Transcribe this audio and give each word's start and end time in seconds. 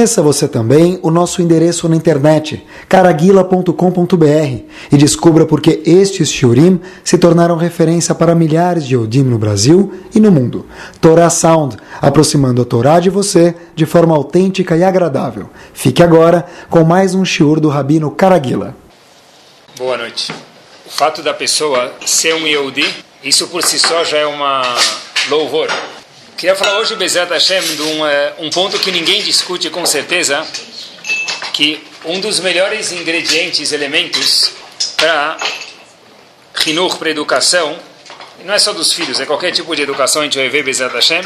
Conheça 0.00 0.22
você 0.22 0.48
também 0.48 0.98
o 1.02 1.10
nosso 1.10 1.42
endereço 1.42 1.86
na 1.86 1.94
internet, 1.94 2.66
caraguila.com.br, 2.88 4.64
e 4.90 4.96
descubra 4.96 5.44
por 5.44 5.60
que 5.60 5.82
estes 5.84 6.32
shiurim 6.32 6.80
se 7.04 7.18
tornaram 7.18 7.54
referência 7.54 8.14
para 8.14 8.34
milhares 8.34 8.86
de 8.86 8.94
Yodim 8.94 9.24
no 9.24 9.36
Brasil 9.36 9.92
e 10.14 10.18
no 10.18 10.32
mundo. 10.32 10.64
Torah 11.02 11.28
Sound, 11.28 11.76
aproximando 12.00 12.62
a 12.62 12.64
Torá 12.64 12.98
de 12.98 13.10
você 13.10 13.54
de 13.74 13.84
forma 13.84 14.16
autêntica 14.16 14.74
e 14.74 14.82
agradável. 14.82 15.50
Fique 15.74 16.02
agora 16.02 16.46
com 16.70 16.82
mais 16.82 17.14
um 17.14 17.22
shiur 17.22 17.60
do 17.60 17.68
Rabino 17.68 18.10
Caraguila. 18.10 18.74
Boa 19.76 19.98
noite. 19.98 20.32
O 20.86 20.90
fato 20.90 21.22
da 21.22 21.34
pessoa 21.34 21.92
ser 22.06 22.34
um 22.36 22.46
Yehudi, 22.46 22.86
isso 23.22 23.48
por 23.48 23.62
si 23.62 23.78
só 23.78 24.02
já 24.02 24.16
é 24.16 24.26
uma 24.26 24.62
louvor. 25.28 25.68
Queria 26.40 26.56
falar 26.56 26.78
hoje, 26.78 26.96
Bezat 26.96 27.30
Hashem, 27.30 27.60
de 27.60 27.82
um, 27.82 28.06
é, 28.06 28.32
um 28.38 28.48
ponto 28.48 28.78
que 28.78 28.90
ninguém 28.90 29.22
discute 29.22 29.68
com 29.68 29.84
certeza, 29.84 30.42
que 31.52 31.86
um 32.02 32.18
dos 32.18 32.40
melhores 32.40 32.92
ingredientes, 32.92 33.72
elementos 33.72 34.50
para 34.96 35.36
Hinur, 36.64 36.96
para 36.96 37.10
educação, 37.10 37.78
não 38.42 38.54
é 38.54 38.58
só 38.58 38.72
dos 38.72 38.90
filhos, 38.90 39.20
é 39.20 39.26
qualquer 39.26 39.52
tipo 39.52 39.76
de 39.76 39.82
educação, 39.82 40.22
a 40.22 40.24
gente 40.24 40.38
vai 40.38 40.48
ver 40.48 40.62
Bezat 40.62 40.94
Hashem, 40.94 41.20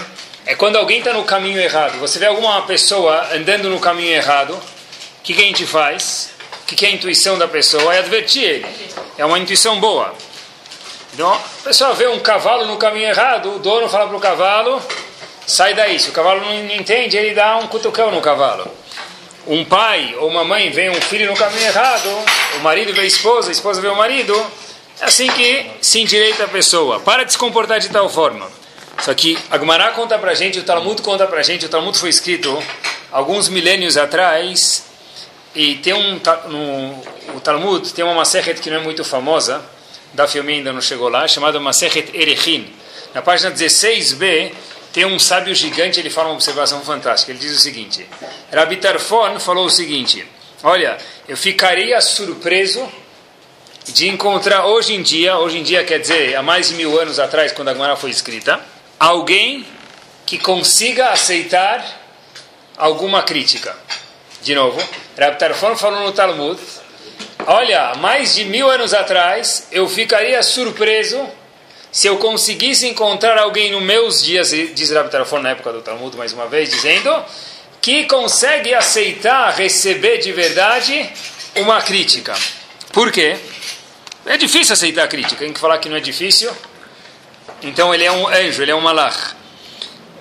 é 0.47 0.57
quando 0.57 0.75
alguém 0.75 0.99
está 0.99 1.13
no 1.13 1.23
caminho 1.23 1.61
errado. 1.61 1.97
Você 2.01 2.19
vê 2.19 2.27
alguma 2.27 2.63
pessoa 2.63 3.33
andando 3.33 3.71
no 3.71 3.79
caminho 3.79 4.11
errado, 4.11 4.51
o 4.55 5.23
que, 5.23 5.33
que 5.33 5.43
a 5.43 5.47
gente 5.47 5.65
faz? 5.65 6.31
O 6.65 6.67
que, 6.67 6.75
que 6.75 6.87
é 6.87 6.89
a 6.89 6.93
intuição 6.93 7.39
da 7.39 7.47
pessoa? 7.47 7.95
É 7.95 8.01
advertir 8.01 8.43
ele. 8.43 8.67
É 9.17 9.25
uma 9.25 9.39
intuição 9.39 9.79
boa. 9.79 10.13
Então, 11.15 11.33
a 11.33 11.63
pessoa 11.63 11.95
vê 11.95 12.09
um 12.09 12.19
cavalo 12.19 12.67
no 12.67 12.77
caminho 12.77 13.09
errado, 13.09 13.55
o 13.55 13.59
dono 13.61 13.89
fala 13.89 14.09
para 14.09 14.17
o 14.17 14.21
cavalo, 14.21 14.83
sai 15.47 15.73
daí. 15.73 15.99
Se 16.01 16.11
o 16.11 16.13
cavalo 16.13 16.41
não 16.41 16.53
entende, 16.75 17.17
ele 17.17 17.33
dá 17.33 17.57
um 17.57 17.69
cutucão 17.69 18.11
no 18.11 18.21
cavalo. 18.21 18.69
Um 19.47 19.65
pai 19.65 20.17
ou 20.19 20.29
uma 20.29 20.43
mãe 20.43 20.71
vê 20.71 20.91
um 20.91 21.01
filho 21.01 21.31
no 21.31 21.37
caminho 21.37 21.67
errado, 21.67 22.09
o 22.57 22.61
marido 22.65 22.93
vê 22.93 23.03
a 23.03 23.05
esposa, 23.05 23.49
a 23.49 23.53
esposa 23.53 23.81
vê 23.81 23.87
o 23.87 23.95
marido, 23.95 24.35
é 25.01 25.05
assim 25.05 25.29
que 25.29 25.71
se 25.81 26.01
endireita 26.01 26.45
a 26.45 26.49
pessoa. 26.49 26.99
Para 26.99 27.23
de 27.23 27.31
se 27.31 27.39
comportar 27.39 27.79
de 27.79 27.91
tal 27.91 28.09
forma. 28.09 28.49
Só 29.01 29.15
que 29.15 29.39
a 29.53 29.57
Gemara 29.57 29.93
conta 29.93 30.19
pra 30.19 30.35
gente, 30.35 30.59
o 30.59 30.65
Talmud 30.65 31.01
conta 31.01 31.29
pra 31.29 31.45
gente, 31.45 31.67
o 31.67 31.69
Talmud 31.69 31.97
foi 31.97 32.09
escrito 32.09 32.61
alguns 33.13 33.49
milênios 33.49 33.97
atrás, 33.97 34.85
e 35.55 35.77
tem 35.77 35.93
um, 35.93 36.21
no, 36.49 37.37
o 37.37 37.41
Talmud 37.41 37.93
tem 37.93 38.05
uma 38.05 38.15
Masechet 38.15 38.61
que 38.61 38.69
não 38.69 38.79
é 38.79 38.81
muito 38.81 39.05
famosa, 39.05 39.65
da 40.15 40.27
filme 40.27 40.55
ainda 40.55 40.73
não 40.73 40.81
chegou 40.81 41.09
lá, 41.09 41.27
chamada 41.29 41.61
Masechet 41.61 42.11
Erechin. 42.15 42.67
Na 43.13 43.21
página 43.21 43.51
16b, 43.51 44.53
tem 44.93 45.05
um 45.05 45.19
sábio 45.19 45.55
gigante, 45.55 45.99
ele 45.99 46.09
fala 46.09 46.29
uma 46.29 46.35
observação 46.35 46.81
fantástica. 46.83 47.33
Ele 47.33 47.41
diz 47.41 47.57
o 47.57 47.61
seguinte: 47.61 48.07
Rabi 48.53 48.77
Tarfon 48.77 49.39
falou 49.41 49.67
o 49.67 49.71
seguinte: 49.71 50.25
Olha, 50.63 50.97
eu 51.29 51.37
ficaria 51.37 52.01
surpreso 52.01 52.89
de 53.87 54.09
encontrar 54.09 54.67
hoje 54.67 54.95
em 54.95 55.03
dia, 55.03 55.37
hoje 55.37 55.59
em 55.59 55.63
dia 55.63 55.85
quer 55.85 55.99
dizer 55.99 56.37
há 56.37 56.43
mais 56.43 56.69
de 56.69 56.75
mil 56.75 56.99
anos 56.99 57.19
atrás, 57.19 57.53
quando 57.53 57.69
a 57.69 57.73
Gemara 57.73 57.97
foi 57.97 58.11
escrita, 58.11 58.61
alguém 58.99 59.67
que 60.25 60.39
consiga 60.39 61.11
aceitar 61.11 61.85
alguma 62.77 63.23
crítica. 63.23 63.77
De 64.43 64.55
novo, 64.55 64.81
Rabi 65.19 65.39
Tarfon 65.39 65.77
falou 65.77 66.03
no 66.03 66.13
Talmud 66.13 66.59
Olha, 67.47 67.95
mais 67.97 68.35
de 68.35 68.45
mil 68.47 68.71
anos 68.71 68.95
atrás, 68.95 69.69
eu 69.71 69.87
ficaria 69.87 70.43
surpreso 70.43 71.29
se 71.93 72.07
eu 72.07 72.17
conseguisse 72.17 72.87
encontrar 72.87 73.39
alguém 73.39 73.71
nos 73.71 73.83
meus 73.83 74.23
dias, 74.23 74.51
diz 74.51 74.91
Rabbi 74.91 75.11
Tarafon 75.11 75.41
na 75.41 75.51
época 75.51 75.71
do 75.71 75.83
Talmud, 75.83 76.17
mais 76.17 76.33
uma 76.33 76.47
vez, 76.47 76.71
dizendo 76.71 77.15
que 77.83 78.05
consegue 78.05 78.73
aceitar, 78.73 79.55
receber 79.55 80.19
de 80.19 80.33
verdade 80.33 81.09
uma 81.57 81.83
crítica. 81.83 82.35
Por 82.93 83.13
quê? 83.13 83.37
É 84.25 84.39
difícil 84.39 84.73
aceitar 84.73 85.05
a 85.05 85.09
crítica. 85.09 85.37
Tem 85.37 85.53
que 85.53 85.61
falar 85.61 85.77
que 85.79 85.89
não 85.91 85.97
é 85.97 86.01
difícil. 86.01 86.51
Então 87.63 87.95
ele 87.95 88.05
é 88.05 88.11
um 88.11 88.27
anjo, 88.27 88.63
ele 88.63 88.71
é 88.71 88.75
um 88.75 88.81
malach. 88.81 89.35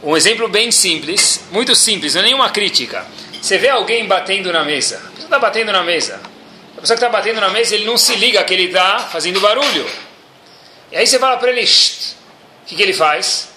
Um 0.03 0.17
exemplo 0.17 0.49
bem 0.49 0.71
simples, 0.71 1.45
muito 1.51 1.73
simples, 1.73 2.15
não 2.15 2.21
é 2.21 2.25
nenhuma 2.25 2.49
crítica. 2.49 3.05
Você 3.41 3.57
vê 3.57 3.69
alguém 3.69 4.05
batendo 4.05 4.51
na 4.51 4.65
mesa. 4.65 5.01
Você 5.15 5.23
está 5.23 5.39
batendo 5.39 5.71
na 5.71 5.83
mesa 5.83 6.32
pessoa 6.83 6.97
que 6.97 7.05
está 7.05 7.09
batendo 7.09 7.39
na 7.39 7.49
mesa, 7.49 7.75
ele 7.75 7.85
não 7.85 7.97
se 7.97 8.13
liga 8.15 8.43
que 8.43 8.53
ele 8.53 8.65
está 8.65 8.99
fazendo 8.99 9.39
barulho. 9.39 9.89
E 10.91 10.97
aí 10.97 11.07
você 11.07 11.17
fala 11.17 11.37
para 11.37 11.49
ele, 11.49 11.63
o 11.63 12.65
que, 12.67 12.75
que 12.75 12.81
ele 12.83 12.93
faz? 12.93 13.47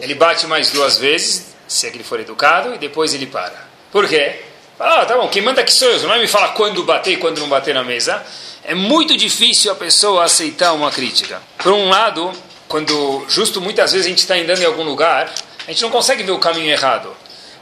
Ele 0.00 0.14
bate 0.14 0.46
mais 0.46 0.70
duas 0.70 0.96
vezes, 0.96 1.56
se 1.66 1.88
é 1.88 1.90
que 1.90 1.96
ele 1.96 2.04
for 2.04 2.20
educado, 2.20 2.72
e 2.76 2.78
depois 2.78 3.12
ele 3.14 3.26
para. 3.26 3.68
Por 3.90 4.08
quê? 4.08 4.42
Fala, 4.78 5.02
ah, 5.02 5.06
tá 5.06 5.16
bom, 5.16 5.26
quem 5.26 5.42
manda 5.42 5.60
aqui 5.60 5.72
sou 5.72 5.88
eu, 5.88 5.98
não 5.98 6.08
vai 6.08 6.20
me 6.20 6.28
falar 6.28 6.50
quando 6.50 6.84
bater 6.84 7.14
e 7.14 7.16
quando 7.16 7.40
não 7.40 7.48
bater 7.48 7.74
na 7.74 7.82
mesa. 7.82 8.24
É 8.62 8.76
muito 8.76 9.16
difícil 9.16 9.72
a 9.72 9.74
pessoa 9.74 10.22
aceitar 10.22 10.72
uma 10.72 10.92
crítica. 10.92 11.42
Por 11.58 11.72
um 11.72 11.88
lado, 11.88 12.32
quando 12.68 13.26
justo 13.28 13.60
muitas 13.60 13.90
vezes 13.90 14.06
a 14.06 14.08
gente 14.08 14.18
está 14.18 14.36
andando 14.36 14.62
em 14.62 14.66
algum 14.66 14.84
lugar, 14.84 15.34
a 15.66 15.70
gente 15.72 15.82
não 15.82 15.90
consegue 15.90 16.22
ver 16.22 16.30
o 16.30 16.38
caminho 16.38 16.70
errado. 16.70 17.12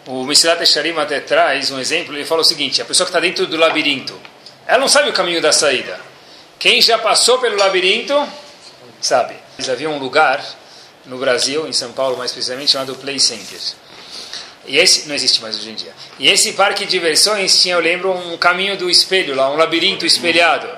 O 0.06 0.24
Misilat 0.24 0.62
Esharim 0.62 0.94
até 0.98 1.20
traz 1.20 1.70
um 1.70 1.80
exemplo, 1.80 2.14
ele 2.14 2.26
fala 2.26 2.42
o 2.42 2.44
seguinte, 2.44 2.82
a 2.82 2.84
pessoa 2.84 3.06
que 3.06 3.10
está 3.10 3.20
dentro 3.20 3.46
do 3.46 3.56
labirinto, 3.56 4.14
ela 4.68 4.78
não 4.78 4.88
sabe 4.88 5.08
o 5.08 5.14
caminho 5.14 5.40
da 5.40 5.50
saída. 5.50 5.98
Quem 6.58 6.82
já 6.82 6.98
passou 6.98 7.38
pelo 7.38 7.56
labirinto, 7.56 8.14
sabe. 9.00 9.34
Havia 9.66 9.88
um 9.88 9.98
lugar 9.98 10.44
no 11.06 11.16
Brasil, 11.16 11.66
em 11.66 11.72
São 11.72 11.90
Paulo 11.92 12.18
mais 12.18 12.32
precisamente, 12.32 12.72
chamado 12.72 12.94
Play 12.96 13.18
Center. 13.18 13.58
E 14.66 14.76
esse 14.76 15.08
não 15.08 15.14
existe 15.14 15.40
mais 15.40 15.56
hoje 15.56 15.70
em 15.70 15.74
dia. 15.74 15.94
E 16.18 16.28
esse 16.28 16.52
parque 16.52 16.84
de 16.84 16.90
diversões 16.90 17.62
tinha, 17.62 17.76
eu 17.76 17.80
lembro, 17.80 18.12
um 18.12 18.36
caminho 18.36 18.76
do 18.76 18.90
espelho 18.90 19.34
lá, 19.34 19.50
um 19.50 19.56
labirinto 19.56 20.04
espelhado. 20.04 20.68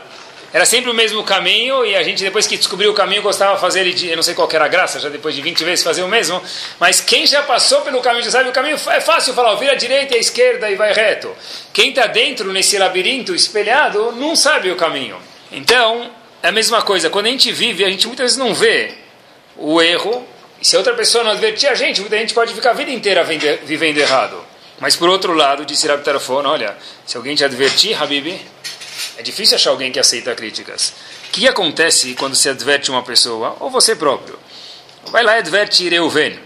Era 0.52 0.66
sempre 0.66 0.90
o 0.90 0.94
mesmo 0.94 1.22
caminho 1.22 1.86
e 1.86 1.94
a 1.94 2.02
gente, 2.02 2.24
depois 2.24 2.44
que 2.44 2.56
descobriu 2.56 2.90
o 2.90 2.94
caminho, 2.94 3.22
gostava 3.22 3.54
de 3.54 3.60
fazer 3.60 3.80
ele, 3.80 3.92
de, 3.92 4.08
eu 4.08 4.16
não 4.16 4.22
sei 4.22 4.34
qual 4.34 4.48
era 4.52 4.64
a 4.64 4.68
graça, 4.68 4.98
já 4.98 5.08
depois 5.08 5.32
de 5.34 5.40
20 5.40 5.62
vezes 5.62 5.84
fazer 5.84 6.02
o 6.02 6.08
mesmo, 6.08 6.42
mas 6.80 7.00
quem 7.00 7.24
já 7.24 7.42
passou 7.42 7.82
pelo 7.82 8.00
caminho, 8.00 8.24
já 8.24 8.32
sabe, 8.32 8.48
o 8.48 8.52
caminho 8.52 8.74
é 8.74 9.00
fácil 9.00 9.32
falar, 9.32 9.54
vira 9.54 9.72
à 9.72 9.74
direita 9.76 10.14
e 10.14 10.16
à 10.16 10.20
esquerda 10.20 10.68
e 10.68 10.74
vai 10.74 10.92
reto. 10.92 11.30
Quem 11.72 11.90
está 11.90 12.08
dentro 12.08 12.52
nesse 12.52 12.76
labirinto 12.78 13.32
espelhado 13.32 14.10
não 14.12 14.34
sabe 14.34 14.72
o 14.72 14.76
caminho. 14.76 15.18
Então, 15.52 16.10
é 16.42 16.48
a 16.48 16.52
mesma 16.52 16.82
coisa, 16.82 17.08
quando 17.08 17.26
a 17.26 17.30
gente 17.30 17.52
vive, 17.52 17.84
a 17.84 17.90
gente 17.90 18.08
muitas 18.08 18.24
vezes 18.24 18.36
não 18.36 18.52
vê 18.52 18.92
o 19.56 19.80
erro, 19.80 20.26
e 20.60 20.66
se 20.66 20.76
outra 20.76 20.94
pessoa 20.94 21.22
não 21.22 21.30
advertir 21.30 21.68
a 21.68 21.74
gente, 21.74 22.00
muita 22.00 22.18
gente 22.18 22.34
pode 22.34 22.52
ficar 22.52 22.70
a 22.70 22.74
vida 22.74 22.90
inteira 22.90 23.22
vivendo 23.22 23.98
errado. 23.98 24.44
Mas 24.80 24.96
por 24.96 25.08
outro 25.08 25.32
lado, 25.32 25.64
disse 25.64 25.86
Rabi 25.86 26.02
Tarafon, 26.02 26.42
olha, 26.44 26.76
se 27.06 27.16
alguém 27.16 27.36
te 27.36 27.44
advertir, 27.44 28.02
Habibi, 28.02 28.40
é 29.16 29.22
difícil 29.22 29.56
achar 29.56 29.70
alguém 29.70 29.92
que 29.92 29.98
aceita 29.98 30.34
críticas. 30.34 30.94
O 31.28 31.30
que 31.32 31.46
acontece 31.46 32.14
quando 32.14 32.34
se 32.34 32.48
adverte 32.48 32.90
uma 32.90 33.02
pessoa, 33.02 33.56
ou 33.60 33.70
você 33.70 33.94
próprio? 33.94 34.38
Vai 35.06 35.22
lá 35.22 35.36
e 35.36 35.38
adverte 35.38 35.88
Reuven. 35.88 36.38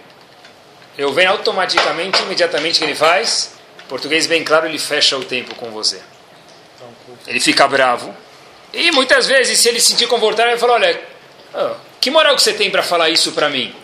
Reuven 0.96 1.26
automaticamente, 1.26 2.22
imediatamente 2.22 2.78
que 2.78 2.84
ele 2.84 2.94
faz, 2.94 3.52
português 3.88 4.26
bem 4.26 4.44
claro, 4.44 4.66
ele 4.66 4.78
fecha 4.78 5.16
o 5.16 5.24
tempo 5.24 5.54
com 5.54 5.70
você. 5.70 6.00
Ele 7.26 7.40
fica 7.40 7.66
bravo. 7.66 8.14
E 8.72 8.90
muitas 8.92 9.26
vezes, 9.26 9.58
se 9.58 9.68
ele 9.68 9.80
se 9.80 9.92
sentir 9.92 10.06
confortável, 10.06 10.52
ele 10.52 10.60
fala, 10.60 10.74
olha, 10.74 11.00
oh, 11.54 11.74
que 12.00 12.10
moral 12.10 12.34
que 12.36 12.42
você 12.42 12.52
tem 12.52 12.70
para 12.70 12.82
falar 12.82 13.08
isso 13.10 13.32
para 13.32 13.48
mim? 13.48 13.74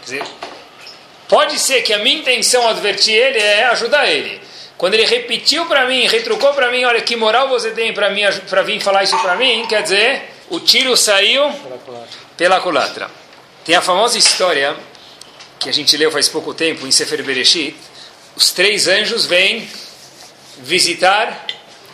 Quer 0.00 0.04
dizer, 0.04 0.24
pode 1.28 1.58
ser 1.58 1.82
que 1.82 1.92
a 1.92 1.98
minha 1.98 2.18
intenção 2.18 2.66
advertir 2.68 3.14
ele 3.14 3.38
é 3.38 3.66
ajudar 3.66 4.10
ele. 4.10 4.40
Quando 4.80 4.94
ele 4.94 5.04
repetiu 5.04 5.66
para 5.66 5.84
mim, 5.84 6.08
retrucou 6.08 6.54
para 6.54 6.70
mim, 6.70 6.84
olha 6.84 7.02
que 7.02 7.14
moral 7.14 7.50
você 7.50 7.70
tem 7.72 7.92
para 7.92 8.08
mim 8.08 8.22
para 8.48 8.62
vir 8.62 8.80
falar 8.80 9.04
isso 9.04 9.14
para 9.18 9.36
mim, 9.36 9.66
quer 9.68 9.82
dizer, 9.82 10.22
o 10.48 10.58
tiro 10.58 10.96
saiu 10.96 11.52
pela 12.34 12.62
culatra. 12.62 13.10
Tem 13.62 13.74
a 13.74 13.82
famosa 13.82 14.16
história 14.16 14.74
que 15.58 15.68
a 15.68 15.72
gente 15.72 15.94
leu 15.98 16.10
faz 16.10 16.30
pouco 16.30 16.54
tempo 16.54 16.86
em 16.86 16.90
Sefer 16.90 17.22
Bereshit. 17.22 17.76
Os 18.34 18.52
três 18.52 18.88
anjos 18.88 19.26
vêm 19.26 19.68
visitar 20.60 21.46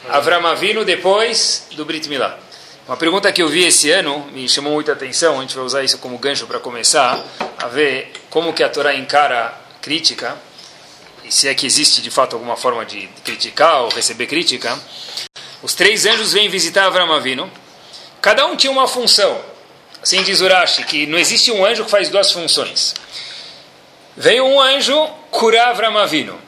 Avram 0.08 0.46
Avinu 0.46 0.84
depois 0.84 1.66
do 1.72 1.84
Brit 1.84 2.08
Milá. 2.08 2.38
Uma 2.86 2.96
pergunta 2.96 3.32
que 3.32 3.42
eu 3.42 3.48
vi 3.48 3.64
esse 3.64 3.90
ano 3.90 4.28
me 4.32 4.48
chamou 4.48 4.74
muita 4.74 4.92
atenção. 4.92 5.40
A 5.40 5.42
gente 5.42 5.56
vai 5.56 5.64
usar 5.64 5.82
isso 5.82 5.98
como 5.98 6.16
gancho 6.18 6.46
para 6.46 6.60
começar 6.60 7.20
a 7.58 7.66
ver 7.66 8.12
como 8.30 8.52
que 8.52 8.62
a 8.62 8.68
Torá 8.68 8.94
encara 8.94 9.52
crítica 9.82 10.36
e 11.26 11.32
se 11.32 11.48
é 11.48 11.54
que 11.54 11.66
existe 11.66 12.00
de 12.00 12.10
fato 12.10 12.34
alguma 12.34 12.56
forma 12.56 12.84
de 12.86 13.08
criticar 13.24 13.82
ou 13.82 13.88
receber 13.88 14.26
crítica, 14.26 14.78
os 15.60 15.74
três 15.74 16.06
anjos 16.06 16.32
vêm 16.32 16.48
visitar 16.48 16.84
Avram 16.84 17.12
Avinu. 17.12 17.50
Cada 18.22 18.46
um 18.46 18.54
tinha 18.54 18.70
uma 18.70 18.86
função. 18.86 19.36
Assim 20.00 20.22
diz 20.22 20.40
Urashi, 20.40 20.84
que 20.84 21.04
não 21.06 21.18
existe 21.18 21.50
um 21.50 21.66
anjo 21.66 21.84
que 21.84 21.90
faz 21.90 22.08
duas 22.08 22.30
funções. 22.30 22.94
Veio 24.16 24.44
um 24.44 24.60
anjo 24.60 25.06
curar 25.32 25.70
Avram 25.70 25.98
Avinu. 25.98 26.38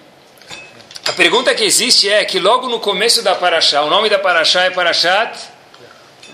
A 1.07 1.13
pergunta 1.13 1.53
que 1.57 1.65
existe 1.65 2.09
é 2.09 2.25
que 2.25 2.39
logo 2.39 2.69
no 2.69 2.79
começo 2.79 3.21
da 3.23 3.35
Parashá, 3.35 3.83
o 3.83 3.91
nome 3.91 4.09
da 4.09 4.19
Parashá 4.19 4.65
é 4.65 4.71
Parashat 4.71 5.37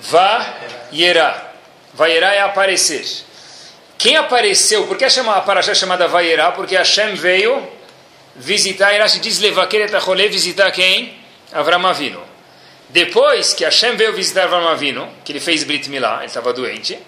Vayera. 0.02 1.54
Vayera 1.94 2.34
é 2.34 2.40
aparecer. 2.40 3.06
Quem 3.96 4.16
apareceu? 4.16 4.86
Por 4.86 4.98
que 4.98 5.04
a 5.04 5.40
Parashá 5.40 5.72
é 5.72 5.74
chamada 5.74 6.06
Vayera? 6.06 6.52
Porque 6.52 6.76
Hashem 6.76 7.14
veio 7.14 7.66
visitar, 8.36 8.94
Irashi 8.94 9.20
diz, 9.20 9.38
Levakeretacholé, 9.38 10.28
visitar 10.28 10.70
quem? 10.70 11.16
Avram 11.52 11.86
Avinu. 11.86 12.22
Depois 12.88 13.52
que 13.54 13.64
Hashem 13.64 13.96
veio 13.96 14.12
visitar 14.12 14.44
Avram 14.44 14.68
Avinu, 14.68 15.08
que 15.24 15.32
ele 15.32 15.40
fez 15.40 15.64
Brit 15.64 15.88
Milá, 15.88 16.18
ele 16.18 16.26
estava 16.26 16.52
doente, 16.52 16.98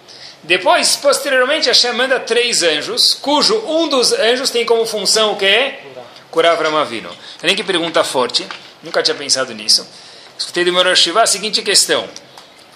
depois, 0.43 0.94
posteriormente, 0.96 1.69
Hashem 1.69 1.93
manda 1.93 2.20
três 2.20 2.62
anjos, 2.62 3.14
cujo 3.14 3.56
um 3.67 3.88
dos 3.88 4.12
anjos 4.12 4.50
tem 4.50 4.64
como 4.64 4.87
função 4.87 5.32
o 5.32 5.37
quê? 5.37 5.75
Curar 6.31 6.52
Avram 6.52 6.76
Avinu. 6.76 7.11
Nem 7.43 7.56
que 7.56 7.64
pergunta 7.64 8.05
forte, 8.05 8.46
nunca 8.82 9.02
tinha 9.02 9.17
pensado 9.17 9.52
nisso. 9.52 9.87
Escutei 10.38 10.64
do 10.64 10.73
meu 10.73 10.84
Roshivá 10.84 11.23
a 11.23 11.26
seguinte 11.26 11.62
questão. 11.62 12.08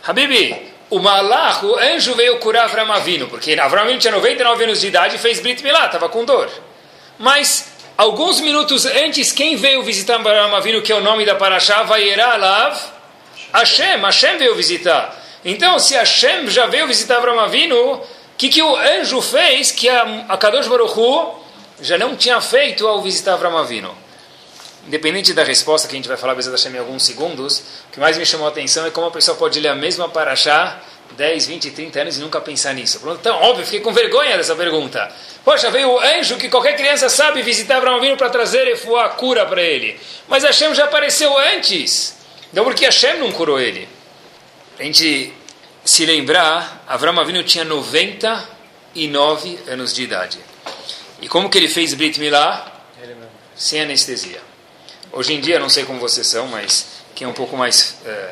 Habibi, 0.03 0.73
o 0.89 0.99
Malach, 0.99 1.65
o 1.65 1.77
anjo 1.79 2.15
veio 2.15 2.39
curar 2.39 2.65
Avram 2.65 2.91
Avinu, 2.93 3.29
porque 3.29 3.53
Avram 3.53 3.83
Avinu 3.83 4.01
tinha 4.01 4.13
99 4.13 4.65
anos 4.65 4.81
de 4.81 4.89
idade 4.89 5.17
e 5.17 5.19
fez 5.19 5.39
Brit 5.39 5.63
Milá, 5.63 5.87
estava 5.87 6.09
com 6.09 6.25
dor. 6.25 6.51
Mas, 7.19 7.73
alguns 8.01 8.41
minutos 8.41 8.87
antes, 8.87 9.31
quem 9.31 9.57
veio 9.57 9.83
visitar 9.83 10.15
Avram 10.15 10.57
Avinu, 10.57 10.81
que 10.81 10.91
é 10.91 10.97
o 10.97 11.03
nome 11.03 11.27
da 11.27 11.35
Parashá, 11.35 11.83
Vayera 11.83 12.33
Alav? 12.33 12.81
Hashem, 13.53 14.01
Hashem 14.01 14.39
veio 14.39 14.55
visitar. 14.55 15.15
Então, 15.45 15.79
se 15.79 15.95
Hashem 15.95 16.49
já 16.49 16.67
veio 16.67 16.87
visitar 16.87 17.19
Avram 17.19 17.39
Avinu, 17.39 17.97
o 17.97 18.03
que, 18.39 18.49
que 18.49 18.63
o 18.63 18.75
anjo 18.75 19.21
fez 19.21 19.71
que 19.71 19.87
a, 19.87 20.25
a 20.31 20.37
Kadosh 20.39 20.67
Baruch 20.67 20.99
Hu 20.99 21.35
já 21.83 21.99
não 21.99 22.17
tinha 22.17 22.41
feito 22.41 22.87
ao 22.87 23.03
visitar 23.03 23.35
Avram 23.35 23.59
Avinu? 23.59 23.95
Independente 24.87 25.35
da 25.35 25.45
resposta 25.45 25.87
que 25.87 25.95
a 25.95 25.99
gente 25.99 26.09
vai 26.09 26.17
falar 26.17 26.35
Bezat 26.35 26.53
Hashem 26.53 26.73
em 26.73 26.79
alguns 26.79 27.03
segundos, 27.03 27.59
o 27.89 27.93
que 27.93 28.01
mais 28.01 28.17
me 28.17 28.25
chamou 28.25 28.47
a 28.47 28.51
atenção 28.51 28.87
é 28.87 28.91
como 28.91 29.09
a 29.09 29.11
pessoa 29.11 29.37
pode 29.37 29.61
ler 29.61 29.69
a 29.69 29.75
mesma 29.75 30.09
Parashá 30.09 30.81
10, 31.17 31.47
20, 31.47 31.71
30 31.71 32.01
anos 32.01 32.17
e 32.17 32.21
nunca 32.21 32.41
pensar 32.41 32.75
nisso. 32.75 33.01
Então, 33.19 33.37
óbvio, 33.43 33.65
fiquei 33.65 33.81
com 33.81 33.93
vergonha 33.93 34.37
dessa 34.37 34.55
pergunta. 34.55 35.11
Poxa, 35.45 35.71
veio 35.71 35.91
o 35.91 35.99
anjo 35.99 36.37
que 36.37 36.49
qualquer 36.49 36.77
criança 36.77 37.09
sabe 37.09 37.43
visitar 37.43 37.79
Abraão 37.79 37.97
Avinu 37.97 38.17
para 38.17 38.31
trazer 38.31 38.73
a 38.73 39.09
cura 39.11 39.47
para 39.47 39.63
ele. 39.63 39.99
Mas 40.29 40.45
Hashem 40.45 40.75
já 40.75 40.85
apareceu 40.85 41.37
antes. 41.39 42.17
Então 42.53 42.65
por 42.65 42.75
que 42.75 42.85
Hashem 42.85 43.19
não 43.19 43.33
curou 43.33 43.61
ele? 43.61 43.89
A 44.79 44.83
gente 44.83 45.33
se 45.85 46.05
lembrar, 46.07 46.85
Abraão 46.87 47.19
Avinu 47.19 47.43
tinha 47.43 47.65
99 47.65 49.59
anos 49.69 49.95
de 49.95 50.03
idade. 50.03 50.39
E 51.21 51.29
como 51.29 51.51
que 51.51 51.59
ele 51.59 51.69
fez 51.69 51.95
Brit 51.95 52.19
Milá? 52.19 52.67
Sem 53.55 53.81
anestesia. 53.83 54.41
Hoje 55.13 55.35
em 55.35 55.41
dia, 55.41 55.59
não 55.59 55.69
sei 55.69 55.85
como 55.85 55.99
vocês 56.01 56.27
são, 56.27 56.47
mas 56.47 56.87
quem 57.15 57.27
é 57.27 57.29
um 57.29 57.35
pouco 57.35 57.57
mais 57.57 57.97
é, 58.07 58.31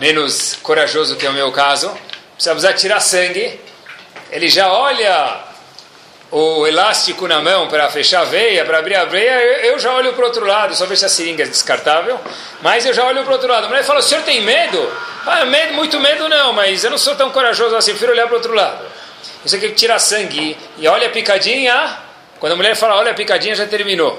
menos 0.00 0.54
corajoso 0.62 1.16
que 1.16 1.26
é 1.26 1.30
o 1.30 1.32
meu 1.32 1.52
caso, 1.52 1.96
precisa 2.36 2.72
tirar 2.72 3.00
sangue, 3.00 3.58
ele 4.30 4.48
já 4.48 4.72
olha 4.72 5.44
o 6.30 6.66
elástico 6.66 7.28
na 7.28 7.40
mão 7.40 7.68
para 7.68 7.88
fechar 7.88 8.22
a 8.22 8.24
veia, 8.24 8.64
para 8.64 8.78
abrir 8.78 8.96
a 8.96 9.04
veia, 9.04 9.66
eu 9.66 9.78
já 9.78 9.94
olho 9.94 10.12
para 10.12 10.22
o 10.22 10.26
outro 10.26 10.44
lado, 10.44 10.74
só 10.74 10.84
ver 10.86 10.96
se 10.96 11.04
a 11.04 11.08
seringa 11.08 11.44
é 11.44 11.46
descartável, 11.46 12.20
mas 12.60 12.84
eu 12.84 12.92
já 12.92 13.04
olho 13.04 13.22
para 13.22 13.30
o 13.30 13.34
outro 13.34 13.48
lado. 13.48 13.66
A 13.66 13.68
mulher 13.68 13.84
fala, 13.84 14.00
o 14.00 14.02
senhor 14.02 14.22
tem 14.24 14.40
medo? 14.40 14.92
Ah, 15.24 15.44
medo, 15.44 15.74
muito 15.74 15.98
medo 16.00 16.28
não, 16.28 16.52
mas 16.52 16.82
eu 16.84 16.90
não 16.90 16.98
sou 16.98 17.14
tão 17.14 17.30
corajoso 17.30 17.76
assim, 17.76 17.92
prefiro 17.92 18.12
olhar 18.12 18.26
para 18.26 18.34
o 18.34 18.36
outro 18.36 18.54
lado. 18.54 18.84
Isso 19.44 19.54
aqui 19.54 19.70
tira 19.70 19.98
sangue 19.98 20.56
e 20.78 20.88
olha 20.88 21.06
a 21.06 21.10
picadinha, 21.10 21.98
quando 22.40 22.52
a 22.52 22.56
mulher 22.56 22.74
fala, 22.74 22.96
olha 22.96 23.12
a 23.12 23.14
picadinha, 23.14 23.54
já 23.54 23.66
terminou. 23.66 24.18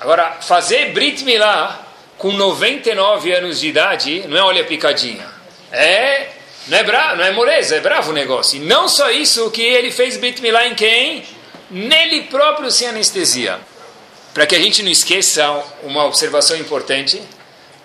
Agora, 0.00 0.38
fazer 0.40 0.92
Brit 0.92 1.24
Milá 1.24 1.78
com 2.18 2.32
99 2.32 3.32
anos 3.32 3.60
de 3.60 3.68
idade 3.68 4.24
não 4.26 4.36
é 4.36 4.42
olha 4.42 4.64
picadinha. 4.64 5.26
É, 5.70 6.26
não 6.66 6.78
é, 6.78 6.84
bra, 6.84 7.16
não 7.16 7.24
é 7.24 7.32
moleza, 7.32 7.76
é 7.76 7.80
bravo 7.80 8.10
o 8.10 8.14
negócio. 8.14 8.56
E 8.56 8.64
não 8.64 8.88
só 8.88 9.10
isso, 9.10 9.50
que 9.50 9.62
ele 9.62 9.90
fez 9.90 10.16
Brit 10.16 10.40
Milá 10.42 10.66
em 10.66 10.74
quem? 10.74 11.24
Nele 11.70 12.24
próprio 12.24 12.70
sem 12.70 12.88
anestesia. 12.88 13.58
Para 14.34 14.46
que 14.46 14.54
a 14.54 14.58
gente 14.58 14.82
não 14.82 14.90
esqueça 14.90 15.46
uma 15.82 16.04
observação 16.04 16.56
importante, 16.56 17.20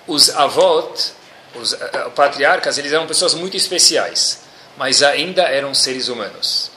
os 0.06 0.30
avós, 0.30 1.16
os 1.56 1.74
uh, 1.74 2.12
patriarcas, 2.16 2.78
eles 2.78 2.92
eram 2.92 3.08
pessoas 3.08 3.34
muito 3.34 3.58
especiais, 3.58 4.44
mas 4.78 5.02
ainda 5.02 5.44
eram 5.44 5.74
seres 5.74 6.08
humanos. 6.08 6.72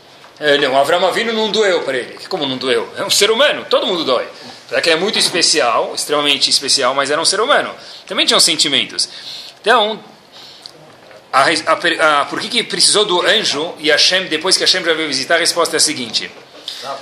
Não, 0.61 0.77
Avram 0.77 1.05
Avinu 1.05 1.33
não 1.33 1.51
doeu 1.51 1.83
para 1.83 1.97
ele. 1.97 2.17
Como 2.29 2.47
não 2.47 2.57
doeu? 2.57 2.89
É 2.97 3.03
um 3.03 3.11
ser 3.11 3.31
humano, 3.31 3.67
todo 3.69 3.87
mundo 3.87 4.05
dói. 4.05 4.27
Apesar 4.67 4.83
que 4.83 4.91
é 4.91 4.97
muito 4.97 5.19
especial, 5.19 5.93
extremamente 5.95 6.49
especial, 6.49 6.95
mas 6.95 7.11
era 7.11 7.21
um 7.21 7.25
ser 7.25 7.41
humano. 7.41 7.75
Também 8.07 8.25
tinham 8.25 8.39
sentimentos. 8.39 9.09
Então, 9.61 9.99
a, 11.33 11.43
a, 11.43 12.21
a, 12.21 12.25
por 12.25 12.41
que, 12.41 12.49
que 12.49 12.63
precisou 12.63 13.05
do 13.05 13.21
anjo 13.21 13.75
e 13.79 13.91
Hashem, 13.91 14.27
depois 14.27 14.57
que 14.57 14.65
Hashem 14.65 14.85
já 14.85 14.95
veio 14.95 15.09
visitar, 15.09 15.37
a 15.37 15.39
resposta 15.39 15.77
é 15.77 15.79
a 15.79 15.81
seguinte. 15.81 16.31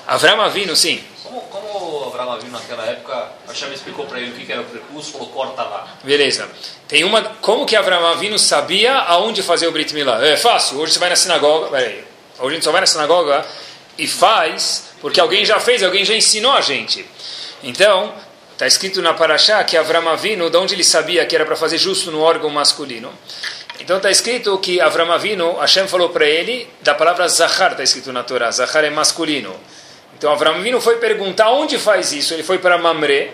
Avram 0.07 0.41
Avinu, 0.41 0.75
sim. 0.75 1.03
Como, 1.23 1.41
como 1.43 2.05
Avram 2.07 2.33
Avinu 2.33 2.53
naquela 2.53 2.85
época, 2.85 3.33
Hashem 3.47 3.73
explicou 3.73 4.07
para 4.07 4.19
ele 4.19 4.31
o 4.31 4.35
que, 4.35 4.45
que 4.45 4.53
era 4.53 4.63
o 4.63 4.65
precurso, 4.65 5.13
falou, 5.13 5.29
corta 5.29 5.63
lá. 5.63 5.87
Beleza. 6.03 6.49
Tem 6.89 7.05
uma, 7.05 7.23
como 7.41 7.67
que 7.67 7.77
Avram 7.77 8.05
Avinu 8.07 8.39
sabia 8.39 8.95
aonde 8.95 9.43
fazer 9.43 9.69
o 9.69 9.73
Brit 9.73 9.95
Milá? 9.95 10.25
É 10.25 10.37
fácil, 10.37 10.79
hoje 10.79 10.95
você 10.95 10.99
vai 10.99 11.11
na 11.11 11.17
sinagoga, 11.17 11.69
peraí, 11.69 12.05
hoje 12.39 12.51
a 12.51 12.55
gente 12.55 12.65
só 12.65 12.73
vai 12.73 12.81
na 12.81 12.87
sinagoga 12.87 13.45
e 13.99 14.07
faz, 14.07 14.91
porque 15.01 15.21
alguém 15.21 15.45
já 15.45 15.61
fez, 15.61 15.83
alguém 15.83 16.05
já 16.05 16.15
ensinou 16.15 16.53
a 16.53 16.61
gente. 16.61 17.07
Então, 17.63 18.13
está 18.53 18.67
escrito 18.67 19.01
na 19.03 19.15
Parashá 19.15 19.63
que 19.65 19.77
Avram 19.77 20.09
Avinu, 20.09 20.51
de 20.51 20.57
onde 20.57 20.75
ele 20.75 20.85
sabia 20.85 21.25
que 21.27 21.35
era 21.35 21.45
para 21.45 21.57
fazer 21.57 21.79
justo 21.79 22.11
no 22.11 22.21
órgão 22.21 22.51
masculino. 22.51 23.13
Então 23.81 23.99
está 23.99 24.11
escrito 24.11 24.57
que 24.59 24.81
Avram 24.81 25.13
Avinu, 25.13 25.59
Hashem 25.59 25.87
falou 25.87 26.09
para 26.09 26.27
ele, 26.27 26.69
da 26.81 26.95
palavra 26.95 27.29
Zahar, 27.29 27.73
está 27.73 27.83
escrito 27.83 28.13
na 28.13 28.23
Torá, 28.23 28.51
Zahar 28.51 28.85
é 28.85 28.91
masculino. 28.91 29.55
Então 30.17 30.33
Avram 30.33 30.55
Avinu 30.55 30.81
foi 30.81 30.97
perguntar 30.97 31.51
onde 31.51 31.79
faz 31.79 32.13
isso, 32.13 32.33
ele 32.33 32.43
foi 32.43 32.59
para 32.59 32.79
Mamre, 32.79 33.31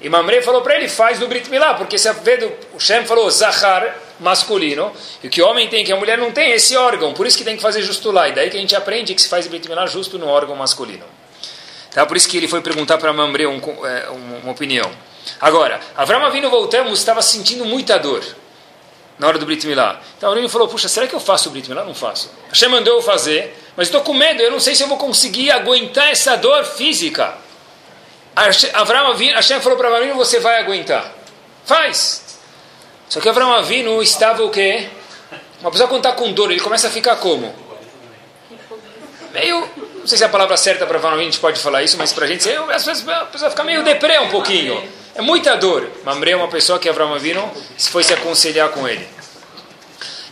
e 0.00 0.08
Mamre 0.08 0.42
falou 0.42 0.60
para 0.60 0.76
ele, 0.76 0.88
faz 0.88 1.20
no 1.20 1.28
Brit 1.28 1.48
Milá, 1.48 1.74
porque 1.74 1.96
você 1.96 2.12
vê, 2.14 2.36
do, 2.36 2.52
Hashem 2.74 3.06
falou 3.06 3.30
Zahar, 3.30 3.96
masculino, 4.18 4.92
e 5.22 5.28
o 5.28 5.30
que 5.30 5.40
o 5.40 5.46
homem 5.46 5.68
tem, 5.68 5.84
que 5.84 5.92
a 5.92 5.96
mulher 5.96 6.18
não 6.18 6.32
tem, 6.32 6.50
é 6.50 6.56
esse 6.56 6.76
órgão, 6.76 7.14
por 7.14 7.26
isso 7.26 7.38
que 7.38 7.44
tem 7.44 7.56
que 7.56 7.62
fazer 7.62 7.82
justo 7.82 8.10
lá, 8.10 8.28
e 8.28 8.32
daí 8.32 8.50
que 8.50 8.56
a 8.56 8.60
gente 8.60 8.74
aprende 8.74 9.14
que 9.14 9.22
se 9.22 9.28
faz 9.28 9.46
Brit 9.46 9.68
Milá 9.68 9.86
justo 9.86 10.18
no 10.18 10.26
órgão 10.26 10.56
masculino. 10.56 11.04
Tá? 11.92 12.04
Por 12.04 12.16
isso 12.16 12.28
que 12.28 12.36
ele 12.36 12.48
foi 12.48 12.60
perguntar 12.60 12.98
para 12.98 13.12
Mamre 13.12 13.46
um, 13.46 13.60
é, 13.86 14.08
uma 14.10 14.52
opinião. 14.52 14.90
Agora, 15.40 15.80
Avram 15.96 16.24
Avinu, 16.24 16.50
voltamos, 16.50 16.98
estava 16.98 17.22
sentindo 17.22 17.64
muita 17.64 17.98
dor 17.98 18.22
na 19.18 19.26
hora 19.26 19.38
do 19.38 19.46
Brit 19.46 19.66
Milá. 19.66 20.00
Então 20.16 20.30
Avram 20.30 20.48
falou, 20.48 20.68
puxa, 20.68 20.88
será 20.88 21.06
que 21.06 21.14
eu 21.14 21.20
faço 21.20 21.48
o 21.48 21.52
Brit 21.52 21.68
Milá? 21.68 21.84
Não 21.84 21.94
faço. 21.94 22.30
Hashem 22.48 22.68
mandou 22.68 22.96
eu 22.96 23.02
fazer, 23.02 23.56
mas 23.76 23.88
estou 23.88 24.02
com 24.02 24.12
medo, 24.12 24.42
eu 24.42 24.50
não 24.50 24.60
sei 24.60 24.74
se 24.74 24.82
eu 24.82 24.88
vou 24.88 24.98
conseguir 24.98 25.50
aguentar 25.50 26.10
essa 26.10 26.36
dor 26.36 26.64
física. 26.64 27.34
Avram 28.74 29.08
Avinu, 29.08 29.34
Hashem 29.34 29.60
falou 29.60 29.78
para 29.78 29.88
Avram 29.88 30.14
você 30.16 30.38
vai 30.38 30.60
aguentar. 30.60 31.12
Faz. 31.64 32.38
Só 33.08 33.20
que 33.20 33.28
Avram 33.28 33.52
Avinu 33.52 34.02
estava 34.02 34.44
o 34.44 34.50
quê? 34.50 34.88
Uma 35.60 35.70
pessoa 35.70 35.88
quando 35.88 36.06
está 36.06 36.12
com 36.12 36.32
dor, 36.32 36.50
ele 36.50 36.60
começa 36.60 36.88
a 36.88 36.90
ficar 36.90 37.16
como? 37.16 37.54
Meio 39.32 39.68
não 40.06 40.08
sei 40.08 40.18
se 40.18 40.22
é 40.22 40.28
a 40.28 40.30
palavra 40.30 40.56
certa 40.56 40.86
para 40.86 41.00
a 41.00 41.18
gente 41.18 41.40
pode 41.40 41.58
falar 41.58 41.82
isso, 41.82 41.98
mas 41.98 42.12
para 42.12 42.26
a 42.26 42.28
gente, 42.28 42.48
às 42.48 42.86
vezes 42.86 43.08
a 43.08 43.24
pessoa 43.24 43.50
fica 43.50 43.64
meio 43.64 43.82
deprê 43.82 44.20
um 44.20 44.28
pouquinho. 44.28 44.80
É 45.16 45.22
muita 45.22 45.56
dor. 45.56 45.90
Mamre 46.04 46.32
é 46.32 46.36
uma 46.36 46.48
pessoa 46.48 46.78
que 46.78 46.88
Avram 46.88 47.14
Avinu 47.14 47.50
foi 47.78 48.04
se 48.04 48.12
aconselhar 48.12 48.68
com 48.68 48.86
ele. 48.86 49.06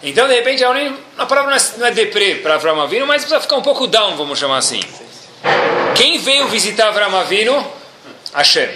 Então, 0.02 0.28
de 0.28 0.34
repente, 0.34 0.62
a 0.62 1.26
palavra 1.26 1.56
não 1.78 1.86
é, 1.86 1.88
é 1.88 1.92
deprê 1.92 2.34
para 2.36 2.56
Avram 2.56 2.78
Avinu, 2.80 3.06
mas 3.06 3.22
precisa 3.22 3.40
ficar 3.40 3.56
um 3.56 3.62
pouco 3.62 3.86
down, 3.86 4.14
vamos 4.16 4.38
chamar 4.38 4.58
assim. 4.58 4.80
Quem 5.96 6.18
veio 6.18 6.48
visitar 6.48 6.88
Avram 6.88 7.16
Avinu? 7.16 7.66
Hashem. 8.34 8.68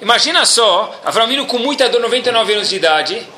Imagina 0.00 0.46
só, 0.46 0.98
Avram 1.04 1.24
Avinu 1.24 1.44
com 1.44 1.58
muita 1.58 1.90
dor, 1.90 2.00
99 2.00 2.54
anos 2.54 2.70
de 2.70 2.76
idade. 2.76 3.28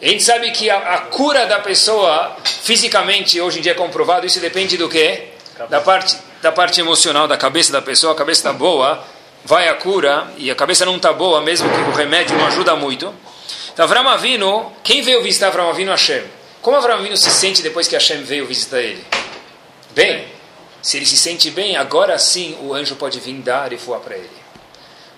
A 0.00 0.06
gente 0.06 0.22
sabe 0.22 0.50
que 0.52 0.70
a, 0.70 0.78
a 0.78 0.98
cura 1.02 1.44
da 1.44 1.58
pessoa, 1.58 2.36
fisicamente, 2.42 3.38
hoje 3.38 3.58
em 3.58 3.62
dia 3.62 3.72
é 3.72 3.74
comprovado, 3.74 4.24
isso 4.24 4.40
depende 4.40 4.78
do 4.78 4.88
quê? 4.88 5.24
Da 5.68 5.82
parte 5.82 6.16
da 6.40 6.50
parte 6.50 6.80
emocional 6.80 7.28
da 7.28 7.36
cabeça 7.36 7.70
da 7.72 7.82
pessoa, 7.82 8.12
a 8.12 8.16
cabeça 8.16 8.40
está 8.40 8.52
boa, 8.52 9.04
vai 9.44 9.68
a 9.68 9.74
cura, 9.74 10.32
e 10.36 10.50
a 10.50 10.54
cabeça 10.54 10.84
não 10.84 10.96
está 10.96 11.12
boa, 11.12 11.40
mesmo 11.40 11.68
que 11.68 11.90
o 11.90 11.92
remédio 11.92 12.36
não 12.36 12.46
ajuda 12.46 12.76
muito. 12.76 13.12
Então, 13.72 13.84
Avram 13.84 14.08
Avinu, 14.08 14.72
quem 14.82 15.02
veio 15.02 15.22
visitar 15.22 15.48
Avram 15.48 15.70
Avinu? 15.70 15.90
Hashem. 15.90 16.22
Como 16.60 16.76
Avram 16.76 16.94
Avinu 16.94 17.16
se 17.16 17.30
sente 17.30 17.62
depois 17.62 17.88
que 17.88 17.94
Hashem 17.94 18.22
veio 18.22 18.46
visitar 18.46 18.80
ele? 18.80 19.04
Bem, 19.92 20.26
se 20.82 20.96
ele 20.96 21.06
se 21.06 21.16
sente 21.16 21.50
bem, 21.50 21.76
agora 21.76 22.18
sim 22.18 22.56
o 22.62 22.74
anjo 22.74 22.96
pode 22.96 23.18
vir 23.20 23.34
dar 23.34 23.72
e 23.72 23.76
voar 23.76 24.00
para 24.00 24.16
ele. 24.16 24.40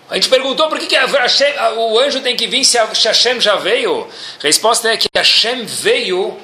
A 0.08 0.14
gente 0.14 0.28
perguntou 0.28 0.68
por 0.68 0.78
que, 0.78 0.86
que 0.86 0.96
Hashem, 0.96 1.54
o 1.76 1.98
anjo 1.98 2.20
tem 2.20 2.36
que 2.36 2.46
vir 2.46 2.64
se 2.64 2.78
Hashem 2.78 3.40
já 3.40 3.56
veio. 3.56 4.06
A 4.42 4.46
resposta 4.46 4.90
é 4.90 4.96
que 4.96 5.08
Hashem 5.14 5.64
veio 5.64 6.36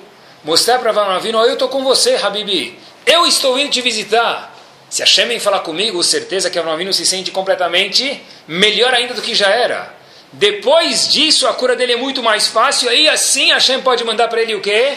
mostrar 0.42 0.78
para 0.78 0.90
Avram 0.90 1.10
Avinu, 1.10 1.38
eu 1.42 1.52
estou 1.52 1.68
com 1.68 1.84
você, 1.84 2.16
Habibi. 2.16 2.78
Eu 3.04 3.26
estou 3.26 3.58
indo 3.58 3.70
te 3.70 3.80
visitar. 3.80 4.57
Se 4.90 5.02
Hashem 5.02 5.28
vem 5.28 5.38
falar 5.38 5.60
comigo, 5.60 6.02
certeza 6.02 6.48
que 6.48 6.58
Avram 6.58 6.92
se 6.92 7.04
sente 7.04 7.30
completamente 7.30 8.22
melhor 8.46 8.94
ainda 8.94 9.14
do 9.14 9.20
que 9.20 9.34
já 9.34 9.48
era. 9.48 9.94
Depois 10.32 11.08
disso, 11.08 11.46
a 11.46 11.54
cura 11.54 11.76
dele 11.76 11.92
é 11.92 11.96
muito 11.96 12.22
mais 12.22 12.48
fácil, 12.48 12.92
e 12.92 13.08
assim 13.08 13.50
Hashem 13.52 13.82
pode 13.82 14.04
mandar 14.04 14.28
para 14.28 14.42
ele 14.42 14.54
o 14.54 14.60
quê? 14.60 14.96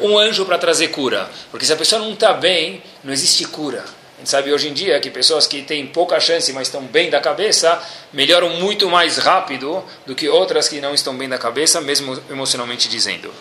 Um 0.00 0.16
anjo 0.18 0.44
para 0.44 0.58
trazer 0.58 0.88
cura. 0.88 1.28
Porque 1.50 1.66
se 1.66 1.72
a 1.72 1.76
pessoa 1.76 2.00
não 2.00 2.12
está 2.12 2.32
bem, 2.32 2.82
não 3.02 3.12
existe 3.12 3.44
cura. 3.44 3.84
gente 4.18 4.30
sabe 4.30 4.52
hoje 4.52 4.68
em 4.68 4.72
dia 4.72 4.98
que 5.00 5.10
pessoas 5.10 5.46
que 5.46 5.62
têm 5.62 5.86
pouca 5.86 6.18
chance, 6.20 6.52
mas 6.52 6.68
estão 6.68 6.82
bem 6.82 7.10
da 7.10 7.20
cabeça, 7.20 7.80
melhoram 8.12 8.50
muito 8.50 8.88
mais 8.88 9.18
rápido 9.18 9.84
do 10.06 10.14
que 10.14 10.28
outras 10.28 10.68
que 10.68 10.80
não 10.80 10.94
estão 10.94 11.16
bem 11.16 11.28
da 11.28 11.38
cabeça, 11.38 11.80
mesmo 11.80 12.20
emocionalmente 12.30 12.88
dizendo. 12.88 13.32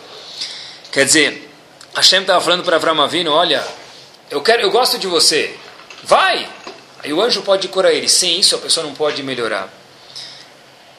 Quer 0.91 1.05
dizer, 1.05 1.49
Hashem 1.95 2.21
estava 2.21 2.41
falando 2.41 2.63
para 2.63 2.75
Avram 2.75 3.01
Avinu, 3.01 3.31
olha, 3.31 3.63
eu, 4.29 4.41
quero, 4.41 4.61
eu 4.61 4.71
gosto 4.71 4.97
de 4.97 5.07
você, 5.07 5.55
vai! 6.03 6.47
Aí 7.03 7.11
o 7.11 7.21
anjo 7.21 7.41
pode 7.41 7.67
curar 7.67 7.91
ele. 7.91 8.07
Sem 8.07 8.39
isso, 8.39 8.55
a 8.55 8.59
pessoa 8.59 8.85
não 8.85 8.93
pode 8.93 9.23
melhorar. 9.23 9.69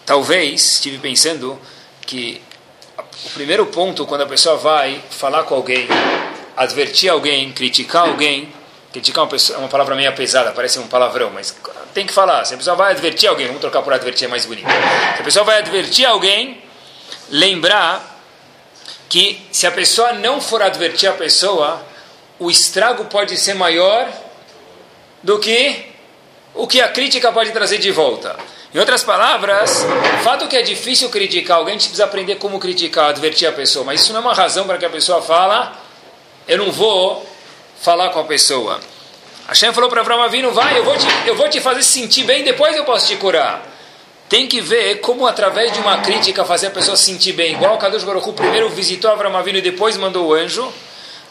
Talvez, 0.05 0.75
estive 0.75 0.99
pensando 0.99 1.61
que 2.07 2.43
o 3.25 3.31
primeiro 3.31 3.67
ponto, 3.67 4.05
quando 4.05 4.23
a 4.23 4.27
pessoa 4.27 4.57
vai 4.57 5.01
falar 5.11 5.45
com 5.45 5.55
alguém, 5.55 5.87
advertir 6.57 7.09
alguém, 7.09 7.53
criticar 7.53 8.09
alguém, 8.09 8.53
criticar 8.93 9.25
uma, 9.25 9.31
pessoa, 9.31 9.59
uma 9.61 9.69
palavra 9.69 9.95
meio 9.95 10.13
pesada, 10.13 10.51
parece 10.51 10.79
um 10.79 10.89
palavrão, 10.89 11.31
mas 11.31 11.57
tem 11.95 12.05
que 12.05 12.13
falar. 12.13 12.45
Se 12.45 12.55
a 12.55 12.57
pessoa 12.57 12.77
vai 12.77 12.93
advertir 12.93 13.29
alguém, 13.29 13.47
vamos 13.47 13.61
trocar 13.61 13.83
por 13.83 13.93
advertir, 13.93 14.27
é 14.27 14.29
mais 14.29 14.45
bonito. 14.45 14.67
Se 14.67 15.21
a 15.21 15.25
pessoa 15.25 15.45
vai 15.45 15.59
advertir 15.59 16.05
alguém, 16.05 16.63
lembrar 17.31 18.21
que 19.09 19.41
se 19.53 19.67
a 19.67 19.71
pessoa 19.71 20.15
não 20.15 20.41
for 20.41 20.63
advertir 20.63 21.09
a 21.09 21.13
pessoa, 21.13 21.81
o 22.39 22.51
estrago 22.51 23.05
pode 23.05 23.37
ser 23.37 23.55
maior 23.55 24.09
do 25.23 25.39
que 25.39 25.93
o 26.55 26.67
que 26.67 26.81
a 26.81 26.89
crítica 26.89 27.33
pode 27.33 27.51
trazer 27.51 27.79
de 27.79 27.91
volta. 27.91 28.37
Em 28.75 28.79
outras 28.79 29.05
palavras, 29.05 29.85
o 30.21 30.25
fato 30.25 30.49
que 30.49 30.57
é 30.57 30.63
difícil 30.63 31.11
criticar 31.11 31.59
alguém, 31.59 31.75
a 31.75 31.79
gente 31.79 31.89
precisa 31.89 32.05
aprender 32.05 32.37
como 32.37 32.59
criticar, 32.59 33.11
advertir 33.11 33.47
a 33.47 33.53
pessoa. 33.53 33.85
Mas 33.85 34.01
isso 34.01 34.13
não 34.13 34.21
é 34.21 34.23
uma 34.23 34.35
razão 34.35 34.67
para 34.67 34.79
que 34.79 34.85
a 34.85 34.91
pessoa 34.91 35.21
fala, 35.21 35.77
eu 36.49 36.59
não 36.59 36.73
vou 36.73 37.27
falar 37.81 38.11
com 38.11 38.21
a 38.21 38.25
pessoa. 38.25 38.81
Hashem 39.47 39.73
falou 39.73 39.91
para 39.91 40.01
Abraão 40.01 40.23
Avinu, 40.23 40.53
vai, 40.53 40.79
eu 40.79 40.85
vou, 40.85 40.97
te, 40.97 41.07
eu 41.27 41.37
vou 41.37 41.49
te 41.49 41.61
fazer 41.61 41.83
sentir 41.83 42.25
bem, 42.25 42.43
depois 42.45 42.75
eu 42.75 42.85
posso 42.85 43.09
te 43.09 43.17
curar. 43.17 43.63
Tem 44.29 44.47
que 44.47 44.63
ver 44.63 45.01
como 45.01 45.27
através 45.27 45.73
de 45.73 45.79
uma 45.79 45.99
crítica 45.99 46.43
fazer 46.45 46.69
a 46.69 46.71
pessoa 46.71 46.97
se 46.97 47.05
sentir 47.05 47.33
bem. 47.33 47.53
Igual 47.53 47.77
Kadosh 47.77 48.05
Baruch 48.05 48.33
primeiro 48.33 48.71
visitou 48.71 49.11
Abraão 49.11 49.37
Avinu 49.37 49.59
e 49.59 49.63
depois 49.63 49.97
mandou 49.99 50.29
o 50.29 50.33
anjo 50.33 50.73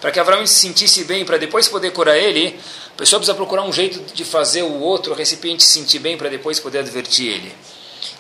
para 0.02 0.12
que 0.12 0.20
Abraão 0.20 0.46
se 0.48 0.56
sentisse 0.56 1.04
bem, 1.04 1.24
para 1.24 1.38
depois 1.38 1.68
poder 1.68 1.92
curar 1.92 2.18
ele, 2.18 2.60
pessoa 3.02 3.20
precisa 3.20 3.34
procurar 3.34 3.64
um 3.64 3.74
jeito 3.74 4.14
de 4.14 4.24
fazer 4.24 4.62
o 4.62 4.80
outro 4.80 5.12
o 5.12 5.16
recipiente 5.16 5.64
se 5.64 5.70
sentir 5.70 5.98
bem 5.98 6.16
para 6.16 6.30
depois 6.30 6.60
poder 6.60 6.80
advertir 6.80 7.34
ele. 7.34 7.52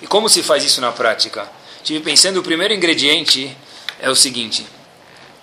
E 0.01 0.07
como 0.07 0.27
se 0.27 0.41
faz 0.41 0.63
isso 0.63 0.81
na 0.81 0.91
prática? 0.91 1.47
Estive 1.77 1.99
pensando, 1.99 2.39
o 2.39 2.43
primeiro 2.43 2.73
ingrediente 2.73 3.55
é 4.01 4.09
o 4.09 4.15
seguinte. 4.15 4.65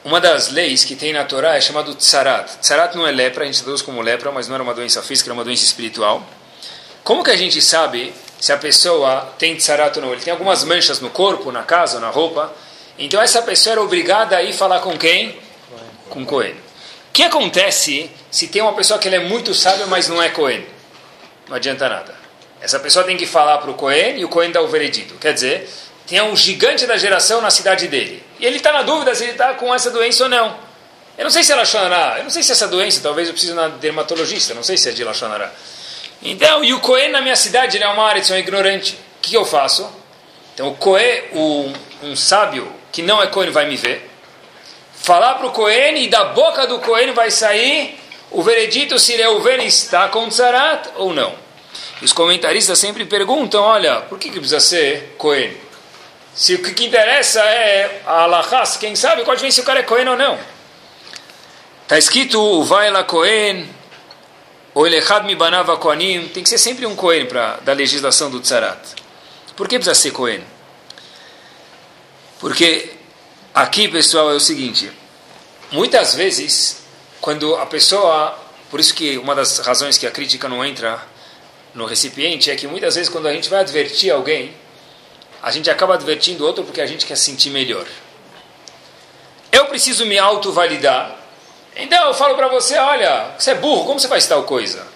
Uma 0.05 0.21
das 0.21 0.51
leis 0.51 0.85
que 0.85 0.97
tem 0.97 1.13
na 1.13 1.23
Torá 1.25 1.55
é 1.55 1.61
chamado 1.61 1.95
tsarat. 1.95 2.59
Tsarat 2.59 2.97
não 2.97 3.07
é 3.07 3.13
lepra, 3.13 3.45
a 3.45 3.47
gente 3.47 3.63
traduz 3.63 3.81
como 3.81 4.03
lepra, 4.03 4.33
mas 4.33 4.49
não 4.49 4.57
era 4.57 4.65
uma 4.65 4.75
doença 4.75 5.01
física, 5.03 5.29
era 5.29 5.35
uma 5.35 5.45
doença 5.45 5.63
espiritual. 5.63 6.27
Como 7.05 7.23
que 7.23 7.31
a 7.31 7.37
gente 7.37 7.63
sabe 7.63 8.13
se 8.41 8.53
a 8.53 8.57
pessoa 8.57 9.35
tem 9.39 9.55
tsarat 9.57 9.97
ou 9.99 10.03
não? 10.03 10.13
Ele 10.13 10.21
tem 10.21 10.33
algumas 10.33 10.65
manchas 10.65 10.99
no 10.99 11.11
corpo, 11.11 11.53
na 11.53 11.63
casa, 11.63 12.01
na 12.01 12.11
roupa. 12.11 12.53
Então 12.99 13.23
essa 13.23 13.41
pessoa 13.43 13.75
era 13.75 13.83
obrigada 13.83 14.37
a 14.37 14.43
ir 14.43 14.53
falar 14.53 14.81
com 14.81 14.99
quem? 14.99 15.39
com. 16.09 16.23
O 16.23 16.68
que 17.19 17.25
acontece 17.25 18.09
se 18.31 18.47
tem 18.47 18.63
uma 18.63 18.75
pessoa 18.75 18.97
que 18.97 19.09
ele 19.09 19.17
é 19.17 19.19
muito 19.19 19.53
sábio, 19.53 19.89
mas 19.89 20.07
não 20.07 20.23
é 20.23 20.29
Cohen? 20.29 20.65
Não 21.49 21.57
adianta 21.57 21.89
nada. 21.89 22.15
Essa 22.61 22.79
pessoa 22.79 23.05
tem 23.05 23.17
que 23.17 23.27
falar 23.27 23.59
para 23.59 23.73
o 23.73 23.75
Cohen 23.75 24.21
e 24.21 24.25
o 24.25 24.29
Cohen 24.29 24.53
dá 24.53 24.61
o 24.61 24.69
veredito. 24.69 25.17
Quer 25.17 25.35
dizer, 25.35 25.69
tem 26.07 26.23
um 26.23 26.37
gigante 26.37 26.87
da 26.87 26.97
geração 26.97 27.41
na 27.41 27.51
cidade 27.51 27.89
dele. 27.89 28.23
E 28.39 28.47
ele 28.47 28.59
está 28.59 28.73
na 28.73 28.83
dúvida 28.83 29.13
se 29.17 29.25
ele 29.25 29.33
está 29.33 29.53
com 29.55 29.75
essa 29.75 29.91
doença 29.91 30.23
ou 30.23 30.31
não. 30.31 30.57
Eu 31.17 31.25
não 31.25 31.31
sei 31.33 31.43
se 31.43 31.51
é 31.51 31.57
Lachonará, 31.57 32.19
eu 32.19 32.23
não 32.23 32.31
sei 32.31 32.45
se 32.45 32.53
essa 32.53 32.69
doença, 32.69 33.01
talvez 33.03 33.27
eu 33.27 33.35
precise 33.35 33.53
de 33.53 33.69
dermatologista, 33.81 34.55
não 34.55 34.63
sei 34.63 34.77
se 34.77 34.89
é 34.89 34.93
de 34.93 35.03
Lachonará. 35.03 35.53
Então, 36.23 36.63
e 36.63 36.73
o 36.73 36.79
Cohen 36.79 37.11
na 37.11 37.21
minha 37.21 37.35
cidade, 37.35 37.79
ele 37.79 37.85
é 37.85 37.89
uma 37.89 38.05
área, 38.05 38.23
é 38.23 38.33
um 38.33 38.39
ignorante. 38.39 38.95
O 38.95 39.23
que 39.23 39.35
eu 39.35 39.45
faço? 39.45 39.91
Então, 40.55 40.69
o 40.69 40.77
Cohen, 40.77 41.25
um, 41.33 41.73
um 42.05 42.15
sábio 42.15 42.73
que 42.93 43.03
não 43.03 43.21
é 43.21 43.27
Cohen 43.27 43.51
vai 43.51 43.67
me 43.67 43.77
ver 43.77 44.08
falar 45.03 45.35
para 45.35 45.47
o 45.47 45.53
Cohen 45.53 46.03
e 46.03 46.09
da 46.09 46.25
boca 46.27 46.67
do 46.67 46.79
Cohen 46.81 47.13
vai 47.13 47.31
sair 47.31 47.99
o 48.31 48.43
veredito 48.43 48.99
se 48.99 49.17
Reuven 49.17 49.65
está 49.67 50.09
com 50.09 50.29
Tzarat 50.29 50.91
ou 50.97 51.15
não. 51.15 51.35
Os 52.03 52.13
comentaristas 52.13 52.79
sempre 52.79 53.05
perguntam, 53.05 53.63
olha, 53.63 54.03
por 54.03 54.19
que, 54.19 54.29
que 54.29 54.39
precisa 54.39 54.61
ser 54.61 55.15
Cohen? 55.17 55.57
Se 56.35 56.55
o 56.55 56.63
que 56.63 56.85
interessa 56.85 57.41
é 57.41 58.03
a 58.07 58.23
Alahás, 58.23 58.77
quem 58.77 58.95
sabe 58.95 59.25
pode 59.25 59.43
ver 59.43 59.51
se 59.51 59.61
o 59.61 59.65
cara 59.65 59.81
é 59.81 59.83
Cohen 59.83 60.09
ou 60.09 60.17
não. 60.17 60.39
Está 61.83 61.99
escrito, 61.99 62.63
vai 62.65 62.91
lá 62.91 63.03
Cohen, 63.03 63.67
tem 66.35 66.43
que 66.43 66.49
ser 66.49 66.59
sempre 66.59 66.87
um 66.87 66.95
Cohen 66.95 67.27
da 67.63 67.73
legislação 67.73 68.31
do 68.31 68.41
Tzarat. 68.41 68.79
Por 69.57 69.67
que 69.67 69.77
precisa 69.77 69.95
ser 69.95 70.13
Cohen? 70.13 70.45
Porque 72.39 72.98
Aqui, 73.55 73.89
pessoal, 73.89 74.31
é 74.31 74.35
o 74.35 74.41
seguinte: 74.41 74.91
muitas 75.71 76.15
vezes, 76.15 76.83
quando 77.21 77.57
a 77.57 77.67
pessoa. 77.67 78.39
Por 78.71 78.79
isso 78.79 78.93
que 78.93 79.17
uma 79.17 79.35
das 79.35 79.61
razões 79.61 79.97
que 79.97 80.07
a 80.07 80.11
crítica 80.11 80.47
não 80.47 80.63
entra 80.63 81.03
no 81.75 81.87
recipiente 81.87 82.51
é 82.51 82.57
que 82.57 82.67
muitas 82.67 82.97
vezes, 82.97 83.09
quando 83.09 83.27
a 83.27 83.33
gente 83.33 83.49
vai 83.49 83.61
advertir 83.61 84.13
alguém, 84.13 84.55
a 85.43 85.51
gente 85.51 85.71
acaba 85.71 85.95
advertindo 85.95 86.45
outro 86.45 86.65
porque 86.65 86.81
a 86.81 86.87
gente 86.87 87.07
quer 87.07 87.17
sentir 87.17 87.51
melhor. 87.51 87.87
Eu 89.51 89.67
preciso 89.67 90.05
me 90.05 90.19
auto-validar. 90.19 91.17
Então 91.75 92.09
eu 92.09 92.15
falo 92.15 92.35
para 92.35 92.49
você: 92.49 92.77
olha, 92.77 93.35
você 93.39 93.53
é 93.53 93.55
burro, 93.55 93.87
como 93.87 93.99
você 93.99 94.09
faz 94.09 94.27
tal 94.27 94.45
coisa? 94.45 94.87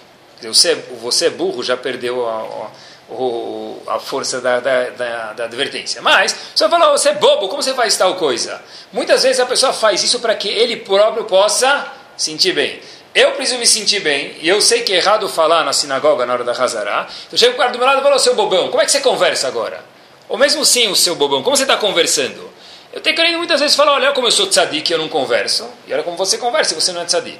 Você, 0.41 0.75
você 1.01 1.27
é 1.27 1.29
burro, 1.29 1.63
já 1.63 1.77
perdeu 1.77 2.27
a, 2.27 2.33
a 2.33 2.71
o, 3.13 3.83
a 3.87 3.99
força 3.99 4.41
da, 4.41 4.59
da, 4.59 4.89
da, 4.89 5.33
da 5.33 5.43
advertência. 5.45 6.01
Mas, 6.01 6.35
você 6.53 6.67
fala, 6.67 6.91
você 6.91 7.09
é 7.09 7.13
bobo, 7.13 7.47
como 7.47 7.61
você 7.61 7.73
faz 7.73 7.95
tal 7.95 8.15
coisa? 8.15 8.61
Muitas 8.91 9.23
vezes 9.23 9.39
a 9.39 9.45
pessoa 9.45 9.73
faz 9.73 10.03
isso 10.03 10.19
para 10.19 10.35
que 10.35 10.47
ele 10.47 10.77
próprio 10.77 11.25
possa 11.25 11.87
sentir 12.17 12.53
bem. 12.53 12.79
Eu 13.15 13.31
preciso 13.33 13.59
me 13.59 13.67
sentir 13.67 13.99
bem, 13.99 14.35
e 14.41 14.49
eu 14.49 14.59
sei 14.59 14.81
que 14.81 14.91
é 14.91 14.97
errado 14.97 15.29
falar 15.29 15.63
na 15.63 15.71
sinagoga 15.71 16.25
na 16.25 16.33
hora 16.33 16.43
da 16.43 16.51
Hazará. 16.51 17.07
Eu 17.31 17.37
chego 17.37 17.53
o 17.53 17.57
cara 17.57 17.71
do 17.71 17.77
meu 17.77 17.85
lado 17.85 17.99
e 17.99 18.03
falo, 18.03 18.17
seu 18.17 18.33
bobão, 18.33 18.69
como 18.69 18.81
é 18.81 18.85
que 18.85 18.91
você 18.91 19.01
conversa 19.01 19.47
agora? 19.47 19.83
Ou 20.27 20.37
mesmo 20.37 20.65
sim, 20.65 20.87
o 20.87 20.95
seu 20.95 21.15
bobão, 21.15 21.43
como 21.43 21.55
você 21.55 21.63
está 21.63 21.77
conversando? 21.77 22.51
Eu 22.91 23.01
tenho 23.01 23.15
querido 23.15 23.37
muitas 23.37 23.59
vezes 23.59 23.75
falar, 23.75 23.93
olha 23.93 24.11
como 24.13 24.27
eu 24.27 24.31
sou 24.31 24.47
tzadik 24.47 24.91
e 24.91 24.93
eu 24.93 24.99
não 24.99 25.09
converso. 25.09 25.67
E 25.87 25.93
olha 25.93 26.03
como 26.03 26.15
você 26.15 26.37
conversa 26.37 26.73
e 26.73 26.75
você 26.79 26.91
não 26.91 27.01
é 27.01 27.05
tzadik. 27.05 27.39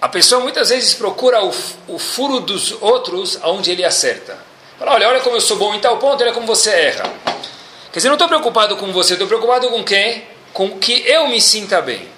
A 0.00 0.08
pessoa 0.08 0.40
muitas 0.40 0.68
vezes 0.68 0.94
procura 0.94 1.44
o, 1.44 1.52
o 1.88 1.98
furo 1.98 2.40
dos 2.40 2.72
outros 2.80 3.38
aonde 3.42 3.72
ele 3.72 3.84
acerta. 3.84 4.38
Fala, 4.78 4.92
olha, 4.92 5.08
olha 5.08 5.20
como 5.20 5.36
eu 5.36 5.40
sou 5.40 5.56
bom 5.56 5.74
em 5.74 5.80
tal 5.80 5.96
ponto, 5.96 6.22
olha 6.22 6.32
como 6.32 6.46
você 6.46 6.70
erra. 6.70 7.12
Quer 7.92 7.98
dizer, 7.98 8.08
não 8.08 8.14
estou 8.14 8.28
preocupado 8.28 8.76
com 8.76 8.92
você, 8.92 9.14
estou 9.14 9.26
preocupado 9.26 9.68
com 9.70 9.82
quem? 9.82 10.24
Com 10.52 10.78
que 10.78 11.04
eu 11.04 11.26
me 11.26 11.40
sinta 11.40 11.82
bem. 11.82 12.08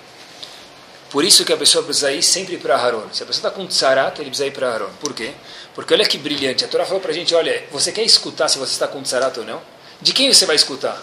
Por 1.09 1.25
isso 1.25 1.45
que 1.45 1.53
a 1.53 1.57
pessoa 1.57 1.83
precisa 1.83 2.13
ir 2.13 2.23
sempre 2.23 2.59
para 2.59 2.77
Haron. 2.77 3.05
Se 3.13 3.23
a 3.23 3.27
pessoa 3.27 3.49
está 3.49 3.51
com 3.51 3.67
tzarat, 3.67 4.19
ele 4.21 4.29
precisa 4.29 4.47
ir 4.47 4.53
para 4.53 4.73
Haron. 4.73 4.91
Por 5.01 5.15
quê? 5.15 5.33
Porque 5.75 5.95
olha 5.95 6.05
que 6.05 6.19
brilhante. 6.19 6.65
A 6.65 6.69
Torá 6.69 6.85
falou 6.85 7.01
para 7.01 7.11
a 7.11 7.15
gente, 7.15 7.35
olha, 7.35 7.65
você 7.73 7.91
quer 7.91 8.03
escutar 8.03 8.49
se 8.49 8.59
você 8.59 8.73
está 8.73 8.87
com 8.87 9.03
tzarat 9.03 9.39
ou 9.39 9.45
não? 9.45 9.61
De 10.01 10.13
quem 10.13 10.33
você 10.33 10.45
vai 10.45 10.55
escutar? 10.55 11.03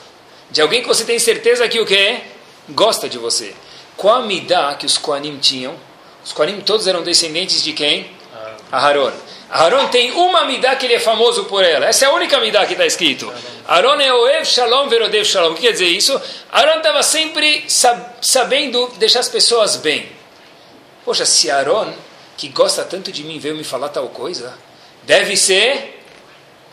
De 0.52 0.62
alguém 0.62 0.82
que 0.82 0.88
você 0.88 1.04
tem 1.04 1.18
certeza 1.20 1.68
que 1.68 1.80
o 1.80 1.86
quê? 1.86 2.22
Gosta 2.70 3.10
de 3.10 3.18
você. 3.18 3.54
Qual 3.98 4.16
a 4.16 4.22
midá 4.22 4.76
que 4.76 4.86
os 4.86 4.98
Koanim 4.98 5.38
tinham? 5.40 5.76
Os 6.28 6.34
Kohanim 6.34 6.60
todos 6.60 6.86
eram 6.88 7.04
descendentes 7.04 7.64
de 7.64 7.72
quem? 7.72 8.12
Aharon. 8.70 9.14
Aharon 9.50 9.88
tem 9.88 10.12
uma 10.12 10.44
midá 10.44 10.76
que 10.76 10.86
ele 10.86 10.96
é 10.96 11.00
famoso 11.00 11.46
por 11.46 11.64
ela. 11.64 11.86
Essa 11.86 12.04
é 12.04 12.08
a 12.10 12.12
única 12.12 12.38
midá 12.42 12.66
que 12.66 12.74
está 12.74 12.86
escrito. 12.86 13.34
Aharon 13.66 13.98
é 14.02 14.14
Oev 14.14 14.46
Shalom 14.46 14.90
Verodev 14.90 15.24
Shalom. 15.24 15.54
O 15.54 15.56
que 15.56 15.62
quer 15.62 15.72
dizer 15.72 15.88
isso? 15.88 16.22
Aharon 16.52 16.80
estava 16.80 17.02
sempre 17.02 17.66
sabendo 18.20 18.92
deixar 18.98 19.22
as 19.22 19.30
pessoas 19.30 19.78
bem. 19.78 20.10
Poxa, 21.06 21.26
se 21.26 21.50
Aharon, 21.50 21.94
que 22.36 22.50
gosta 22.50 22.84
tanto 22.84 23.10
de 23.10 23.24
mim, 23.24 23.40
veio 23.40 23.56
me 23.56 23.64
falar 23.64 23.88
tal 23.88 24.10
coisa, 24.10 24.54
deve 25.04 25.38
ser 25.38 26.04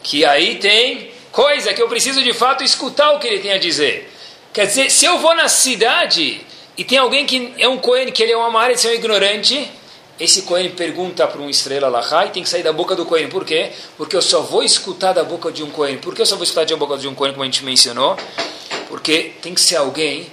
que 0.03 0.25
aí 0.25 0.57
tem 0.57 1.13
coisa 1.31 1.73
que 1.73 1.81
eu 1.81 1.89
preciso 1.89 2.25
de 2.25 2.33
fato 2.33 2.65
escutar 2.65 3.13
o 3.13 3.21
que 3.21 3.29
ele 3.29 3.39
tem 3.39 3.53
a 3.53 3.59
dizer. 3.59 4.13
Quer 4.53 4.67
dizer, 4.67 4.91
se 4.91 5.05
eu 5.05 5.19
vou 5.19 5.33
na 5.37 5.49
cidade 5.49 6.45
e 6.77 6.85
tem 6.85 6.99
alguém 6.99 7.25
que 7.25 7.55
é 7.59 7.69
um 7.69 7.79
Cohen, 7.79 8.11
que 8.11 8.23
ele 8.23 8.33
é 8.33 8.37
um 8.37 8.43
Amaretz, 8.43 8.85
é 8.85 8.91
um 8.91 8.95
ignorante. 8.95 9.71
Esse 10.19 10.43
Cohen 10.43 10.71
pergunta 10.71 11.27
para 11.27 11.41
um 11.41 11.51
estrela 11.51 11.89
lá 11.89 12.27
e 12.27 12.31
tem 12.31 12.43
que 12.43 12.49
sair 12.49 12.63
da 12.63 12.73
boca 12.73 12.95
do 12.95 13.05
Cohen. 13.05 13.29
Por 13.29 13.45
quê? 13.45 13.73
Porque 13.97 14.15
eu 14.15 14.23
só 14.23 14.41
vou 14.41 14.63
escutar 14.63 15.13
da 15.13 15.25
boca 15.25 15.51
de 15.51 15.63
um 15.63 15.71
Cohen. 15.71 15.99
Por 15.99 16.15
que 16.15 16.23
eu 16.23 16.27
só 16.27 16.37
vou 16.37 16.45
escutar 16.45 16.65
da 16.67 16.77
boca 16.77 16.97
de 16.97 17.09
um 17.09 17.15
Cohen, 17.15 17.33
como 17.33 17.43
a 17.43 17.47
gente 17.47 17.65
mencionou? 17.65 18.17
Porque 18.89 19.33
tem 19.43 19.55
que 19.55 19.61
ser 19.61 19.77
alguém 19.77 20.27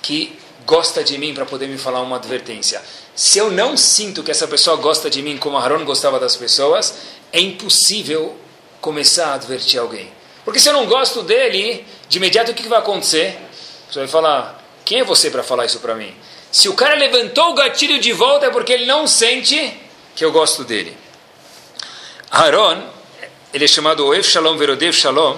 que 0.00 0.36
gosta 0.64 1.02
de 1.02 1.16
mim 1.18 1.34
para 1.34 1.46
poder 1.46 1.68
me 1.68 1.78
falar 1.78 2.00
uma 2.00 2.16
advertência. 2.16 2.82
Se 3.14 3.38
eu 3.38 3.50
não 3.50 3.76
sinto 3.76 4.22
que 4.22 4.30
essa 4.30 4.46
pessoa 4.46 4.76
gosta 4.76 5.08
de 5.08 5.22
mim 5.22 5.36
como 5.38 5.56
Aaron 5.56 5.84
gostava 5.84 6.20
das 6.20 6.36
pessoas, 6.36 6.94
é 7.32 7.40
impossível 7.40 8.36
começar 8.80 9.28
a 9.28 9.34
advertir 9.34 9.80
alguém. 9.80 10.08
Porque 10.44 10.60
se 10.60 10.68
eu 10.68 10.72
não 10.72 10.86
gosto 10.86 11.22
dele, 11.22 11.84
de 12.08 12.18
imediato 12.18 12.52
o 12.52 12.54
que 12.54 12.68
vai 12.68 12.78
acontecer? 12.78 13.38
Você 13.90 14.00
vai 14.00 14.08
falar, 14.08 14.65
quem 14.86 15.00
é 15.00 15.04
você 15.04 15.30
para 15.30 15.42
falar 15.42 15.66
isso 15.66 15.80
para 15.80 15.96
mim? 15.96 16.14
Se 16.52 16.68
o 16.68 16.74
cara 16.74 16.94
levantou 16.94 17.50
o 17.50 17.54
gatilho 17.54 17.98
de 17.98 18.12
volta 18.12 18.46
é 18.46 18.50
porque 18.50 18.72
ele 18.72 18.86
não 18.86 19.04
sente 19.04 19.76
que 20.14 20.24
eu 20.24 20.30
gosto 20.30 20.62
dele. 20.62 20.96
Aaron, 22.30 22.84
ele 23.52 23.64
é 23.64 23.68
chamado 23.68 24.06
Oev 24.06 24.24
Shalom 24.24 24.56
Verodev 24.56 24.94
Shalom. 24.94 25.36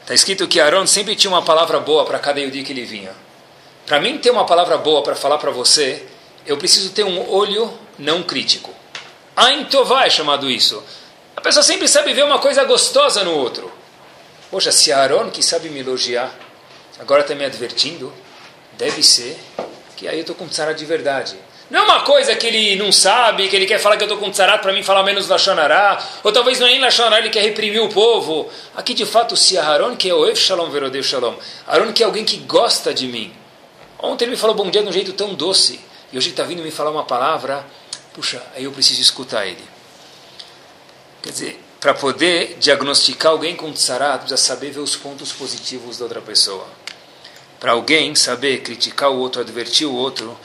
Está 0.00 0.14
escrito 0.14 0.48
que 0.48 0.58
Aaron 0.58 0.84
sempre 0.84 1.14
tinha 1.14 1.30
uma 1.30 1.42
palavra 1.42 1.78
boa 1.78 2.04
para 2.04 2.18
cada 2.18 2.40
Yudi 2.40 2.64
que 2.64 2.72
ele 2.72 2.84
vinha. 2.84 3.12
Para 3.86 4.00
mim 4.00 4.18
ter 4.18 4.30
uma 4.30 4.44
palavra 4.44 4.76
boa 4.76 5.00
para 5.00 5.14
falar 5.14 5.38
para 5.38 5.52
você, 5.52 6.04
eu 6.44 6.56
preciso 6.56 6.90
ter 6.90 7.04
um 7.04 7.30
olho 7.30 7.72
não 7.96 8.24
crítico. 8.24 8.74
Ain 9.36 9.64
Tová 9.66 10.06
é 10.06 10.10
chamado 10.10 10.50
isso. 10.50 10.82
A 11.36 11.40
pessoa 11.40 11.62
sempre 11.62 11.86
sabe 11.86 12.12
ver 12.12 12.24
uma 12.24 12.40
coisa 12.40 12.64
gostosa 12.64 13.22
no 13.22 13.32
outro. 13.36 13.70
Poxa, 14.50 14.72
se 14.72 14.90
Aaron 14.90 15.30
que 15.30 15.40
sabe 15.40 15.68
me 15.68 15.78
elogiar, 15.78 16.34
agora 16.98 17.22
está 17.22 17.32
me 17.32 17.44
advertindo, 17.44 18.12
deve 18.82 19.00
ser 19.00 19.38
que 19.96 20.08
aí 20.08 20.16
eu 20.16 20.22
estou 20.22 20.34
com 20.34 20.48
tsara 20.48 20.74
de 20.74 20.84
verdade. 20.84 21.36
Não 21.70 21.80
é 21.80 21.82
uma 21.84 22.00
coisa 22.00 22.34
que 22.34 22.48
ele 22.48 22.74
não 22.74 22.90
sabe, 22.90 23.48
que 23.48 23.54
ele 23.54 23.64
quer 23.64 23.78
falar 23.78 23.96
que 23.96 24.02
eu 24.02 24.08
estou 24.08 24.18
com 24.18 24.28
tsarat 24.28 24.60
para 24.60 24.72
mim 24.72 24.82
falar 24.82 25.04
menos 25.04 25.28
Lashonará, 25.28 26.04
ou 26.24 26.32
talvez 26.32 26.58
não 26.58 26.66
é 26.66 26.72
em 26.72 26.80
Lashonará, 26.80 27.18
ele 27.18 27.30
quer 27.30 27.42
reprimir 27.42 27.80
o 27.80 27.88
povo. 27.88 28.50
Aqui 28.74 28.92
de 28.92 29.06
fato, 29.06 29.36
se 29.36 29.56
Aaron, 29.56 29.94
que 29.94 30.10
é 30.10 30.14
o 30.14 30.26
Ev 30.26 30.36
Shalom 30.36 30.68
Verodev 30.68 31.04
Shalom, 31.04 31.36
Aaron 31.66 31.92
que 31.92 32.02
é 32.02 32.06
alguém 32.06 32.24
que 32.24 32.38
gosta 32.38 32.92
de 32.92 33.06
mim. 33.06 33.32
Ontem 34.00 34.24
ele 34.24 34.32
me 34.32 34.36
falou 34.36 34.56
bom 34.56 34.68
dia 34.68 34.82
de 34.82 34.88
um 34.88 34.92
jeito 34.92 35.12
tão 35.12 35.32
doce, 35.32 35.78
e 36.12 36.18
hoje 36.18 36.26
ele 36.26 36.32
está 36.32 36.42
vindo 36.42 36.60
me 36.60 36.72
falar 36.72 36.90
uma 36.90 37.04
palavra, 37.04 37.64
puxa, 38.12 38.42
aí 38.56 38.64
eu 38.64 38.72
preciso 38.72 39.00
escutar 39.00 39.46
ele. 39.46 39.64
Quer 41.22 41.30
dizer, 41.30 41.60
para 41.80 41.94
poder 41.94 42.56
diagnosticar 42.58 43.30
alguém 43.30 43.54
com 43.54 43.70
tsarat, 43.72 44.18
precisa 44.22 44.36
saber 44.36 44.72
ver 44.72 44.80
os 44.80 44.96
pontos 44.96 45.32
positivos 45.32 45.98
da 45.98 46.04
outra 46.04 46.20
pessoa. 46.20 46.81
Para 47.62 47.72
alguém 47.74 48.12
saber 48.16 48.60
criticar 48.60 49.12
o 49.12 49.18
outro, 49.20 49.40
advertir 49.40 49.86
o 49.86 49.94
outro 49.94 50.36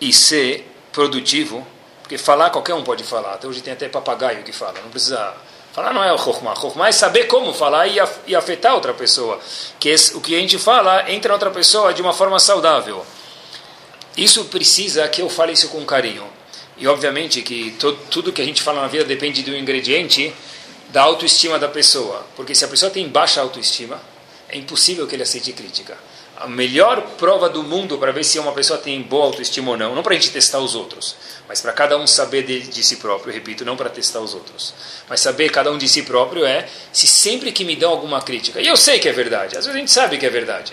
e 0.00 0.12
ser 0.12 0.70
produtivo, 0.92 1.66
porque 2.00 2.16
falar 2.16 2.50
qualquer 2.50 2.74
um 2.74 2.84
pode 2.84 3.02
falar. 3.02 3.34
Até 3.34 3.48
hoje 3.48 3.60
tem 3.60 3.72
até 3.72 3.88
papagaio 3.88 4.44
que 4.44 4.52
fala, 4.52 4.74
não 4.80 4.88
precisa 4.88 5.34
falar 5.72 5.92
não 5.92 6.04
é 6.04 6.12
o 6.12 6.16
chokmah. 6.16 6.54
Chokmah 6.54 6.86
é 6.86 6.92
saber 6.92 7.24
como 7.24 7.52
falar 7.52 7.88
e, 7.88 7.98
af 7.98 8.20
afetar 8.36 8.72
outra 8.72 8.94
pessoa. 8.94 9.40
Que 9.80 9.92
o 10.14 10.20
que 10.20 10.36
a 10.36 10.38
gente 10.38 10.58
fala 10.58 11.10
entra 11.10 11.30
na 11.30 11.34
outra 11.34 11.50
pessoa 11.50 11.92
de 11.92 12.00
uma 12.00 12.12
forma 12.12 12.38
saudável. 12.38 13.04
Isso 14.16 14.44
precisa 14.44 15.08
que 15.08 15.22
eu 15.22 15.28
fale 15.28 15.54
isso 15.54 15.70
com 15.70 15.84
carinho. 15.84 16.28
E 16.78 16.86
obviamente 16.86 17.42
que 17.42 17.76
tudo 18.12 18.32
que 18.32 18.40
a 18.40 18.44
gente 18.44 18.62
fala 18.62 18.82
na 18.82 18.86
vida 18.86 19.02
depende 19.02 19.42
do 19.42 19.56
ingrediente 19.56 20.32
da 20.90 21.02
autoestima 21.02 21.58
da 21.58 21.66
pessoa. 21.66 22.24
Porque 22.36 22.54
se 22.54 22.64
a 22.64 22.68
pessoa 22.68 22.92
tem 22.92 23.08
baixa 23.08 23.40
autoestima, 23.40 24.00
é 24.50 24.58
impossível 24.58 25.06
que 25.06 25.14
ele 25.14 25.22
aceite 25.22 25.52
crítica 25.52 25.96
a 26.40 26.46
melhor 26.46 27.02
prova 27.18 27.50
do 27.50 27.62
mundo 27.62 27.98
para 27.98 28.12
ver 28.12 28.24
se 28.24 28.38
uma 28.38 28.52
pessoa 28.52 28.78
tem 28.78 29.02
boa 29.02 29.26
autoestima 29.26 29.72
ou 29.72 29.76
não, 29.76 29.94
não 29.94 30.02
para 30.02 30.14
a 30.14 30.16
gente 30.16 30.30
testar 30.30 30.58
os 30.58 30.74
outros, 30.74 31.14
mas 31.46 31.60
para 31.60 31.70
cada 31.70 31.98
um 31.98 32.06
saber 32.06 32.44
de, 32.44 32.60
de 32.60 32.82
si 32.82 32.96
próprio, 32.96 33.32
repito, 33.32 33.62
não 33.62 33.76
para 33.76 33.90
testar 33.90 34.20
os 34.20 34.32
outros, 34.32 34.74
mas 35.06 35.20
saber 35.20 35.50
cada 35.50 35.70
um 35.70 35.76
de 35.76 35.86
si 35.86 36.02
próprio 36.02 36.46
é 36.46 36.66
se 36.90 37.06
sempre 37.06 37.52
que 37.52 37.62
me 37.62 37.76
dão 37.76 37.90
alguma 37.90 38.22
crítica, 38.22 38.58
e 38.58 38.66
eu 38.66 38.76
sei 38.76 38.98
que 38.98 39.06
é 39.06 39.12
verdade, 39.12 39.58
às 39.58 39.66
vezes 39.66 39.76
a 39.76 39.78
gente 39.78 39.90
sabe 39.90 40.16
que 40.16 40.24
é 40.24 40.30
verdade, 40.30 40.72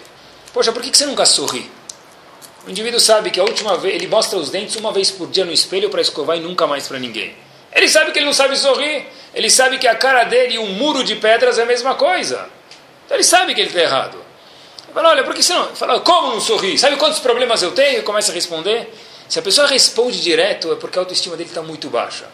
poxa, 0.54 0.72
por 0.72 0.82
que, 0.82 0.90
que 0.90 0.98
você 0.98 1.06
nunca 1.06 1.26
sorri? 1.26 1.70
O 2.66 2.70
indivíduo 2.70 3.00
sabe 3.00 3.30
que 3.30 3.40
a 3.40 3.44
última 3.44 3.78
vez, 3.78 3.96
ele 3.96 4.08
mostra 4.08 4.40
os 4.40 4.50
dentes 4.50 4.78
uma 4.78 4.94
vez 4.94 5.12
por 5.12 5.30
dia 5.30 5.44
no 5.44 5.52
espelho 5.52 5.90
para 5.90 6.00
escovar 6.00 6.38
e 6.38 6.40
nunca 6.40 6.66
mais 6.66 6.88
para 6.88 6.98
ninguém. 6.98 7.36
Ele 7.74 7.90
sabe 7.90 8.12
que 8.12 8.20
ele 8.20 8.26
não 8.26 8.34
sabe 8.34 8.58
sorrir, 8.58 9.06
ele 9.34 9.50
sabe 9.50 9.78
que 9.78 9.88
a 9.88 9.96
cara 9.96 10.24
dele 10.24 10.56
e 10.56 10.60
um 10.60 10.68
muro 10.74 11.04
de 11.04 11.16
pedras 11.16 11.60
é 11.60 11.63
a 11.63 11.66
mesma 11.66 11.96
coisa. 11.96 12.57
Então 13.08 13.17
ele 13.17 13.24
sabe 13.24 13.56
que 13.56 13.62
ele 13.62 13.70
está 13.70 13.82
errado. 13.82 14.24
Fala, 14.93 15.10
olha, 15.10 15.24
por 15.24 15.34
que 15.34 15.41
você 15.41 15.54
não... 15.54 15.76
Fala, 15.76 16.00
como 16.02 16.34
não 16.34 16.41
sorri? 16.41 16.78
Sabe 16.78 16.98
quantos 16.98 17.20
problemas 17.20 17.63
eu 17.63 17.72
tenho? 17.72 18.00
E 18.00 18.02
começa 18.04 18.32
a 18.32 18.36
responder. 18.36 18.93
Se 19.30 19.39
a 19.39 19.41
pessoa 19.41 19.65
responde 19.65 20.22
direto, 20.22 20.72
é 20.74 20.76
porque 20.76 21.00
a 21.00 21.02
autoestima 21.02 21.38
dele 21.38 21.50
está 21.50 21.62
muito 21.62 21.89
baixa. 21.89 22.26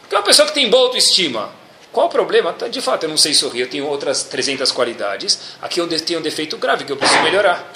Porque 0.00 0.14
é 0.14 0.18
uma 0.18 0.24
pessoa 0.24 0.48
que 0.48 0.54
tem 0.54 0.70
boa 0.70 0.86
autoestima. 0.86 1.52
Qual 1.92 2.06
o 2.06 2.10
problema? 2.10 2.52
Tá, 2.52 2.68
de 2.68 2.80
fato, 2.80 3.04
eu 3.04 3.08
não 3.08 3.16
sei 3.16 3.34
sorrir, 3.34 3.60
eu 3.60 3.70
tenho 3.70 3.86
outras 3.86 4.22
300 4.22 4.72
qualidades. 4.72 5.38
Aqui 5.60 5.80
eu 5.80 5.88
tenho 5.88 6.20
um 6.20 6.22
defeito 6.22 6.56
grave 6.56 6.84
que 6.84 6.92
eu 6.92 6.96
preciso 6.96 7.22
melhorar. 7.22 7.72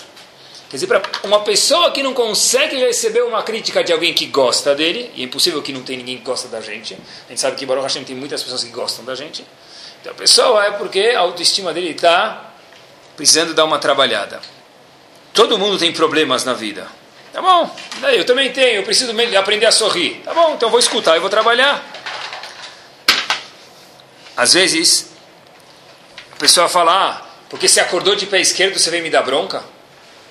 Quer 0.71 0.77
dizer, 0.77 0.87
para 0.87 1.03
uma 1.25 1.41
pessoa 1.41 1.91
que 1.91 2.03
não 2.03 2.15
consegue 2.15 2.77
receber 2.77 3.23
uma 3.23 3.43
crítica 3.43 3.83
de 3.83 3.93
alguém 3.93 4.15
que 4.15 4.27
gosta 4.27 4.73
dele, 4.75 5.11
e 5.17 5.23
é 5.23 5.25
impossível 5.25 5.61
que 5.61 5.73
não 5.73 5.83
tenha 5.83 5.99
ninguém 5.99 6.19
que 6.19 6.23
gosta 6.23 6.47
da 6.47 6.61
gente, 6.61 6.95
a 6.95 7.31
gente 7.31 7.41
sabe 7.41 7.57
que 7.57 7.67
Baruch 7.67 7.83
Hashem 7.83 8.05
tem 8.05 8.15
muitas 8.15 8.41
pessoas 8.41 8.63
que 8.63 8.71
gostam 8.71 9.05
da 9.05 9.17
gente, 9.17 9.45
então 10.01 10.13
a 10.13 10.15
pessoa 10.15 10.65
é 10.65 10.71
porque 10.73 11.13
a 11.15 11.21
autoestima 11.21 11.73
dele 11.73 11.91
está 11.91 12.53
precisando 13.17 13.53
dar 13.53 13.65
uma 13.65 13.79
trabalhada. 13.79 14.41
Todo 15.33 15.59
mundo 15.59 15.79
tem 15.79 15.93
problemas 15.93 16.45
na 16.45 16.55
vida. 16.55 16.87
Tá 17.33 17.41
bom, 17.41 17.75
daí 18.01 18.19
eu 18.19 18.25
também 18.25 18.53
tenho, 18.53 18.79
eu 18.79 18.83
preciso 18.83 19.13
aprender 19.39 19.67
a 19.67 19.73
sorrir. 19.73 20.21
Tá 20.25 20.35
bom, 20.35 20.55
então 20.55 20.69
vou 20.69 20.81
escutar 20.81 21.17
e 21.17 21.21
vou 21.21 21.31
trabalhar. 21.31 21.85
Às 24.37 24.55
vezes, 24.55 25.11
a 26.33 26.37
pessoa 26.37 26.69
fala, 26.69 26.93
ah, 26.93 27.27
porque 27.49 27.69
você 27.69 27.79
acordou 27.79 28.17
de 28.17 28.27
pé 28.27 28.41
esquerdo, 28.41 28.79
você 28.79 28.91
vem 28.91 29.03
me 29.03 29.11
dar 29.11 29.23
bronca? 29.23 29.63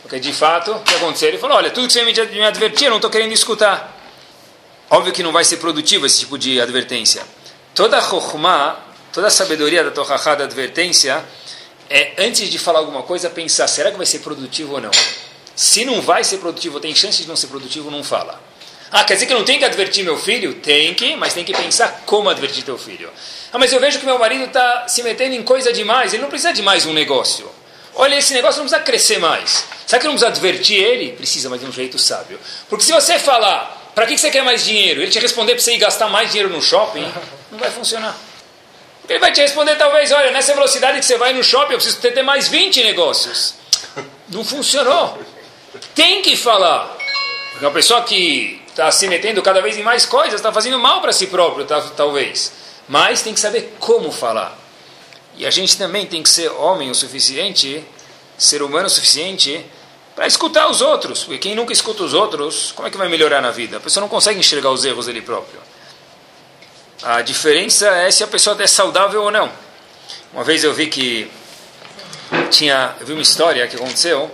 Porque 0.01 0.19
de 0.19 0.34
fato, 0.34 0.71
o 0.71 0.79
que 0.79 0.95
aconteceu? 0.95 1.29
Ele 1.29 1.38
falou, 1.38 1.58
olha, 1.58 1.69
tudo 1.69 1.88
que 1.88 1.93
você 1.93 2.03
me 2.03 2.43
advertir, 2.43 2.86
eu 2.86 2.89
não 2.89 2.97
estou 2.97 3.12
querendo 3.12 3.34
escutar. 3.34 3.95
Óbvio 4.89 5.13
que 5.13 5.21
não 5.21 5.32
vai 5.32 5.43
ser 5.43 5.58
produtivo 5.58 6.05
esse 6.05 6.19
tipo 6.19 6.38
de 6.38 6.60
advertência. 6.60 7.23
Toda 7.75 7.97
a 7.97 8.01
chokhmah, 8.01 8.75
toda 9.12 9.28
a 9.28 9.32
sabedoria 9.32 9.84
da 9.84 9.91
Torahá 9.91 10.36
da 10.36 10.43
advertência, 10.43 11.24
é, 11.89 12.13
antes 12.19 12.50
de 12.50 12.60
falar 12.60 12.80
alguma 12.80 13.04
coisa, 13.04 13.30
pensar, 13.30 13.67
será 13.67 13.91
que 13.91 13.98
vai 13.98 14.06
ser 14.06 14.19
produtivo 14.19 14.74
ou 14.74 14.82
não? 14.82 14.91
Se 15.56 15.84
não 15.84 16.02
vai 16.02 16.24
ser 16.24 16.38
produtivo, 16.38 16.80
tem 16.80 16.93
chance 16.95 17.22
de 17.22 17.28
não 17.28 17.36
ser 17.36 17.48
produtivo, 17.48 17.89
não 17.89 18.04
fala. 18.04 18.39
Ah, 18.91 19.04
quer 19.04 19.15
dizer 19.15 19.26
que 19.26 19.34
eu 19.34 19.38
não 19.38 19.45
tenho 19.45 19.60
que 19.60 19.65
advertir 19.65 20.04
meu 20.04 20.17
filho? 20.17 20.56
Tem 20.56 20.93
que, 20.93 21.15
mas 21.15 21.34
tem 21.34 21.43
que 21.43 21.54
pensar 21.54 22.04
como 22.06 22.30
advertir 22.30 22.63
teu 22.63 22.78
filho. 22.78 23.10
Ah, 23.52 23.58
mas 23.58 23.72
eu 23.72 23.80
vejo 23.80 24.00
que 24.00 24.06
meu 24.06 24.17
marido 24.17 24.45
está 24.45 24.88
se 24.88 25.04
metendo 25.04 25.36
em 25.36 25.43
coisa 25.43 25.72
demais, 25.72 26.13
ele 26.13 26.22
não 26.22 26.30
precisa 26.30 26.54
de 26.54 26.62
mais 26.62 26.86
um 26.86 26.93
negócio. 26.93 27.50
Olha, 27.95 28.15
esse 28.15 28.34
negócio 28.34 28.60
não 28.62 28.67
precisa 28.67 28.84
crescer 28.84 29.19
mais. 29.19 29.65
Será 29.86 30.00
que 30.00 30.08
não 30.08 30.13
precisa 30.13 30.32
advertir 30.32 30.78
ele? 30.78 31.12
Precisa, 31.13 31.50
mas 31.50 31.60
de 31.60 31.65
um 31.65 31.72
jeito 31.72 32.00
sábio. 32.00 32.39
Porque 32.69 32.84
se 32.84 32.91
você 32.91 33.19
falar, 33.19 33.91
para 33.93 34.06
que 34.06 34.17
você 34.17 34.32
quer 34.32 34.43
mais 34.43 34.63
dinheiro? 34.63 35.02
Ele 35.02 35.12
te 35.12 35.19
responder 35.19 35.54
para 35.54 35.62
você 35.62 35.74
ir 35.74 35.78
gastar 35.78 36.08
mais 36.08 36.30
dinheiro 36.30 36.50
no 36.50 36.62
shopping, 36.62 37.06
não 37.52 37.60
vai 37.60 37.69
funcionar. 37.69 38.17
Ele 39.10 39.17
vai 39.17 39.32
te 39.32 39.41
responder 39.41 39.76
talvez, 39.76 40.12
olha, 40.12 40.30
nessa 40.30 40.54
velocidade 40.54 41.00
que 41.00 41.06
você 41.06 41.17
vai 41.17 41.34
no 41.34 41.43
shopping, 41.43 41.74
eu 41.74 41.80
preciso 41.80 42.00
ter 42.00 42.22
mais 42.22 42.48
20 42.48 42.84
negócios. 42.84 43.56
Não 44.30 44.45
funcionou. 44.45 45.17
Tem 45.95 46.22
que 46.22 46.38
falar. 46.38 46.95
Porque 47.52 47.65
uma 47.65 47.72
pessoa 47.72 48.04
que 48.04 48.62
está 48.67 48.91
se 48.91 49.08
metendo 49.08 49.41
cada 49.41 49.62
vez 49.62 49.76
em 49.78 49.84
mais 49.84 50.06
coisas, 50.06 50.36
está 50.36 50.54
fazendo 50.54 50.78
mal 50.78 51.02
para 51.02 51.12
si 51.12 51.26
próprio, 51.26 51.65
tá, 51.65 51.82
talvez. 51.98 52.54
Mas 52.88 53.24
tem 53.24 53.34
que 53.34 53.39
saber 53.39 53.76
como 53.80 54.12
falar. 54.12 54.56
E 55.36 55.45
a 55.45 55.50
gente 55.50 55.76
também 55.76 56.06
tem 56.06 56.22
que 56.22 56.30
ser 56.30 56.50
homem 56.52 56.91
o 56.91 56.95
suficiente, 56.95 57.84
ser 58.38 58.62
humano 58.62 58.86
o 58.86 58.89
suficiente, 58.89 59.65
para 60.15 60.28
escutar 60.28 60.69
os 60.69 60.82
outros. 60.82 61.24
Porque 61.24 61.39
quem 61.39 61.56
nunca 61.56 61.74
escuta 61.74 62.04
os 62.04 62.13
outros, 62.13 62.72
como 62.74 62.88
é 62.88 62.91
que 62.91 62.98
vai 62.98 63.10
melhorar 63.10 63.41
na 63.41 63.50
vida? 63.50 63.78
A 63.78 63.80
pessoa 63.80 64.02
não 64.02 64.10
consegue 64.10 64.39
enxergar 64.39 64.69
os 64.69 64.86
erros 64.86 65.08
dele 65.08 65.22
próprio. 65.22 65.60
A 67.02 67.22
diferença 67.22 67.88
é 67.88 68.12
se 68.12 68.26
a 68.26 68.28
pessoa 68.28 68.62
é 68.62 68.68
saudável 68.68 69.24
ou 69.24 69.32
não. 69.32 69.50
Uma 70.34 70.44
vez 70.44 70.66
eu 70.66 70.74
vi 70.74 70.88
que 70.88 71.32
tinha, 72.52 72.94
eu 73.00 73.06
vi 73.06 73.14
uma 73.14 73.22
história 73.22 73.66
que 73.68 73.78
aconteceu. 73.78 74.30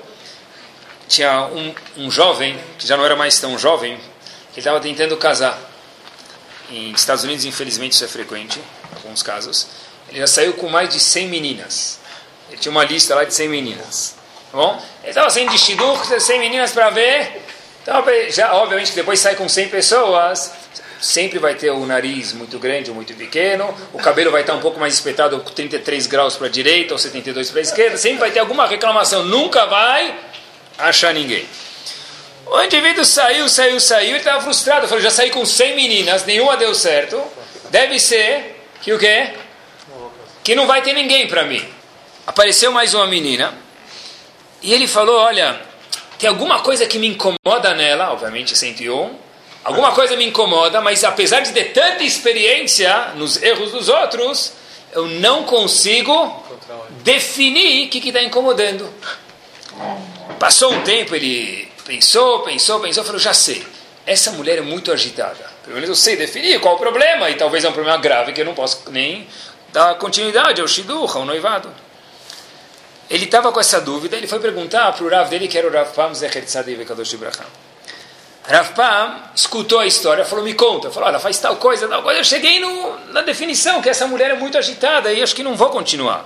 Tinha 1.07 1.45
um, 1.45 1.75
um 1.95 2.09
jovem 2.09 2.59
que 2.79 2.87
já 2.87 2.97
não 2.97 3.05
era 3.05 3.15
mais 3.15 3.39
tão 3.39 3.55
jovem, 3.59 3.99
que 4.51 4.59
estava 4.59 4.79
tentando 4.79 5.15
casar. 5.15 5.59
Em 6.71 6.91
Estados 6.91 7.23
Unidos, 7.23 7.45
infelizmente, 7.45 7.93
isso 7.93 8.03
é 8.03 8.07
frequente, 8.07 8.59
em 8.59 8.95
alguns 8.95 9.21
casos. 9.21 9.67
Ele 10.09 10.17
já 10.17 10.25
saiu 10.25 10.53
com 10.53 10.67
mais 10.67 10.89
de 10.89 10.99
100 10.99 11.27
meninas. 11.27 11.99
Ele 12.49 12.57
tinha 12.57 12.71
uma 12.71 12.83
lista 12.83 13.13
lá 13.13 13.25
de 13.25 13.33
100 13.33 13.47
meninas. 13.47 14.15
Tá 14.51 14.57
bom? 14.57 14.83
Ele 15.03 15.09
estava 15.11 15.29
sem 15.29 15.47
de 15.47 15.59
100 15.59 16.39
meninas 16.39 16.71
para 16.71 16.89
ver. 16.89 17.43
Então, 17.83 18.03
já, 18.29 18.55
obviamente, 18.55 18.89
que 18.89 18.95
depois 18.95 19.19
sai 19.19 19.35
com 19.35 19.47
100 19.47 19.69
pessoas 19.69 20.51
sempre 20.99 21.39
vai 21.39 21.55
ter 21.55 21.71
o 21.71 21.85
nariz 21.85 22.33
muito 22.33 22.57
grande 22.57 22.89
ou 22.89 22.95
muito 22.95 23.13
pequeno, 23.13 23.73
o 23.93 23.99
cabelo 23.99 24.31
vai 24.31 24.41
estar 24.41 24.53
um 24.53 24.59
pouco 24.59 24.79
mais 24.79 24.93
espetado, 24.93 25.39
33 25.39 26.07
graus 26.07 26.35
para 26.35 26.47
a 26.47 26.49
direita 26.49 26.93
ou 26.93 26.99
72 26.99 27.49
para 27.49 27.59
a 27.59 27.61
esquerda, 27.61 27.97
sempre 27.97 28.19
vai 28.19 28.31
ter 28.31 28.39
alguma 28.39 28.65
reclamação, 28.67 29.23
nunca 29.25 29.65
vai 29.65 30.15
achar 30.77 31.13
ninguém. 31.13 31.45
O 32.45 32.61
indivíduo 32.61 33.03
saiu, 33.03 33.49
saiu, 33.49 33.79
saiu, 33.79 34.09
ele 34.09 34.17
estava 34.19 34.41
frustrado, 34.41 34.87
falou, 34.87 35.01
já 35.01 35.09
saí 35.09 35.31
com 35.31 35.45
100 35.45 35.75
meninas, 35.75 36.25
nenhuma 36.25 36.55
deu 36.55 36.75
certo, 36.75 37.21
deve 37.69 37.99
ser 37.99 38.63
que 38.81 38.93
o 38.93 38.99
quê? 38.99 39.33
Que 40.43 40.53
não 40.53 40.67
vai 40.67 40.81
ter 40.81 40.93
ninguém 40.93 41.27
para 41.27 41.43
mim. 41.43 41.65
Apareceu 42.27 42.71
mais 42.71 42.93
uma 42.93 43.07
menina, 43.07 43.53
e 44.61 44.73
ele 44.73 44.87
falou, 44.87 45.19
olha, 45.19 45.59
tem 46.17 46.29
alguma 46.29 46.59
coisa 46.61 46.85
que 46.85 46.97
me 46.97 47.07
incomoda 47.07 47.73
nela, 47.75 48.11
obviamente 48.11 48.57
101, 48.57 49.24
Alguma 49.65 49.93
coisa 49.93 50.15
me 50.15 50.27
incomoda, 50.27 50.79
mas 50.79 51.03
apesar 51.03 51.39
de 51.39 51.51
ter 51.51 51.73
tanta 51.73 52.03
experiência 52.03 53.13
nos 53.15 53.41
erros 53.41 53.71
dos 53.71 53.89
outros, 53.89 54.53
eu 54.93 55.07
não 55.07 55.43
consigo 55.43 56.45
definir 57.03 57.87
o 57.87 57.89
que 57.89 58.07
está 58.07 58.21
incomodando. 58.21 58.87
Passou 60.37 60.71
um 60.71 60.81
tempo, 60.83 61.15
ele 61.15 61.67
pensou, 61.83 62.41
pensou, 62.41 62.79
pensou, 62.79 63.03
falou: 63.03 63.19
já 63.19 63.33
sei, 63.33 63.65
essa 64.05 64.31
mulher 64.33 64.59
é 64.59 64.61
muito 64.61 64.91
agitada. 64.91 65.49
Pelo 65.63 65.73
menos 65.73 65.89
eu 65.89 65.95
sei 65.95 66.15
definir 66.15 66.59
qual 66.59 66.75
o 66.75 66.79
problema, 66.79 67.27
e 67.31 67.35
talvez 67.35 67.65
é 67.65 67.69
um 67.69 67.73
problema 67.73 67.97
grave 67.97 68.33
que 68.33 68.41
eu 68.41 68.45
não 68.45 68.53
posso 68.53 68.83
nem 68.91 69.27
dar 69.73 69.95
continuidade 69.95 70.61
ao 70.61 70.67
Shidduch, 70.67 71.17
ao 71.17 71.25
noivado. 71.25 71.73
Ele 73.09 73.25
estava 73.25 73.51
com 73.51 73.59
essa 73.59 73.81
dúvida, 73.81 74.15
ele 74.15 74.27
foi 74.27 74.39
perguntar 74.39 74.91
para 74.93 75.03
o 75.03 75.09
Rav 75.09 75.27
dele, 75.27 75.47
que 75.47 75.57
era 75.57 75.67
o 75.67 75.71
Rav 75.71 75.91
Pam 75.91 76.13
Zecher 76.13 76.45
Tzadei 76.45 76.75
Vekadosh 76.75 77.13
Ibrahim. 77.13 77.47
Rav 78.47 78.73
Pam 78.73 79.21
escutou 79.33 79.79
a 79.79 79.87
história, 79.87 80.23
falou, 80.23 80.45
me 80.45 80.53
conta. 80.53 80.91
Falou, 80.91 81.09
olha, 81.09 81.19
faz 81.19 81.39
tal 81.39 81.55
coisa, 81.55 81.87
tal 81.87 82.03
coisa. 82.03 82.19
Eu 82.19 82.23
cheguei 82.23 82.59
no, 82.59 82.97
na 83.11 83.21
definição 83.21 83.81
que 83.81 83.89
essa 83.89 84.07
mulher 84.07 84.31
é 84.31 84.35
muito 84.35 84.57
agitada 84.57 85.11
e 85.11 85.21
acho 85.21 85.35
que 85.35 85.43
não 85.43 85.55
vou 85.55 85.69
continuar. 85.69 86.25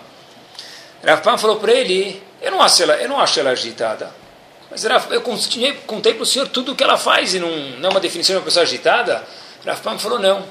Rav 1.04 1.22
Pam 1.22 1.38
falou 1.38 1.58
para 1.58 1.72
ele, 1.72 2.22
eu 2.42 2.52
não 2.52 2.62
acho 2.62 2.84
ela, 2.84 2.96
eu 2.98 3.08
não 3.08 3.20
acho 3.20 3.40
ela 3.40 3.52
agitada. 3.52 4.12
Mas 4.70 4.84
eu 4.84 5.22
contei, 5.22 6.14
para 6.14 6.24
o 6.24 6.26
senhor 6.26 6.48
tudo 6.50 6.74
o 6.74 6.76
que 6.76 6.84
ela 6.84 6.98
faz 6.98 7.34
e 7.34 7.40
não, 7.40 7.50
não 7.50 7.90
é 7.90 7.92
uma 7.92 8.00
definição 8.00 8.36
de 8.36 8.40
uma 8.40 8.46
pessoa 8.46 8.64
agitada. 8.64 9.26
Rav 9.66 9.80
Pam 9.82 9.98
falou, 9.98 10.20
não. 10.20 10.46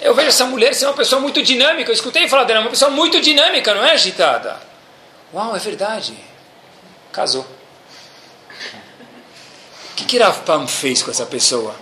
Eu 0.00 0.14
vejo 0.14 0.28
essa 0.28 0.44
mulher 0.44 0.74
ser 0.74 0.84
uma 0.84 0.94
pessoa 0.94 1.20
muito 1.20 1.42
dinâmica. 1.42 1.90
Eu 1.90 1.94
escutei 1.94 2.28
falar 2.28 2.44
dela, 2.44 2.60
uma 2.60 2.70
pessoa 2.70 2.90
muito 2.90 3.18
dinâmica, 3.20 3.74
não 3.74 3.82
é 3.82 3.92
agitada. 3.92 4.58
Uau, 5.32 5.56
é 5.56 5.58
verdade. 5.58 6.14
Casou. 7.10 7.55
O 9.96 9.98
que, 9.98 10.04
que 10.04 10.18
Rav 10.18 10.42
Pam 10.42 10.66
fez 10.66 11.02
com 11.02 11.10
essa 11.10 11.24
pessoa? 11.24 11.74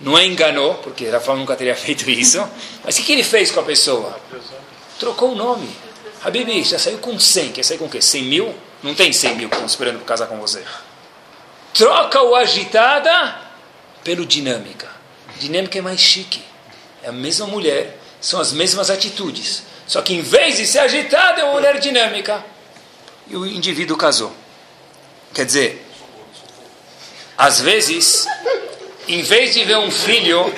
Não 0.00 0.16
a 0.16 0.24
enganou, 0.24 0.74
porque 0.74 1.08
Rav 1.08 1.24
Pam 1.24 1.36
nunca 1.36 1.54
teria 1.54 1.76
feito 1.78 2.10
isso. 2.10 2.44
Mas 2.84 2.96
o 2.96 2.98
que, 2.98 3.06
que 3.06 3.12
ele 3.12 3.22
fez 3.22 3.52
com 3.52 3.60
a 3.60 3.62
pessoa? 3.62 4.18
Trocou 4.98 5.30
o 5.30 5.34
nome. 5.36 5.70
Habibi, 6.24 6.64
já 6.64 6.76
saiu 6.76 6.98
com 6.98 7.16
100. 7.16 7.52
Quer 7.52 7.62
sair 7.62 7.78
com 7.78 7.84
o 7.84 7.88
quê? 7.88 8.02
100 8.02 8.24
mil? 8.24 8.52
Não 8.82 8.96
tem 8.96 9.12
100 9.12 9.36
mil 9.36 9.48
que 9.48 9.54
estão 9.54 9.64
esperando 9.64 9.98
para 9.98 10.06
casar 10.06 10.26
com 10.26 10.38
você. 10.38 10.64
Troca 11.72 12.20
o 12.20 12.34
agitada 12.34 13.40
pelo 14.02 14.26
dinâmica. 14.26 14.88
Dinâmica 15.38 15.78
é 15.78 15.82
mais 15.82 16.00
chique. 16.00 16.42
É 17.00 17.10
a 17.10 17.12
mesma 17.12 17.46
mulher, 17.46 17.96
são 18.20 18.40
as 18.40 18.52
mesmas 18.52 18.90
atitudes. 18.90 19.62
Só 19.86 20.02
que 20.02 20.14
em 20.14 20.20
vez 20.20 20.56
de 20.56 20.66
ser 20.66 20.80
agitada, 20.80 21.42
é 21.42 21.44
uma 21.44 21.52
mulher 21.52 21.78
dinâmica. 21.78 22.44
E 23.28 23.36
o 23.36 23.46
indivíduo 23.46 23.96
casou. 23.96 24.34
Quer 25.32 25.46
dizer, 25.46 25.89
às 27.40 27.58
vezes, 27.58 28.26
em 29.08 29.22
vez 29.22 29.54
de 29.54 29.64
ver 29.64 29.78
um 29.78 29.90
filho, 29.90 30.54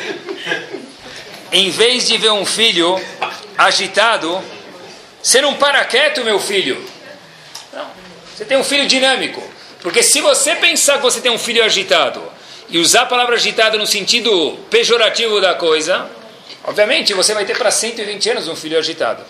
em 1.52 1.70
vez 1.70 2.08
de 2.08 2.18
ver 2.18 2.32
um 2.32 2.44
filho 2.44 3.00
agitado, 3.56 4.42
você 5.22 5.40
não 5.40 5.54
para 5.54 5.84
quieto, 5.84 6.24
meu 6.24 6.40
filho. 6.40 6.84
Não. 7.72 7.86
Você 8.34 8.44
tem 8.44 8.56
um 8.56 8.64
filho 8.64 8.84
dinâmico. 8.88 9.40
Porque 9.80 10.02
se 10.02 10.20
você 10.20 10.56
pensar 10.56 10.96
que 10.96 11.02
você 11.04 11.20
tem 11.20 11.30
um 11.30 11.38
filho 11.38 11.62
agitado 11.62 12.20
e 12.68 12.78
usar 12.78 13.02
a 13.02 13.06
palavra 13.06 13.36
agitado 13.36 13.78
no 13.78 13.86
sentido 13.86 14.58
pejorativo 14.68 15.40
da 15.40 15.54
coisa, 15.54 16.10
obviamente 16.64 17.14
você 17.14 17.32
vai 17.32 17.44
ter 17.44 17.56
para 17.56 17.70
120 17.70 18.30
anos 18.30 18.48
um 18.48 18.56
filho 18.56 18.76
agitado. 18.76 19.22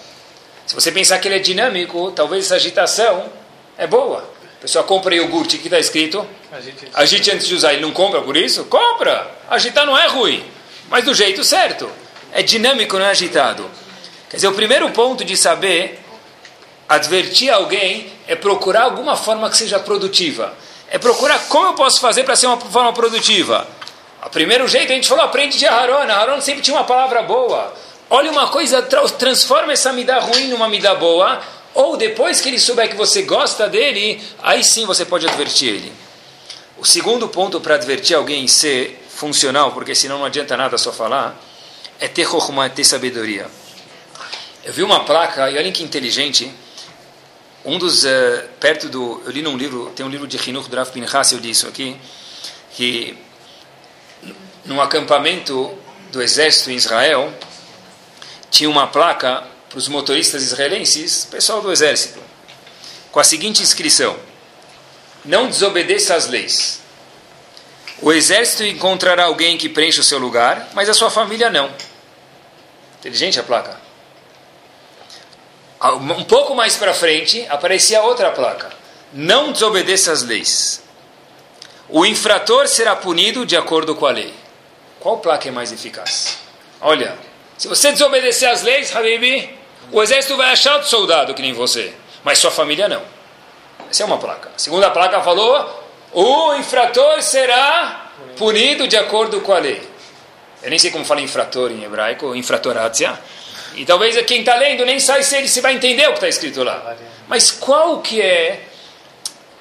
Se 0.67 0.75
você 0.75 0.91
pensar 0.91 1.19
que 1.19 1.29
ele 1.29 1.37
é 1.37 1.39
dinâmico, 1.39 2.13
talvez 2.13 2.47
essa 2.47 2.55
agitação 2.55 3.31
é 3.77 3.87
boa. 3.87 4.27
A 4.63 4.65
pessoa 4.65 4.85
compra 4.85 5.13
iogurte, 5.13 5.59
que 5.59 5.67
está 5.67 5.81
escrito? 5.81 6.25
Agite 6.95 7.33
antes 7.33 7.49
de 7.49 7.55
usar. 7.57 7.73
Ele 7.73 7.83
não 7.83 7.91
compra 7.91 8.23
por 8.23 8.37
isso? 8.37 8.63
Compra! 8.67 9.29
Agitar 9.51 9.85
não 9.85 9.99
é 9.99 10.07
ruim, 10.07 10.45
mas 10.89 11.05
do 11.05 11.13
jeito 11.13 11.43
certo. 11.43 11.91
É 12.33 12.45
dinâmico, 12.45 12.97
não 12.97 13.05
é 13.05 13.11
agitado. 13.11 13.69
Quer 14.31 14.37
dizer, 14.37 14.47
o 14.47 14.55
primeiro 14.55 14.89
ponto 14.91 15.25
de 15.25 15.37
saber 15.37 16.01
advertir 16.89 17.51
alguém 17.51 18.13
é 18.29 18.37
procurar 18.37 18.85
alguma 18.85 19.17
forma 19.17 19.51
que 19.51 19.57
seja 19.57 19.81
produtiva. 19.81 20.55
É 20.89 20.97
procurar 20.97 21.41
como 21.49 21.67
eu 21.67 21.75
posso 21.75 22.01
fazer 22.01 22.23
para 22.23 22.37
ser 22.37 22.47
uma 22.47 22.57
forma 22.57 22.93
produtiva. 22.93 23.67
O 24.25 24.31
primeiro 24.31 24.69
jeito, 24.69 24.93
a 24.93 24.95
gente 24.95 25.09
falou, 25.09 25.25
aprende 25.25 25.59
de 25.59 25.67
Aharon. 25.67 26.09
Aharon 26.09 26.41
sempre 26.41 26.63
tinha 26.63 26.77
uma 26.77 26.85
palavra 26.85 27.21
boa. 27.23 27.75
Olha 28.09 28.31
uma 28.31 28.47
coisa, 28.47 28.81
transforma 28.81 29.73
essa 29.73 29.93
midá 29.93 30.21
ruim 30.21 30.47
numa 30.47 30.69
midá 30.69 30.95
boa. 30.95 31.41
Ou 31.75 31.97
depois 31.97 32.41
que 32.41 32.49
ele 32.49 32.59
souber 32.59 32.89
que 32.89 32.97
você 32.97 33.23
gosta 33.23 33.69
dele, 33.69 34.23
aí 34.43 34.63
sim 34.63 34.85
você 34.85 35.05
pode 35.05 35.27
advertir 35.27 35.69
ele. 35.69 35.93
O 36.79 36.85
segundo 36.85 37.29
ponto 37.29 37.61
para 37.61 37.77
advertir 37.77 38.17
alguém 38.17 38.47
ser 38.47 39.03
funcional, 39.09 39.73
porque 39.73 39.95
senão 39.95 40.19
não 40.19 40.25
adianta 40.25 40.57
nada 40.57 40.77
só 40.77 40.93
falar, 40.93 41.41
é 41.99 42.09
ter 42.09 42.27
chokhmah, 42.27 42.69
ter 42.69 42.85
sabedoria. 42.85 43.47
Eu 44.65 44.73
vi 44.73 44.83
uma 44.83 45.05
placa, 45.05 45.51
e 45.51 45.57
olhem 45.57 45.73
que 45.73 45.83
inteligente, 45.83 46.53
um 47.65 47.79
dos, 47.79 48.05
uh, 48.05 48.09
perto 48.59 48.89
do, 48.89 49.23
eu 49.25 49.31
li 49.31 49.43
num 49.43 49.57
livro, 49.57 49.93
tem 49.95 50.05
um 50.05 50.09
livro 50.09 50.27
de 50.27 50.37
Hinuch 50.37 50.69
Draf 50.69 50.91
Pinchas, 50.91 51.33
eu 51.33 51.39
li 51.39 51.51
isso 51.51 51.69
aqui, 51.69 51.97
que 52.75 53.17
num 54.65 54.81
acampamento 54.81 55.73
do 56.11 56.21
exército 56.23 56.71
em 56.71 56.75
Israel, 56.75 57.33
tinha 58.51 58.69
uma 58.69 58.87
placa 58.87 59.45
para 59.73 59.79
os 59.79 59.89
motoristas 59.89 60.43
israelenses, 60.43 61.25
pessoal 61.25 61.63
do 61.63 61.73
exército, 61.73 62.21
com 63.11 63.19
a 63.19 63.25
seguinte 63.25 63.63
inscrição, 63.63 64.15
não 65.25 65.49
desobedeça 65.49 66.15
às 66.15 66.27
leis. 66.27 66.81
O 68.03 68.13
exército 68.13 68.65
encontrará 68.65 69.25
alguém 69.25 69.57
que 69.57 69.71
preencha 69.71 70.03
o 70.03 70.05
seu 70.05 70.19
lugar, 70.19 70.69
mas 70.75 70.91
a 70.91 70.95
sua 70.95 71.09
família 71.09 71.49
não. 71.49 71.73
Inteligente 72.99 73.41
a 73.41 73.43
placa. 73.43 73.81
Um 75.83 76.25
pouco 76.25 76.55
mais 76.55 76.77
para 76.77 76.93
frente, 76.93 77.47
aparecia 77.49 78.03
outra 78.03 78.31
placa. 78.31 78.71
Não 79.11 79.53
desobedeça 79.53 80.13
às 80.13 80.23
leis. 80.23 80.83
O 81.89 82.05
infrator 82.05 82.69
será 82.69 82.95
punido 82.95 83.47
de 83.47 83.57
acordo 83.57 83.95
com 83.95 84.05
a 84.05 84.11
lei. 84.11 84.35
Qual 85.01 85.17
placa 85.17 85.49
é 85.49 85.51
mais 85.51 85.73
eficaz? 85.73 86.37
Olha, 86.79 87.17
se 87.57 87.69
você 87.69 87.91
desobedecer 87.91 88.51
às 88.51 88.63
leis, 88.63 88.95
Habibi, 88.95 89.62
o 89.93 90.03
exército 90.03 90.37
vai 90.37 90.51
achar 90.51 90.75
outro 90.75 90.89
soldado 90.89 91.35
que 91.35 91.43
nem 91.43 91.53
você, 91.53 91.93
mas 92.25 92.39
sua 92.39 92.51
família 92.51 92.89
não. 92.89 93.03
Essa 93.91 94.03
é 94.03 94.07
uma 94.07 94.19
placa. 94.19 94.51
A 94.57 94.59
segunda 94.59 94.91
placa 94.91 95.21
falou: 95.21 95.85
o 96.13 96.55
infrator 96.55 97.23
será 97.23 98.11
punido 98.37 98.89
de 98.89 98.97
acordo 98.97 99.41
com 99.43 99.53
a 99.53 99.59
lei. 99.59 99.83
Eu 100.63 100.71
nem 100.71 100.79
sei 100.79 100.91
como 100.91 101.05
fala 101.05 101.21
infrator 101.21 101.71
em 101.71 101.85
hebraico, 101.85 102.35
infratoratia. 102.35 103.19
E 103.75 103.85
talvez 103.85 104.21
quem 104.27 104.41
está 104.41 104.55
lendo 104.57 104.85
nem 104.85 104.99
sabe 104.99 105.25
se 105.25 105.37
ele 105.37 105.49
se 105.49 105.61
vai 105.61 105.75
entender 105.75 106.05
o 106.07 106.11
que 106.11 106.15
está 106.15 106.29
escrito 106.29 106.63
lá. 106.63 106.97
Mas 107.27 107.51
qual 107.51 108.01
que 108.01 108.21
é 108.21 108.65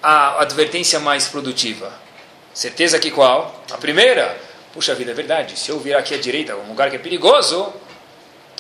a 0.02 0.42
advertência 0.42 1.00
mais 1.00 1.28
produtiva? 1.28 1.92
Certeza 2.54 3.00
que 3.00 3.12
qual? 3.12 3.64
A 3.72 3.78
primeira. 3.78 4.38
Puxa 4.74 4.96
vida, 4.96 5.12
é 5.12 5.14
verdade. 5.14 5.58
Se 5.58 5.70
eu 5.70 5.80
virar 5.80 6.00
aqui 6.00 6.14
à 6.14 6.18
direita, 6.18 6.56
um 6.56 6.70
lugar 6.70 6.90
que 6.90 6.96
é 6.96 7.00
perigoso, 7.00 7.74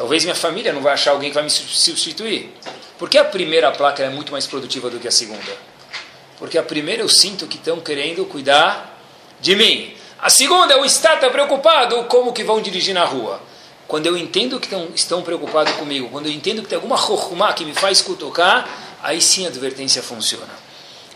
talvez 0.01 0.23
minha 0.23 0.35
família 0.35 0.73
não 0.73 0.81
vai 0.81 0.93
achar 0.93 1.11
alguém 1.11 1.29
que 1.29 1.35
vai 1.35 1.43
me 1.43 1.49
substituir. 1.51 2.51
Por 2.97 3.07
que 3.07 3.19
a 3.19 3.23
primeira 3.23 3.71
placa 3.71 4.01
é 4.01 4.09
muito 4.09 4.31
mais 4.31 4.47
produtiva 4.47 4.89
do 4.89 4.99
que 4.99 5.07
a 5.07 5.11
segunda? 5.11 5.55
Porque 6.39 6.57
a 6.57 6.63
primeira 6.63 7.03
eu 7.03 7.07
sinto 7.07 7.45
que 7.45 7.57
estão 7.57 7.79
querendo 7.79 8.25
cuidar 8.25 8.99
de 9.39 9.55
mim. 9.55 9.93
A 10.19 10.27
segunda, 10.27 10.81
o 10.81 10.85
Estado 10.85 11.29
preocupado 11.29 12.03
como 12.05 12.33
que 12.33 12.43
vão 12.43 12.59
dirigir 12.59 12.95
na 12.95 13.05
rua. 13.05 13.39
Quando 13.87 14.07
eu 14.07 14.17
entendo 14.17 14.59
que 14.59 14.65
estão, 14.65 14.87
estão 14.95 15.21
preocupados 15.21 15.73
comigo, 15.73 16.09
quando 16.09 16.25
eu 16.25 16.31
entendo 16.31 16.63
que 16.63 16.69
tem 16.69 16.77
alguma 16.77 16.95
rohumá 16.95 17.53
que 17.53 17.63
me 17.63 17.75
faz 17.75 18.01
cutucar, 18.01 18.67
aí 19.03 19.21
sim 19.21 19.45
a 19.45 19.49
advertência 19.49 20.01
funciona. 20.01 20.49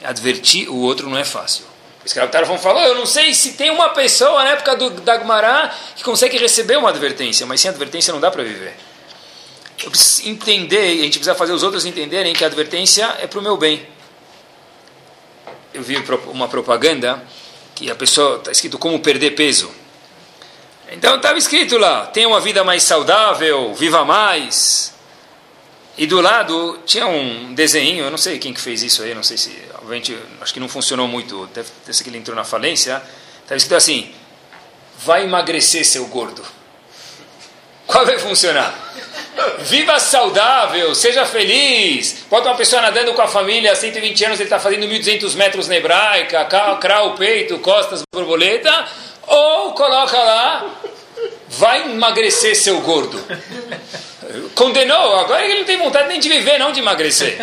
Advertir 0.04 0.70
o 0.70 0.78
outro 0.78 1.10
não 1.10 1.18
é 1.18 1.26
fácil. 1.26 1.66
O 2.06 2.08
escravo 2.08 2.56
falou, 2.60 2.84
eu 2.84 2.94
não 2.94 3.08
sei 3.08 3.34
se 3.34 3.54
tem 3.54 3.72
uma 3.72 3.90
pessoa 3.90 4.44
na 4.44 4.52
época 4.52 4.76
do 4.76 4.92
Dagmará 4.92 5.76
que 5.96 6.04
consegue 6.04 6.38
receber 6.38 6.78
uma 6.78 6.90
advertência, 6.90 7.48
mas 7.48 7.60
sem 7.60 7.68
advertência 7.68 8.14
não 8.14 8.22
dá 8.22 8.30
para 8.30 8.44
viver. 8.44 8.76
Eu 9.84 9.90
preciso 9.90 10.30
entender, 10.30 10.98
e 10.98 11.00
a 11.00 11.04
gente 11.06 11.18
precisa 11.18 11.34
fazer 11.34 11.54
os 11.54 11.64
outros 11.64 11.84
entenderem 11.84 12.32
que 12.36 12.44
a 12.44 12.48
advertência 12.48 13.06
é 13.20 13.26
para 13.26 13.40
o 13.40 13.42
meu 13.42 13.58
bem. 13.58 13.88
Eu 15.74 15.82
vi 15.82 15.98
uma 16.28 16.48
propaganda 16.48 17.24
que 17.74 17.90
a 17.90 17.96
pessoa 17.96 18.38
está 18.38 18.52
escrito 18.52 18.78
como 18.78 19.00
perder 19.00 19.32
peso. 19.32 19.72
Então 20.92 21.16
estava 21.16 21.40
escrito 21.40 21.76
lá: 21.80 22.06
tenha 22.06 22.28
uma 22.28 22.40
vida 22.40 22.64
mais 22.64 22.84
saudável, 22.84 23.74
viva 23.74 24.06
mais. 24.06 24.94
E 25.98 26.06
do 26.06 26.22
lado 26.22 26.80
tinha 26.86 27.08
um 27.08 27.56
desenho, 27.56 28.06
eu 28.06 28.12
não 28.12 28.18
sei 28.18 28.38
quem 28.38 28.54
que 28.54 28.62
fez 28.62 28.84
isso 28.84 29.02
aí, 29.02 29.16
não 29.16 29.24
sei 29.24 29.38
se, 29.38 29.50
acho 30.42 30.54
que 30.54 30.60
não 30.60 30.70
funcionou 30.70 31.08
muito, 31.08 31.48
deve 31.54 31.70
ser 31.92 32.04
que 32.04 32.10
ele 32.10 32.18
entrou 32.18 32.36
na 32.36 32.44
falência. 32.44 33.02
Estava 33.42 33.58
escrito 33.58 33.76
assim: 33.76 34.14
vai 35.00 35.24
emagrecer 35.24 35.86
seu 35.86 36.06
gordo. 36.08 36.44
Qual 37.86 38.06
vai 38.06 38.18
funcionar? 38.18 38.74
Viva 39.60 40.00
saudável, 40.00 40.94
seja 40.96 41.26
feliz. 41.26 42.26
Pode 42.30 42.48
uma 42.48 42.56
pessoa 42.56 42.82
nadando 42.82 43.14
com 43.14 43.22
a 43.22 43.28
família 43.28 43.72
há 43.72 43.76
120 43.76 44.26
anos, 44.26 44.40
ele 44.40 44.48
está 44.48 44.60
fazendo 44.60 44.86
1.200 44.88 45.36
metros 45.36 45.68
na 45.68 45.76
hebraica, 45.76 46.48
o 47.04 47.16
peito, 47.16 47.60
costas, 47.60 48.02
borboleta 48.14 48.86
ou 49.28 49.74
coloca 49.74 50.18
lá, 50.18 50.66
vai 51.50 51.92
emagrecer 51.92 52.56
seu 52.56 52.82
gordo. 52.82 53.22
Condenou, 54.56 55.18
agora 55.18 55.44
ele 55.44 55.60
não 55.60 55.64
tem 55.64 55.78
vontade 55.78 56.08
nem 56.08 56.20
de 56.20 56.28
viver, 56.28 56.58
não 56.58 56.72
de 56.72 56.80
emagrecer. 56.80 57.38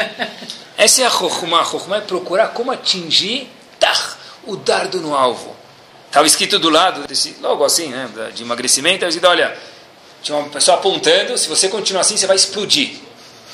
Essa 0.76 1.02
é 1.02 1.06
a 1.06 1.10
Chokhmah. 1.10 1.62
A 1.62 1.96
é 1.96 2.00
procurar 2.00 2.48
como 2.48 2.70
atingir 2.70 3.48
tar, 3.78 4.18
o 4.44 4.56
dardo 4.56 5.00
no 5.00 5.14
alvo. 5.14 5.56
Estava 6.06 6.26
escrito 6.26 6.58
do 6.58 6.68
lado, 6.68 7.06
desse, 7.06 7.36
logo 7.40 7.64
assim, 7.64 7.88
né, 7.88 8.08
de 8.34 8.42
emagrecimento, 8.42 9.04
estava 9.04 9.32
olha, 9.32 9.56
tinha 10.22 10.36
uma 10.36 10.48
pessoa 10.50 10.76
apontando, 10.76 11.38
se 11.38 11.48
você 11.48 11.68
continuar 11.68 12.02
assim, 12.02 12.16
você 12.16 12.26
vai 12.26 12.36
explodir. 12.36 12.96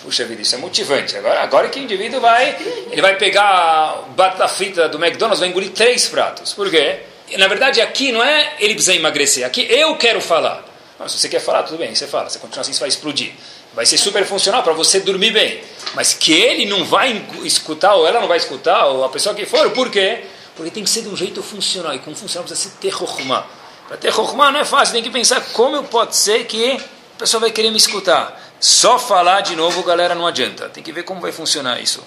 Puxa 0.02 0.24
vida, 0.24 0.42
isso 0.42 0.54
é 0.54 0.58
motivante. 0.58 1.16
Agora, 1.16 1.42
agora 1.42 1.68
que 1.68 1.78
o 1.78 1.82
indivíduo 1.82 2.20
vai, 2.20 2.56
ele 2.90 3.00
vai 3.00 3.16
pegar 3.16 4.04
batata 4.16 4.48
frita 4.48 4.88
do 4.88 4.98
McDonald's, 4.98 5.40
vai 5.40 5.48
engolir 5.48 5.70
três 5.70 6.08
pratos. 6.08 6.52
Por 6.52 6.70
quê? 6.70 7.00
Na 7.36 7.46
verdade, 7.46 7.80
aqui 7.80 8.10
não 8.10 8.22
é 8.24 8.56
ele 8.58 8.74
precisa 8.74 8.94
emagrecer, 8.94 9.46
aqui 9.46 9.66
eu 9.70 9.96
quero 9.96 10.20
falar. 10.20 10.64
Não, 10.98 11.08
se 11.08 11.18
você 11.18 11.28
quer 11.28 11.40
falar, 11.40 11.62
tudo 11.62 11.78
bem, 11.78 11.94
você 11.94 12.06
fala. 12.06 12.28
Se 12.28 12.38
continuar 12.38 12.62
assim, 12.62 12.72
você 12.72 12.80
vai 12.80 12.88
explodir. 12.88 13.32
Vai 13.74 13.86
ser 13.86 13.98
super 13.98 14.24
funcional 14.24 14.62
para 14.62 14.72
você 14.72 15.00
dormir 15.00 15.30
bem. 15.30 15.60
Mas 15.94 16.14
que 16.14 16.32
ele 16.32 16.66
não 16.66 16.84
vai 16.84 17.24
escutar, 17.44 17.94
ou 17.94 18.06
ela 18.06 18.20
não 18.20 18.28
vai 18.28 18.38
escutar, 18.38 18.86
ou 18.86 19.04
a 19.04 19.08
pessoa 19.08 19.34
que 19.34 19.46
for, 19.46 19.70
por 19.70 19.90
quê? 19.90 20.24
Porque 20.56 20.70
tem 20.70 20.82
que 20.82 20.90
ser 20.90 21.02
de 21.02 21.08
um 21.08 21.16
jeito 21.16 21.42
funcional. 21.42 21.94
E 21.94 21.98
como 21.98 22.16
funcional 22.16 22.46
precisa 22.46 22.70
ser 22.70 22.76
ter 22.78 22.90
rohma. 22.90 23.46
Para 23.86 23.96
ter 23.96 24.10
rohma 24.10 24.50
não 24.50 24.60
é 24.60 24.64
fácil, 24.64 24.94
tem 24.94 25.02
que 25.02 25.10
pensar 25.10 25.40
como 25.52 25.82
pode 25.84 26.16
ser 26.16 26.44
que 26.44 26.72
a 26.72 27.18
pessoa 27.18 27.40
vai 27.40 27.50
querer 27.50 27.70
me 27.70 27.76
escutar. 27.76 28.38
Só 28.60 28.98
falar 28.98 29.40
de 29.42 29.54
novo, 29.54 29.82
galera, 29.82 30.14
não 30.14 30.26
adianta. 30.26 30.68
Tem 30.68 30.82
que 30.82 30.92
ver 30.92 31.04
como 31.04 31.20
vai 31.20 31.32
funcionar 31.32 31.80
isso. 31.80 32.02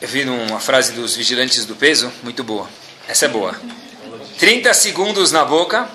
Eu 0.00 0.08
vi 0.08 0.24
uma 0.24 0.58
frase 0.58 0.92
dos 0.92 1.14
vigilantes 1.14 1.64
do 1.64 1.76
peso, 1.76 2.12
muito 2.22 2.42
boa. 2.42 2.68
Essa 3.06 3.26
é 3.26 3.28
boa. 3.28 3.54
30 4.38 4.74
segundos 4.74 5.30
na 5.30 5.44
boca, 5.44 5.88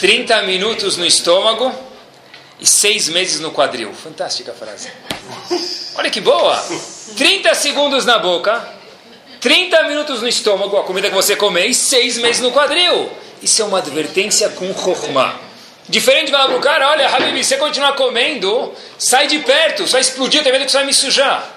30 0.00 0.42
minutos 0.42 0.96
no 0.96 1.06
estômago 1.06 1.72
e 2.60 2.66
6 2.66 3.08
meses 3.10 3.40
no 3.40 3.50
quadril. 3.50 3.92
Fantástica 3.94 4.52
frase. 4.52 4.90
Olha 5.96 6.10
que 6.10 6.20
boa! 6.20 6.56
30 7.16 7.54
segundos 7.54 8.04
na 8.04 8.18
boca, 8.18 8.66
30 9.40 9.84
minutos 9.84 10.20
no 10.20 10.28
estômago, 10.28 10.76
a 10.76 10.84
comida 10.84 11.08
que 11.08 11.14
você 11.14 11.36
comer, 11.36 11.66
e 11.66 11.74
6 11.74 12.18
meses 12.18 12.42
no 12.42 12.52
quadril. 12.52 13.10
Isso 13.42 13.62
é 13.62 13.64
uma 13.64 13.78
advertência 13.78 14.48
com 14.50 14.72
Chokhmah. 14.74 15.38
Diferente 15.88 16.26
de 16.26 16.32
falar 16.32 16.48
para 16.48 16.56
o 16.56 16.60
cara, 16.60 16.90
olha, 16.90 17.08
Habib, 17.08 17.42
você 17.42 17.56
continuar 17.56 17.94
comendo, 17.94 18.74
sai 18.98 19.26
de 19.26 19.38
perto, 19.38 19.88
só 19.88 19.98
explodir, 19.98 20.42
tem 20.42 20.52
medo 20.52 20.66
que 20.66 20.70
você 20.70 20.76
vai 20.76 20.86
me 20.86 20.92
sujar. 20.92 21.48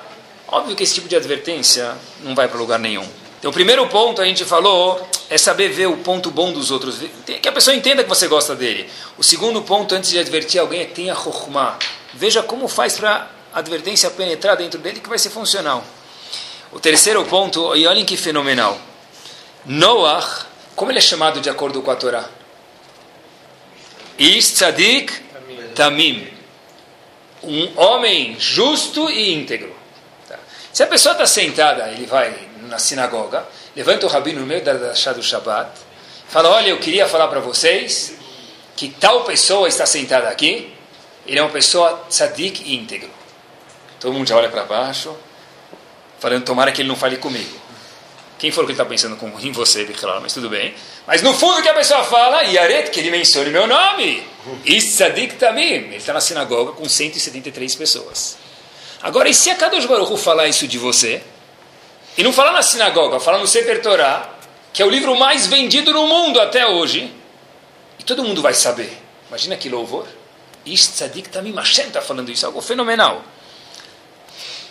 Óbvio 0.47 0.75
que 0.75 0.83
esse 0.83 0.93
tipo 0.93 1.07
de 1.07 1.15
advertência 1.15 1.93
não 2.21 2.33
vai 2.33 2.47
para 2.47 2.57
lugar 2.57 2.79
nenhum. 2.79 3.07
Então, 3.41 3.49
o 3.49 3.53
primeiro 3.53 3.87
ponto 3.87 4.21
a 4.21 4.25
gente 4.25 4.45
falou 4.45 5.01
é 5.27 5.35
saber 5.35 5.69
ver 5.69 5.87
o 5.87 5.97
ponto 5.97 6.29
bom 6.29 6.53
dos 6.53 6.69
outros, 6.69 6.99
que 7.25 7.49
a 7.49 7.51
pessoa 7.51 7.75
entenda 7.75 8.03
que 8.03 8.09
você 8.09 8.27
gosta 8.27 8.55
dele. 8.55 8.87
O 9.17 9.23
segundo 9.23 9.63
ponto, 9.63 9.95
antes 9.95 10.11
de 10.11 10.19
advertir 10.19 10.61
alguém, 10.61 10.81
é 10.81 10.85
tenha 10.85 11.15
chokhmah. 11.15 11.79
Veja 12.13 12.43
como 12.43 12.67
faz 12.67 12.97
para 12.97 13.27
a 13.51 13.57
advertência 13.57 14.11
penetrar 14.11 14.57
dentro 14.57 14.79
dele 14.79 14.99
que 14.99 15.09
vai 15.09 15.17
ser 15.17 15.31
funcional. 15.31 15.83
O 16.71 16.79
terceiro 16.79 17.25
ponto, 17.25 17.75
e 17.75 17.87
olhem 17.87 18.05
que 18.05 18.15
fenomenal. 18.15 18.79
Noah, 19.65 20.45
como 20.75 20.91
ele 20.91 20.99
é 20.99 21.01
chamado 21.01 21.41
de 21.41 21.49
acordo 21.49 21.81
com 21.81 21.89
a 21.89 21.95
Torá? 21.95 22.29
Ish 24.19 24.51
tzadik 24.51 25.13
tamim. 25.73 26.27
Um 27.41 27.71
homem 27.75 28.35
justo 28.37 29.09
e 29.09 29.33
íntegro. 29.33 29.75
Tá. 30.29 30.37
Se 30.71 30.83
a 30.83 30.87
pessoa 30.87 31.13
está 31.13 31.25
sentada, 31.25 31.89
ele 31.89 32.05
vai 32.05 32.50
na 32.67 32.79
sinagoga, 32.79 33.45
levanta 33.75 34.05
o 34.05 34.09
rabino 34.09 34.39
no 34.41 34.45
meio 34.45 34.63
da 34.63 34.93
chá 34.95 35.13
do 35.13 35.21
Shabbat, 35.21 35.71
fala, 36.29 36.49
olha, 36.49 36.69
eu 36.69 36.79
queria 36.79 37.07
falar 37.07 37.27
para 37.27 37.39
vocês 37.39 38.13
que 38.75 38.89
tal 38.89 39.23
pessoa 39.23 39.67
está 39.67 39.85
sentada 39.85 40.29
aqui, 40.29 40.73
ele 41.25 41.39
é 41.39 41.41
uma 41.41 41.51
pessoa 41.51 42.05
tzadik 42.09 42.73
íntegro. 42.73 43.09
Todo 43.99 44.13
mundo 44.13 44.27
já 44.27 44.35
olha 44.35 44.49
para 44.49 44.63
baixo, 44.63 45.15
falando, 46.19 46.43
tomara 46.43 46.71
que 46.71 46.81
ele 46.81 46.89
não 46.89 46.95
fale 46.95 47.17
comigo. 47.17 47.61
Quem 48.41 48.49
falou 48.49 48.65
que 48.65 48.71
ele 48.71 48.81
está 48.81 48.85
pensando 48.89 49.15
com, 49.17 49.31
em 49.39 49.51
você, 49.51 49.85
claro, 49.85 50.19
mas 50.19 50.33
tudo 50.33 50.49
bem. 50.49 50.73
Mas 51.05 51.21
no 51.21 51.31
fundo 51.31 51.61
que 51.61 51.69
a 51.69 51.75
pessoa 51.75 52.03
fala, 52.03 52.41
Yaret, 52.41 52.89
que 52.89 52.99
ele 52.99 53.11
mencione 53.11 53.51
meu 53.51 53.67
nome. 53.67 54.23
Issadik 54.65 55.35
Tamim. 55.35 55.61
Ele 55.61 55.97
está 55.97 56.11
na 56.11 56.19
sinagoga 56.19 56.71
com 56.71 56.89
173 56.89 57.75
pessoas. 57.75 58.37
Agora, 58.99 59.29
e 59.29 59.33
se 59.35 59.51
a 59.51 59.55
Kadosh 59.55 59.85
Baruch 59.85 60.17
falar 60.17 60.47
isso 60.47 60.67
de 60.67 60.79
você? 60.79 61.21
E 62.17 62.23
não 62.23 62.33
fala 62.33 62.51
na 62.51 62.61
sinagoga, 62.61 63.19
fala 63.19 63.37
no 63.37 63.47
Sefer 63.47 63.81
Torah, 63.81 64.29
que 64.73 64.81
é 64.81 64.85
o 64.85 64.89
livro 64.89 65.15
mais 65.15 65.47
vendido 65.47 65.93
no 65.93 66.07
mundo 66.07 66.39
até 66.39 66.67
hoje. 66.67 67.13
E 67.99 68.03
todo 68.03 68.23
mundo 68.23 68.41
vai 68.41 68.53
saber. 68.53 68.97
Imagina 69.29 69.55
que 69.55 69.69
louvor. 69.69 70.07
Ish 70.65 70.87
tzadik 70.89 71.29
tamim, 71.29 71.55
Hashem 71.55 71.87
está 71.87 72.01
falando 72.01 72.29
isso, 72.29 72.45
algo 72.45 72.61
fenomenal. 72.61 73.23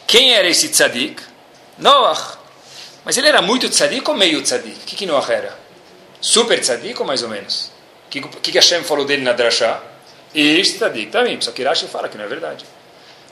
Quem 0.06 0.34
era 0.34 0.48
esse 0.48 0.68
tzadik? 0.68 1.22
Noach. 1.78 2.38
Mas 3.04 3.16
ele 3.16 3.28
era 3.28 3.40
muito 3.42 3.68
tzadik 3.68 4.08
ou 4.08 4.16
meio 4.16 4.42
tzadik? 4.42 4.76
O 4.76 4.86
que, 4.86 4.96
que 4.96 5.06
Noach 5.06 5.30
era? 5.32 5.58
Super 6.20 6.60
tzadik 6.60 7.00
ou 7.00 7.06
mais 7.06 7.22
ou 7.22 7.28
menos? 7.28 7.72
O 8.06 8.10
que, 8.10 8.20
que, 8.20 8.58
Hashem 8.58 8.84
falou 8.84 9.04
dele 9.04 9.22
na 9.22 9.32
drashá? 9.32 9.82
Ish 10.34 10.74
tzadik 10.74 11.10
tamim. 11.10 11.40
Só 11.40 11.52
que 11.52 11.62
Rashi 11.62 11.86
fala 11.86 12.08
que 12.08 12.16
não 12.16 12.24
é 12.24 12.28
verdade. 12.28 12.64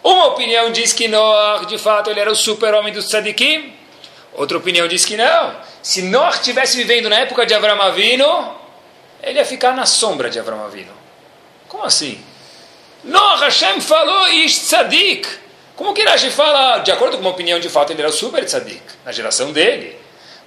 Uma 0.02 0.28
opinião 0.28 0.72
diz 0.72 0.92
que 0.92 1.06
Noach, 1.06 1.66
de 1.66 1.78
fato, 1.78 2.10
ele 2.10 2.20
era 2.20 2.30
o 2.30 2.36
super-homem 2.36 2.92
dos 2.92 3.06
tzadikim. 3.06 3.77
Outra 4.34 4.58
opinião 4.58 4.86
diz 4.86 5.04
que 5.04 5.16
não. 5.16 5.56
Se 5.82 6.02
Noah 6.02 6.36
estivesse 6.36 6.76
vivendo 6.76 7.08
na 7.08 7.20
época 7.20 7.44
de 7.46 7.54
Avram 7.54 7.80
Avino, 7.80 8.54
ele 9.22 9.38
ia 9.38 9.44
ficar 9.44 9.74
na 9.74 9.86
sombra 9.86 10.30
de 10.30 10.38
Avram 10.38 10.64
Avino. 10.64 10.92
Como 11.68 11.84
assim? 11.84 12.22
Noah 13.04 13.44
Hashem 13.44 13.80
falou 13.80 14.28
ish 14.28 14.58
tzadik. 14.58 15.28
Como 15.76 15.94
que 15.94 16.02
Rashi 16.02 16.30
fala, 16.30 16.78
de 16.78 16.90
acordo 16.90 17.16
com 17.16 17.20
uma 17.20 17.30
opinião 17.30 17.60
de 17.60 17.68
fato, 17.68 17.92
ele 17.92 18.02
era 18.02 18.10
super 18.10 18.44
tzadik, 18.44 18.82
na 19.04 19.12
geração 19.12 19.52
dele. 19.52 19.96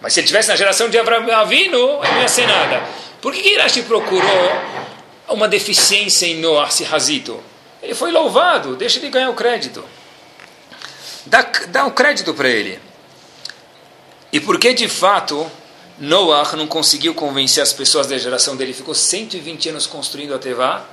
Mas 0.01 0.13
se 0.13 0.19
ele 0.19 0.25
estivesse 0.25 0.49
na 0.49 0.57
geração 0.57 0.89
de 0.89 0.97
Avram 0.97 1.31
Avino, 1.31 2.03
ele 2.03 2.13
não 2.13 2.21
ia 2.21 2.27
ser 2.27 2.45
nada. 2.47 2.83
Por 3.21 3.33
que, 3.33 3.57
Rashi 3.57 3.83
procurou 3.83 4.51
uma 5.29 5.47
deficiência 5.47 6.25
em 6.25 6.41
Noah, 6.41 6.69
se 6.69 6.83
razito? 6.83 7.41
Ele 7.81 7.95
foi 7.95 8.11
louvado, 8.11 8.75
deixa 8.75 8.99
ele 8.99 9.09
ganhar 9.09 9.29
o 9.29 9.33
crédito. 9.33 9.85
Dá, 11.25 11.43
dá 11.69 11.85
um 11.85 11.91
crédito 11.91 12.33
para 12.33 12.49
ele. 12.49 12.79
E 14.31 14.39
por 14.39 14.57
que 14.59 14.73
de 14.73 14.87
fato 14.87 15.49
Noah 15.99 16.55
não 16.55 16.67
conseguiu 16.67 17.13
convencer 17.13 17.61
as 17.61 17.73
pessoas 17.73 18.07
da 18.07 18.17
geração 18.17 18.55
dele? 18.55 18.73
Ficou 18.73 18.95
120 18.95 19.69
anos 19.69 19.85
construindo 19.85 20.33
a 20.33 20.39
Tevá 20.39 20.85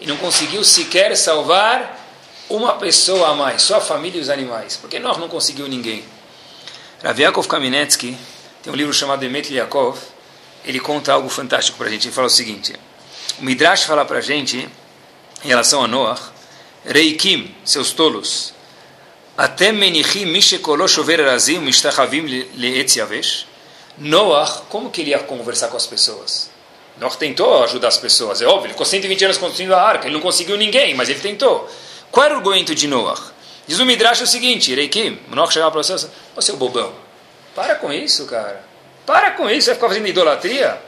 e 0.00 0.06
não 0.06 0.16
conseguiu 0.16 0.64
sequer 0.64 1.16
salvar 1.16 1.98
uma 2.48 2.74
pessoa 2.74 3.28
a 3.28 3.34
mais, 3.34 3.62
só 3.62 3.76
a 3.76 3.80
família 3.80 4.18
e 4.18 4.22
os 4.22 4.28
animais. 4.28 4.76
Por 4.76 4.90
que 4.90 4.98
não 4.98 5.28
conseguiu 5.28 5.68
ninguém? 5.68 6.04
Rav 7.02 7.18
Yaakov 7.18 7.46
tem 8.62 8.72
um 8.72 8.76
livro 8.76 8.92
chamado 8.92 9.24
Emet 9.24 9.54
Yaakov. 9.54 9.98
Ele 10.64 10.78
conta 10.80 11.12
algo 11.14 11.28
fantástico 11.28 11.78
para 11.78 11.86
a 11.86 11.90
gente. 11.90 12.08
Ele 12.08 12.14
fala 12.14 12.26
o 12.26 12.30
seguinte: 12.30 12.74
o 13.38 13.44
Midrash 13.44 13.84
fala 13.84 14.04
para 14.04 14.18
a 14.18 14.20
gente, 14.20 14.68
em 15.42 15.48
relação 15.48 15.82
a 15.82 15.88
Noah, 15.88 16.20
Reikim, 16.84 17.54
seus 17.64 17.92
tolos, 17.92 18.52
até 19.40 19.72
menichim 19.72 20.26
mishekolo 20.26 20.86
shover 20.86 21.24
razim 21.24 21.60
mishtachavim 21.60 22.26
leetz 22.56 22.96
yavesh. 22.96 23.46
Noah, 23.96 24.64
como 24.68 24.90
que 24.90 25.00
ele 25.00 25.10
ia 25.10 25.18
conversar 25.20 25.68
com 25.68 25.78
as 25.78 25.86
pessoas? 25.86 26.50
Noah 26.98 27.16
tentou 27.16 27.64
ajudar 27.64 27.88
as 27.88 27.96
pessoas, 27.96 28.42
é 28.42 28.46
óbvio. 28.46 28.66
Ele 28.66 28.72
ficou 28.74 28.84
120 28.84 29.24
anos 29.24 29.38
construindo 29.38 29.74
a 29.74 29.80
arca, 29.80 30.06
ele 30.06 30.14
não 30.14 30.20
conseguiu 30.20 30.58
ninguém, 30.58 30.94
mas 30.94 31.08
ele 31.08 31.20
tentou. 31.20 31.66
Qual 32.10 32.26
era 32.26 32.34
o 32.34 32.36
argumento 32.36 32.74
de 32.74 32.86
Noah? 32.86 33.18
Diz 33.66 33.78
o 33.78 33.86
Midrash 33.86 34.20
o 34.20 34.26
seguinte, 34.26 34.74
Reikim, 34.74 35.18
Noah 35.30 35.50
chegava 35.50 35.70
para 35.70 35.82
você, 35.82 36.06
ô 36.36 36.42
seu 36.42 36.58
bobão, 36.58 36.92
para 37.54 37.76
com 37.76 37.90
isso, 37.90 38.26
cara. 38.26 38.62
Para 39.06 39.30
com 39.30 39.48
isso, 39.48 39.68
vai 39.68 39.74
ficar 39.74 39.88
fazendo 39.88 40.06
idolatria? 40.06 40.78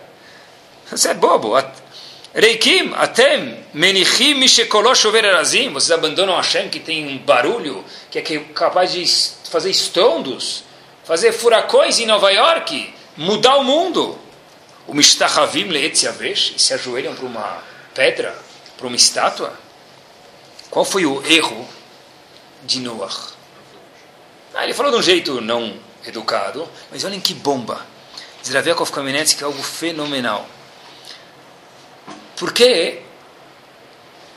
Você 0.90 1.08
é 1.08 1.14
bobo. 1.14 1.54
Reikim, 2.34 2.92
atem, 2.96 3.58
menichim, 3.74 4.34
mishekolosh 4.34 5.04
overerazim. 5.06 5.70
Vocês 5.70 5.90
abandonam 5.90 6.34
Hashem 6.34 6.70
que 6.70 6.80
tem 6.80 7.06
um 7.06 7.18
barulho, 7.18 7.84
que 8.12 8.18
é 8.18 8.38
capaz 8.52 8.92
de 8.92 9.06
fazer 9.48 9.70
estrondos, 9.70 10.64
fazer 11.02 11.32
furacões 11.32 11.98
em 11.98 12.04
Nova 12.04 12.30
York, 12.30 12.92
mudar 13.16 13.56
o 13.56 13.64
mundo. 13.64 14.18
O 14.86 14.92
mishtachavim 14.92 15.68
leetziavesh, 15.68 16.54
se 16.58 16.74
ajoelham 16.74 17.14
para 17.14 17.24
uma 17.24 17.62
pedra, 17.94 18.36
para 18.76 18.86
uma 18.86 18.96
estátua. 18.96 19.58
Qual 20.70 20.84
foi 20.84 21.06
o 21.06 21.24
erro 21.24 21.66
de 22.64 22.80
Noah? 22.80 23.32
Ah, 24.54 24.64
ele 24.64 24.74
falou 24.74 24.92
de 24.92 24.98
um 24.98 25.02
jeito 25.02 25.40
não 25.40 25.74
educado, 26.06 26.68
mas 26.90 27.04
olhem 27.04 27.20
que 27.20 27.32
bomba. 27.32 27.86
Zravekov 28.44 28.90
Kamenetsky 28.90 29.42
é 29.42 29.46
algo 29.46 29.62
fenomenal. 29.62 30.46
Por 32.36 32.52
que 32.52 33.00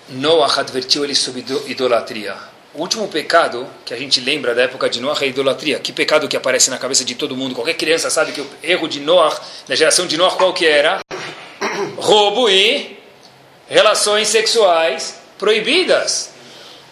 Noah 0.09 0.59
advertiu 0.59 1.03
ele 1.03 1.15
sobre 1.15 1.43
idolatria? 1.67 2.54
O 2.75 2.81
último 2.81 3.07
pecado 3.07 3.65
que 3.85 3.93
a 3.93 3.97
gente 3.97 4.19
lembra 4.19 4.53
da 4.53 4.63
época 4.63 4.89
de 4.89 4.99
Noah 4.99 5.17
é 5.21 5.23
a 5.23 5.27
idolatria. 5.27 5.79
Que 5.79 5.93
pecado 5.93 6.27
que 6.27 6.35
aparece 6.35 6.69
na 6.69 6.77
cabeça 6.77 7.05
de 7.05 7.15
todo 7.15 7.33
mundo? 7.33 7.55
Qualquer 7.55 7.75
criança 7.75 8.09
sabe 8.09 8.33
que 8.33 8.41
o 8.41 8.47
erro 8.61 8.89
de 8.89 8.99
Noah, 8.99 9.33
da 9.65 9.75
geração 9.75 10.05
de 10.05 10.17
Noah, 10.17 10.35
qual 10.35 10.53
que 10.53 10.65
era? 10.65 10.99
Roubo 11.95 12.49
e 12.49 12.99
relações 13.69 14.27
sexuais 14.27 15.21
proibidas. 15.39 16.31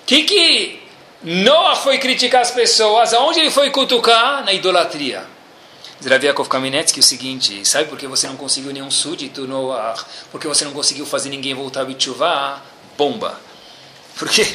Que 0.05 0.23
que 0.23 0.79
Noah 1.21 1.75
foi 1.75 1.97
criticar 1.97 2.41
as 2.41 2.51
pessoas? 2.51 3.13
Aonde 3.13 3.41
ele 3.41 3.51
foi 3.51 3.69
cutucar? 3.69 4.45
Na 4.45 4.53
idolatria. 4.53 5.25
Zraviakov 6.01 6.47
Kamenetsky 6.47 7.01
o 7.01 7.03
seguinte, 7.03 7.67
sabe 7.67 7.89
por 7.89 7.97
que 7.97 8.07
você 8.07 8.25
não 8.27 8.37
conseguiu 8.37 8.71
nenhum 8.71 8.89
súdito 8.89 9.45
no 9.45 9.73
ar? 9.73 10.01
Porque 10.31 10.47
você 10.47 10.63
não 10.63 10.71
conseguiu 10.71 11.05
fazer 11.05 11.27
ninguém 11.27 11.53
voltar 11.53 11.81
a 11.81 11.85
Bitchuvá? 11.85 12.61
Bomba. 12.97 13.37
Porque 14.17 14.45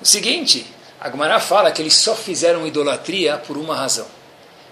o 0.00 0.06
seguinte, 0.06 0.66
a 1.00 1.10
Gemara 1.10 1.38
fala 1.40 1.70
que 1.70 1.82
eles 1.82 1.94
só 1.94 2.14
fizeram 2.14 2.66
idolatria 2.66 3.36
por 3.36 3.56
uma 3.56 3.76
razão. 3.76 4.06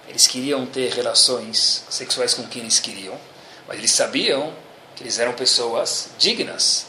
Eles 0.08 0.26
queriam 0.26 0.66
ter 0.66 0.92
relações 0.92 1.84
sexuais 1.88 2.34
com 2.34 2.46
quem 2.46 2.62
eles 2.62 2.78
queriam, 2.78 3.18
mas 3.66 3.78
eles 3.78 3.92
sabiam 3.92 4.52
que 4.94 5.02
eles 5.02 5.18
eram 5.18 5.32
pessoas 5.32 6.10
dignas. 6.18 6.86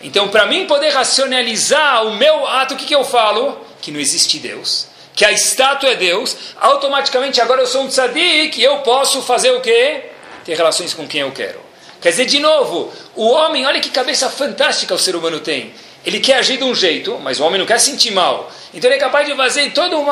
Então, 0.00 0.28
para 0.28 0.46
mim 0.46 0.66
poder 0.66 0.90
racionalizar 0.90 2.06
o 2.06 2.14
meu 2.14 2.46
ato, 2.46 2.74
o 2.74 2.76
que, 2.76 2.86
que 2.86 2.94
eu 2.94 3.04
falo? 3.04 3.58
Que 3.80 3.90
não 3.90 3.98
existe 3.98 4.38
Deus, 4.38 4.86
que 5.14 5.24
a 5.24 5.32
estátua 5.32 5.90
é 5.90 5.96
Deus, 5.96 6.36
automaticamente 6.60 7.40
agora 7.40 7.62
eu 7.62 7.66
sou 7.66 7.82
um 7.82 7.88
tzadik 7.88 8.58
e 8.58 8.62
eu 8.62 8.78
posso 8.78 9.22
fazer 9.22 9.50
o 9.52 9.60
quê? 9.60 10.10
Ter 10.44 10.56
relações 10.56 10.94
com 10.94 11.06
quem 11.06 11.22
eu 11.22 11.32
quero. 11.32 11.60
Quer 12.00 12.10
dizer, 12.10 12.26
de 12.26 12.38
novo, 12.38 12.92
o 13.16 13.26
homem, 13.28 13.66
olha 13.66 13.80
que 13.80 13.90
cabeça 13.90 14.30
fantástica 14.30 14.94
o 14.94 14.98
ser 14.98 15.16
humano 15.16 15.40
tem. 15.40 15.74
Ele 16.04 16.20
quer 16.20 16.38
agir 16.38 16.56
de 16.56 16.64
um 16.64 16.74
jeito, 16.74 17.18
mas 17.18 17.40
o 17.40 17.44
homem 17.44 17.58
não 17.58 17.66
quer 17.66 17.78
sentir 17.78 18.12
mal. 18.12 18.50
Então 18.72 18.88
ele 18.88 18.96
é 18.96 19.00
capaz 19.00 19.26
de 19.26 19.34
fazer 19.34 19.70
todo 19.72 19.98
um 19.98 20.06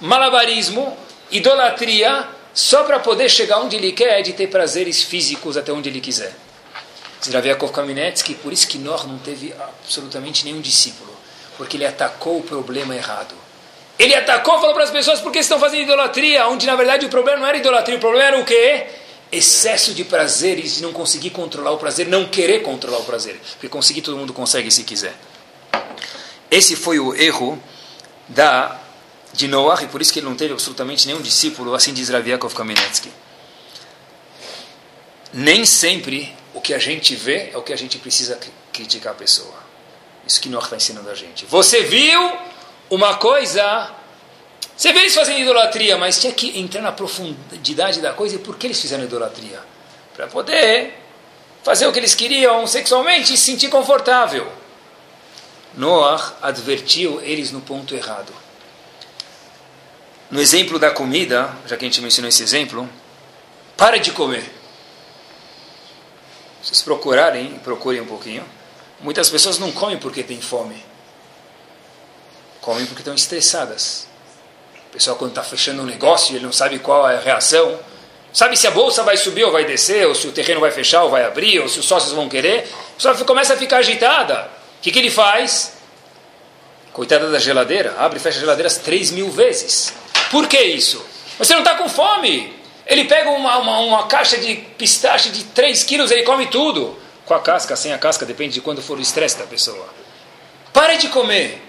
malabarismo, 0.00 0.96
idolatria, 1.30 2.26
só 2.52 2.84
para 2.84 3.00
poder 3.00 3.28
chegar 3.28 3.58
onde 3.58 3.76
ele 3.76 3.92
quer, 3.92 4.22
de 4.22 4.32
ter 4.32 4.46
prazeres 4.48 5.02
físicos 5.02 5.56
até 5.56 5.72
onde 5.72 5.88
ele 5.88 6.00
quiser. 6.00 6.34
Zraviakov 7.24 7.72
Kamenetsky, 7.72 8.34
por 8.34 8.52
isso 8.52 8.68
que 8.68 8.78
Nor 8.78 9.08
não 9.08 9.18
teve 9.18 9.54
absolutamente 9.58 10.44
nenhum 10.44 10.60
discípulo, 10.60 11.12
porque 11.56 11.76
ele 11.76 11.86
atacou 11.86 12.38
o 12.38 12.42
problema 12.42 12.94
errado. 12.94 13.34
Ele 13.98 14.14
atacou, 14.14 14.58
falou 14.58 14.74
para 14.74 14.84
as 14.84 14.90
pessoas 14.90 15.20
porque 15.20 15.38
estão 15.38 15.58
fazendo 15.58 15.82
idolatria, 15.82 16.46
onde 16.48 16.66
na 16.66 16.74
verdade 16.74 17.06
o 17.06 17.08
problema 17.08 17.40
não 17.40 17.46
era 17.46 17.56
idolatria, 17.56 17.96
o 17.96 18.00
problema 18.00 18.24
era 18.24 18.40
o 18.40 18.44
quê? 18.44 18.86
Excesso 19.36 19.92
de 19.94 20.04
prazeres, 20.04 20.76
de 20.76 20.82
não 20.82 20.92
conseguir 20.92 21.30
controlar 21.30 21.72
o 21.72 21.78
prazer, 21.78 22.06
não 22.06 22.26
querer 22.28 22.62
controlar 22.62 22.98
o 22.98 23.04
prazer, 23.04 23.40
porque 23.54 23.68
conseguir 23.68 24.02
todo 24.02 24.16
mundo 24.16 24.32
consegue 24.32 24.70
se 24.70 24.84
quiser. 24.84 25.14
Esse 26.50 26.76
foi 26.76 27.00
o 27.00 27.14
erro 27.14 27.60
da 28.28 28.80
de 29.32 29.48
Noah, 29.48 29.82
e 29.82 29.88
por 29.88 30.00
isso 30.00 30.12
que 30.12 30.20
ele 30.20 30.28
não 30.28 30.36
teve 30.36 30.52
absolutamente 30.52 31.08
nenhum 31.08 31.20
discípulo, 31.20 31.74
assim 31.74 31.92
diz 31.92 32.08
Raviakov 32.08 32.54
Kamenetsky. 32.54 33.10
Nem 35.32 35.66
sempre 35.66 36.32
o 36.54 36.60
que 36.60 36.72
a 36.72 36.78
gente 36.78 37.16
vê 37.16 37.50
é 37.52 37.58
o 37.58 37.62
que 37.62 37.72
a 37.72 37.76
gente 37.76 37.98
precisa 37.98 38.38
criticar 38.72 39.12
a 39.12 39.16
pessoa. 39.16 39.54
Isso 40.24 40.40
que 40.40 40.48
Noah 40.48 40.64
está 40.64 40.76
ensinando 40.76 41.10
a 41.10 41.14
gente. 41.14 41.44
Você 41.46 41.82
viu 41.82 42.38
uma 42.88 43.16
coisa, 43.16 43.90
você 44.76 44.92
vê 44.92 45.00
eles 45.00 45.14
fazendo 45.14 45.38
idolatria, 45.38 45.96
mas 45.96 46.20
tinha 46.20 46.32
que 46.32 46.58
entrar 46.58 46.82
na 46.82 46.90
profundidade 46.90 48.00
da 48.00 48.12
coisa 48.12 48.36
e 48.36 48.38
por 48.38 48.58
que 48.58 48.66
eles 48.66 48.80
fizeram 48.80 49.04
idolatria? 49.04 49.60
Para 50.14 50.26
poder 50.26 50.94
fazer 51.62 51.86
o 51.86 51.92
que 51.92 51.98
eles 51.98 52.14
queriam 52.14 52.66
sexualmente 52.66 53.32
e 53.32 53.36
se 53.36 53.44
sentir 53.44 53.68
confortável. 53.68 54.50
Noah 55.74 56.36
advertiu 56.42 57.20
eles 57.20 57.52
no 57.52 57.60
ponto 57.60 57.94
errado. 57.94 58.32
No 60.30 60.40
exemplo 60.40 60.78
da 60.78 60.90
comida, 60.90 61.56
já 61.66 61.76
que 61.76 61.84
a 61.84 61.88
gente 61.88 62.00
mencionou 62.00 62.28
esse 62.28 62.42
exemplo, 62.42 62.88
para 63.76 63.98
de 63.98 64.10
comer. 64.10 64.42
Se 66.62 66.68
vocês 66.68 66.82
procurarem, 66.82 67.58
procurem 67.60 68.00
um 68.00 68.06
pouquinho. 68.06 68.44
Muitas 69.00 69.28
pessoas 69.30 69.58
não 69.58 69.70
comem 69.70 69.98
porque 69.98 70.22
têm 70.22 70.40
fome. 70.40 70.82
Comem 72.60 72.86
porque 72.86 73.02
estão 73.02 73.14
estressadas. 73.14 74.08
Pessoal, 74.94 75.16
quando 75.16 75.32
está 75.32 75.42
fechando 75.42 75.82
um 75.82 75.86
negócio, 75.86 76.36
ele 76.36 76.44
não 76.44 76.52
sabe 76.52 76.78
qual 76.78 77.10
é 77.10 77.16
a 77.16 77.20
reação. 77.20 77.80
Sabe 78.32 78.56
se 78.56 78.68
a 78.68 78.70
bolsa 78.70 79.02
vai 79.02 79.16
subir 79.16 79.42
ou 79.42 79.50
vai 79.50 79.64
descer, 79.64 80.06
ou 80.06 80.14
se 80.14 80.28
o 80.28 80.30
terreno 80.30 80.60
vai 80.60 80.70
fechar 80.70 81.02
ou 81.02 81.10
vai 81.10 81.24
abrir, 81.24 81.58
ou 81.58 81.68
se 81.68 81.80
os 81.80 81.84
sócios 81.84 82.12
vão 82.12 82.28
querer. 82.28 82.68
A 82.92 82.94
pessoa 82.94 83.16
começa 83.24 83.54
a 83.54 83.56
ficar 83.56 83.78
agitada. 83.78 84.48
O 84.78 84.82
que, 84.82 84.92
que 84.92 84.98
ele 85.00 85.10
faz? 85.10 85.72
Coitada 86.92 87.28
da 87.28 87.40
geladeira, 87.40 87.96
abre 87.98 88.18
e 88.18 88.22
fecha 88.22 88.36
a 88.36 88.40
geladeira 88.40 88.70
3 88.70 89.10
mil 89.10 89.32
vezes. 89.32 89.92
Por 90.30 90.46
que 90.46 90.62
isso? 90.62 91.04
Você 91.38 91.54
não 91.54 91.62
está 91.62 91.74
com 91.74 91.88
fome. 91.88 92.54
Ele 92.86 93.04
pega 93.06 93.30
uma, 93.30 93.58
uma, 93.58 93.80
uma, 93.80 94.06
caixa 94.06 94.38
de 94.38 94.54
pistache 94.54 95.30
de 95.30 95.42
3 95.42 95.82
quilos, 95.82 96.12
ele 96.12 96.22
come 96.22 96.46
tudo. 96.46 96.96
Com 97.24 97.34
a 97.34 97.40
casca, 97.40 97.74
sem 97.74 97.92
a 97.92 97.98
casca, 97.98 98.24
depende 98.24 98.54
de 98.54 98.60
quando 98.60 98.80
for 98.80 98.96
o 98.96 99.02
estresse 99.02 99.38
da 99.38 99.44
pessoa. 99.44 99.88
Pare 100.72 100.98
de 100.98 101.08
comer. 101.08 101.60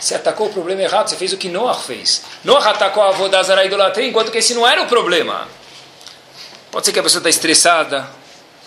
Você 0.00 0.14
atacou 0.14 0.48
o 0.48 0.52
problema 0.52 0.82
errado, 0.82 1.08
você 1.08 1.16
fez 1.16 1.32
o 1.32 1.36
que 1.36 1.48
Noah 1.48 1.78
fez. 1.78 2.22
Noah 2.44 2.70
atacou 2.70 3.02
a 3.02 3.08
avó 3.08 3.28
da 3.28 3.42
Zara 3.42 3.64
idolatria, 3.64 4.06
enquanto 4.06 4.30
que 4.30 4.38
esse 4.38 4.54
não 4.54 4.66
era 4.66 4.82
o 4.82 4.86
problema. 4.86 5.48
Pode 6.70 6.86
ser 6.86 6.92
que 6.92 6.98
a 6.98 7.02
pessoa 7.02 7.20
está 7.20 7.30
estressada, 7.30 8.08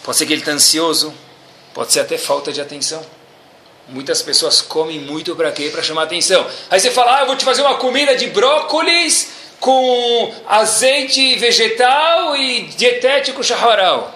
pode 0.04 0.18
ser 0.18 0.26
que 0.26 0.34
ele 0.34 0.42
está 0.42 0.52
ansioso, 0.52 1.13
pode 1.74 1.92
ser 1.92 2.00
até 2.00 2.18
falta 2.18 2.52
de 2.52 2.60
atenção. 2.60 3.06
Muitas 3.88 4.22
pessoas 4.22 4.62
comem 4.62 5.00
muito 5.00 5.36
para 5.36 5.52
quê? 5.52 5.70
Para 5.70 5.82
chamar 5.82 6.04
atenção. 6.04 6.46
Aí 6.70 6.80
você 6.80 6.92
fala, 6.92 7.18
ah, 7.18 7.22
eu 7.22 7.28
vou 7.28 7.36
te 7.36 7.46
fazer 7.46 7.62
uma 7.62 7.76
comida 7.76 8.15
de 8.15 8.28
brócolis 8.28 9.32
com 9.60 10.34
azeite 10.48 11.36
vegetal 11.36 12.36
e 12.36 12.63
dietético 12.63 13.44
chaharal. 13.44 14.13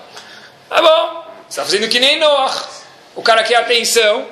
Tá 0.69 0.82
bom, 0.82 1.26
você 1.47 1.60
está 1.60 1.65
fazendo 1.65 1.89
que 1.89 1.99
nem 1.99 2.19
Noah. 2.19 2.67
O 3.15 3.21
cara 3.21 3.43
quer 3.43 3.56
atenção. 3.58 4.28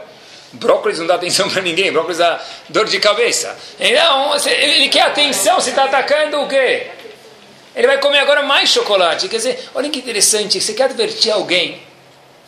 Brócolis 0.54 1.00
não 1.00 1.08
dá 1.08 1.16
atenção 1.16 1.50
para 1.50 1.62
ninguém, 1.62 1.92
brócolis 1.92 2.18
dá 2.18 2.44
dor 2.68 2.86
de 2.86 3.00
cabeça. 3.00 3.58
Então, 3.80 4.36
ele 4.46 4.90
quer 4.90 5.04
atenção, 5.04 5.60
você 5.60 5.70
está 5.70 5.86
atacando 5.86 6.42
o 6.42 6.48
quê? 6.48 6.88
Ele 7.74 7.88
vai 7.88 7.98
comer 8.00 8.20
agora 8.20 8.44
mais 8.44 8.70
chocolate. 8.70 9.30
Quer 9.30 9.38
dizer, 9.38 9.70
olha 9.74 9.90
que 9.90 10.00
interessante, 10.00 10.60
você 10.60 10.74
quer 10.74 10.84
advertir 10.84 11.32
alguém. 11.32 11.82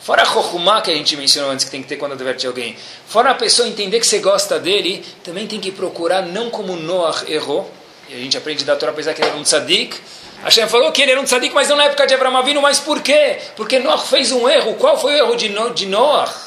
Fora 0.00 0.20
a 0.20 0.26
chokhumá 0.26 0.82
que 0.82 0.90
a 0.90 0.94
gente 0.94 1.16
mencionou 1.16 1.50
antes 1.50 1.64
que 1.64 1.70
tem 1.70 1.80
que 1.82 1.88
ter 1.88 1.96
quando 1.96 2.12
adverte 2.12 2.46
alguém. 2.46 2.76
Fora 3.06 3.30
a 3.30 3.34
pessoa 3.34 3.66
entender 3.66 3.98
que 4.00 4.06
você 4.06 4.18
gosta 4.18 4.58
dele, 4.58 5.02
também 5.22 5.46
tem 5.46 5.58
que 5.58 5.72
procurar 5.72 6.20
não 6.20 6.50
como 6.50 6.76
Noah 6.76 7.24
errou, 7.26 7.72
e 8.10 8.14
a 8.14 8.18
gente 8.18 8.36
aprende 8.36 8.66
da 8.66 8.76
Torá, 8.76 8.92
apesar 8.92 9.14
que 9.14 9.22
ele 9.22 9.30
era 9.30 9.38
um 9.38 9.42
tzadik. 9.42 9.98
Hashem 10.42 10.68
falou 10.68 10.92
que 10.92 11.00
ele 11.00 11.12
era 11.12 11.20
um 11.22 11.24
tzadik, 11.24 11.54
mas 11.54 11.70
não 11.70 11.76
na 11.76 11.84
época 11.84 12.06
de 12.06 12.12
Abraão 12.12 12.36
Avinu. 12.36 12.60
Mas 12.60 12.78
por 12.78 13.00
quê? 13.00 13.38
Porque 13.56 13.78
Noah 13.78 13.96
fez 13.96 14.30
um 14.30 14.46
erro. 14.46 14.74
Qual 14.74 15.00
foi 15.00 15.14
o 15.14 15.16
erro 15.16 15.36
de 15.72 15.86
Noah? 15.86 16.43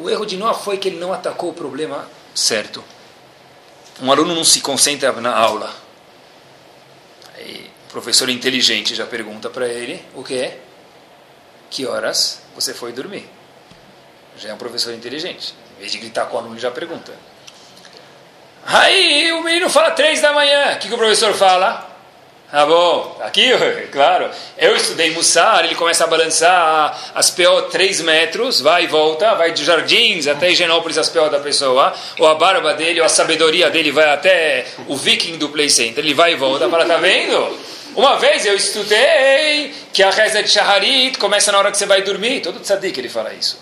O 0.00 0.08
erro 0.08 0.24
de 0.24 0.38
Noah 0.38 0.58
foi 0.58 0.78
que 0.78 0.88
ele 0.88 0.98
não 0.98 1.12
atacou 1.12 1.50
o 1.50 1.54
problema 1.54 2.08
certo. 2.34 2.82
Um 4.00 4.10
aluno 4.10 4.34
não 4.34 4.44
se 4.44 4.62
concentra 4.62 5.12
na 5.20 5.36
aula. 5.36 5.70
Aí, 7.36 7.70
o 7.86 7.92
professor 7.92 8.30
inteligente 8.30 8.94
já 8.94 9.04
pergunta 9.04 9.50
para 9.50 9.68
ele 9.68 10.02
o 10.14 10.24
que 10.24 10.38
é? 10.38 10.58
Que 11.68 11.86
horas 11.86 12.40
você 12.54 12.72
foi 12.72 12.92
dormir? 12.92 13.28
Já 14.38 14.48
é 14.48 14.54
um 14.54 14.56
professor 14.56 14.94
inteligente. 14.94 15.54
Em 15.76 15.80
vez 15.80 15.92
de 15.92 15.98
gritar 15.98 16.24
com 16.26 16.36
o 16.36 16.40
aluno, 16.40 16.58
já 16.58 16.70
pergunta. 16.70 17.12
Aí 18.64 19.30
o 19.32 19.44
menino 19.44 19.68
fala 19.68 19.90
três 19.90 20.22
da 20.22 20.32
manhã. 20.32 20.76
O 20.76 20.78
que, 20.78 20.88
que 20.88 20.94
o 20.94 20.98
professor 20.98 21.34
fala? 21.34 21.89
Ah, 22.52 22.66
bom, 22.66 23.16
aqui, 23.22 23.48
claro. 23.92 24.28
Eu 24.58 24.74
estudei 24.74 25.12
Mussar, 25.12 25.64
ele 25.64 25.76
começa 25.76 26.02
a 26.02 26.06
balançar 26.08 27.12
as 27.14 27.30
PO 27.30 27.62
3 27.70 28.00
metros, 28.00 28.60
vai 28.60 28.84
e 28.84 28.86
volta, 28.88 29.36
vai 29.36 29.52
de 29.52 29.64
Jardins 29.64 30.26
até 30.26 30.50
Higienópolis 30.50 30.98
as 30.98 31.08
PO 31.08 31.30
da 31.30 31.38
pessoa, 31.38 31.94
ou 32.18 32.26
a 32.26 32.34
barba 32.34 32.74
dele, 32.74 32.98
ou 32.98 33.06
a 33.06 33.08
sabedoria 33.08 33.70
dele 33.70 33.92
vai 33.92 34.12
até 34.12 34.66
o 34.88 34.96
Viking 34.96 35.38
do 35.38 35.48
Play 35.50 35.70
Center, 35.70 36.02
ele 36.02 36.12
vai 36.12 36.32
e 36.32 36.34
volta, 36.34 36.68
fala, 36.68 36.84
tá 36.84 36.96
vendo? 36.96 37.56
Uma 37.94 38.16
vez 38.16 38.44
eu 38.44 38.56
estudei 38.56 39.72
que 39.92 40.02
a 40.02 40.10
reza 40.10 40.42
de 40.42 40.48
Shaharit 40.48 41.18
começa 41.18 41.52
na 41.52 41.58
hora 41.58 41.70
que 41.70 41.78
você 41.78 41.86
vai 41.86 42.02
dormir, 42.02 42.40
todo 42.40 42.58
tzadik 42.58 42.98
ele 42.98 43.08
fala 43.08 43.32
isso. 43.32 43.58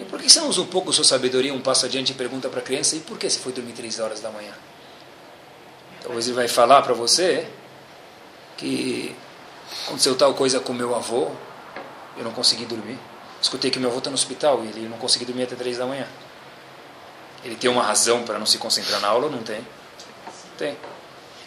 E 0.00 0.04
por 0.04 0.20
que 0.20 0.28
você 0.28 0.40
não 0.40 0.48
usa 0.48 0.62
um 0.62 0.66
pouco 0.66 0.92
sua 0.92 1.04
sabedoria, 1.04 1.54
um 1.54 1.60
passo 1.60 1.86
adiante 1.86 2.10
e 2.10 2.14
pergunta 2.16 2.48
para 2.48 2.58
a 2.58 2.62
criança, 2.62 2.96
e 2.96 3.00
por 3.00 3.16
que 3.16 3.30
você 3.30 3.38
foi 3.38 3.52
dormir 3.52 3.72
três 3.72 4.00
horas 4.00 4.20
da 4.20 4.30
manhã? 4.30 4.52
Talvez 6.02 6.26
ele 6.26 6.34
vai 6.34 6.48
falar 6.48 6.82
para 6.82 6.94
você 6.94 7.46
que 8.58 9.16
aconteceu 9.86 10.14
tal 10.14 10.34
coisa 10.34 10.60
com 10.60 10.74
meu 10.74 10.94
avô, 10.94 11.30
eu 12.18 12.24
não 12.24 12.32
consegui 12.32 12.66
dormir. 12.66 12.98
Escutei 13.40 13.70
que 13.70 13.78
meu 13.78 13.88
avô 13.88 13.98
está 13.98 14.10
no 14.10 14.14
hospital 14.14 14.62
e 14.64 14.68
ele 14.68 14.88
não 14.88 14.98
conseguiu 14.98 15.28
dormir 15.28 15.44
até 15.44 15.56
três 15.56 15.78
da 15.78 15.86
manhã. 15.86 16.06
Ele 17.42 17.56
tem 17.56 17.70
uma 17.70 17.82
razão 17.82 18.24
para 18.24 18.38
não 18.38 18.44
se 18.44 18.58
concentrar 18.58 19.00
na 19.00 19.08
aula 19.08 19.26
ou 19.26 19.30
não 19.30 19.42
tem? 19.42 19.66
Tem. 20.58 20.76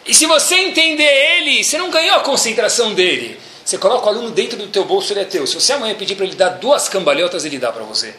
E 0.04 0.12
se 0.12 0.26
você 0.26 0.56
entender 0.56 1.04
ele, 1.04 1.62
você 1.62 1.78
não 1.78 1.90
ganhou 1.90 2.16
a 2.16 2.20
concentração 2.20 2.92
dele. 2.92 3.38
Você 3.64 3.78
coloca 3.78 4.06
o 4.06 4.08
aluno 4.08 4.32
dentro 4.32 4.58
do 4.58 4.66
teu 4.66 4.84
bolso, 4.84 5.12
ele 5.12 5.20
é 5.20 5.24
teu. 5.24 5.46
Se 5.46 5.54
você 5.54 5.74
amanhã 5.74 5.94
pedir 5.94 6.16
para 6.16 6.24
ele 6.24 6.34
dar 6.34 6.48
duas 6.48 6.88
cambalhotas, 6.88 7.44
ele 7.44 7.58
dá 7.58 7.70
para 7.70 7.84
você 7.84 8.12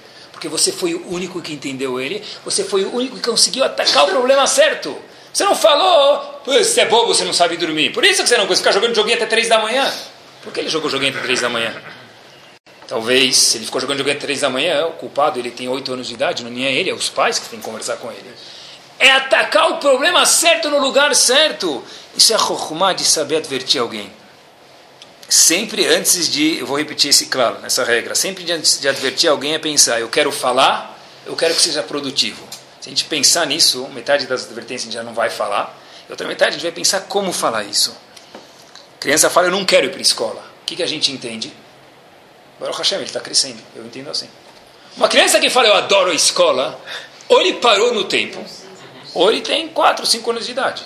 porque 0.43 0.49
você 0.49 0.73
foi 0.73 0.93
o 0.93 1.13
único 1.13 1.41
que 1.41 1.53
entendeu 1.53 2.01
ele, 2.01 2.21
você 2.43 2.65
foi 2.65 2.83
o 2.83 2.93
único 2.93 3.15
que 3.15 3.29
conseguiu 3.29 3.63
atacar 3.63 4.03
o 4.03 4.07
problema 4.07 4.45
certo. 4.45 4.97
Você 5.33 5.45
não 5.45 5.55
falou, 5.55 6.41
você 6.45 6.81
é 6.81 6.85
bobo, 6.85 7.07
você 7.07 7.23
não 7.23 7.33
sabe 7.33 7.57
dormir. 7.57 7.91
Por 7.91 8.05
isso 8.05 8.21
que 8.21 8.29
você 8.29 8.37
não 8.37 8.45
consegue 8.45 8.59
ficar 8.59 8.71
jogando 8.71 8.95
joguinho 8.95 9.15
até 9.17 9.25
três 9.25 9.49
da 9.49 9.57
manhã. 9.57 9.91
Por 10.43 10.53
que 10.53 10.59
ele 10.59 10.69
jogou 10.69 10.91
joguinho 10.91 11.11
até 11.11 11.21
três 11.21 11.41
da 11.41 11.49
manhã? 11.49 11.75
Talvez, 12.87 13.35
se 13.35 13.57
ele 13.57 13.65
ficou 13.65 13.81
jogando 13.81 13.97
joguinho 13.97 14.15
até 14.15 14.27
três 14.27 14.41
da 14.41 14.49
manhã, 14.49 14.85
o 14.85 14.91
culpado 14.91 15.39
ele 15.39 15.49
tem 15.49 15.67
oito 15.67 15.91
anos 15.91 16.07
de 16.07 16.13
idade, 16.13 16.43
não 16.43 16.51
é 16.51 16.71
ele, 16.71 16.91
é 16.91 16.93
os 16.93 17.09
pais 17.09 17.39
que 17.39 17.49
têm 17.49 17.57
que 17.57 17.65
conversar 17.65 17.97
com 17.97 18.11
ele. 18.11 18.31
É 18.99 19.09
atacar 19.11 19.71
o 19.71 19.77
problema 19.77 20.23
certo 20.27 20.69
no 20.69 20.77
lugar 20.77 21.15
certo. 21.15 21.83
Isso 22.15 22.31
é 22.31 22.35
a 22.35 22.93
de 22.93 23.03
saber 23.03 23.37
advertir 23.37 23.81
alguém. 23.81 24.13
Sempre 25.27 25.87
antes 25.87 26.31
de, 26.31 26.59
eu 26.59 26.67
vou 26.67 26.77
repetir 26.77 27.09
esse 27.09 27.25
claro, 27.25 27.57
essa 27.63 27.83
regra, 27.83 28.13
sempre 28.13 28.49
antes 28.51 28.79
de 28.79 28.87
advertir 28.87 29.27
alguém 29.27 29.55
é 29.55 29.59
pensar, 29.59 29.99
eu 29.99 30.09
quero 30.09 30.31
falar, 30.31 30.95
eu 31.25 31.35
quero 31.35 31.55
que 31.55 31.61
seja 31.61 31.81
produtivo. 31.81 32.52
Se 32.83 32.89
a 32.89 32.91
gente 32.91 33.05
pensar 33.05 33.47
nisso, 33.47 33.87
metade 33.93 34.27
das 34.27 34.43
advertências 34.43 34.81
a 34.81 34.85
gente 34.91 34.93
já 34.93 35.03
não 35.03 35.13
vai 35.13 35.29
falar, 35.29 35.73
e 36.05 36.11
outra 36.11 36.27
metade 36.27 36.49
a 36.49 36.51
gente 36.55 36.63
vai 36.63 36.71
pensar 36.73 36.99
como 37.03 37.31
falar 37.31 37.63
isso. 37.63 37.95
A 38.97 38.99
criança 38.99 39.29
fala, 39.29 39.47
eu 39.47 39.51
não 39.51 39.63
quero 39.63 39.85
ir 39.85 39.89
para 39.89 39.99
a 39.99 40.01
escola. 40.01 40.43
O 40.61 40.65
que, 40.65 40.75
que 40.75 40.83
a 40.83 40.85
gente 40.85 41.09
entende? 41.09 41.53
Baruch 42.59 42.77
Hashem, 42.77 42.97
ele 42.97 43.07
está 43.07 43.21
crescendo. 43.21 43.63
Eu 43.73 43.85
entendo 43.85 44.09
assim. 44.09 44.27
Uma 44.97 45.07
criança 45.07 45.39
que 45.39 45.49
fala, 45.49 45.69
eu 45.69 45.75
adoro 45.75 46.11
a 46.11 46.13
escola, 46.13 46.77
ou 47.29 47.39
ele 47.39 47.53
parou 47.53 47.93
no 47.93 48.03
tempo, 48.03 48.43
ou 49.13 49.31
ele 49.31 49.39
tem 49.39 49.69
4, 49.69 50.05
5 50.05 50.31
anos 50.31 50.45
de 50.45 50.51
idade. 50.51 50.83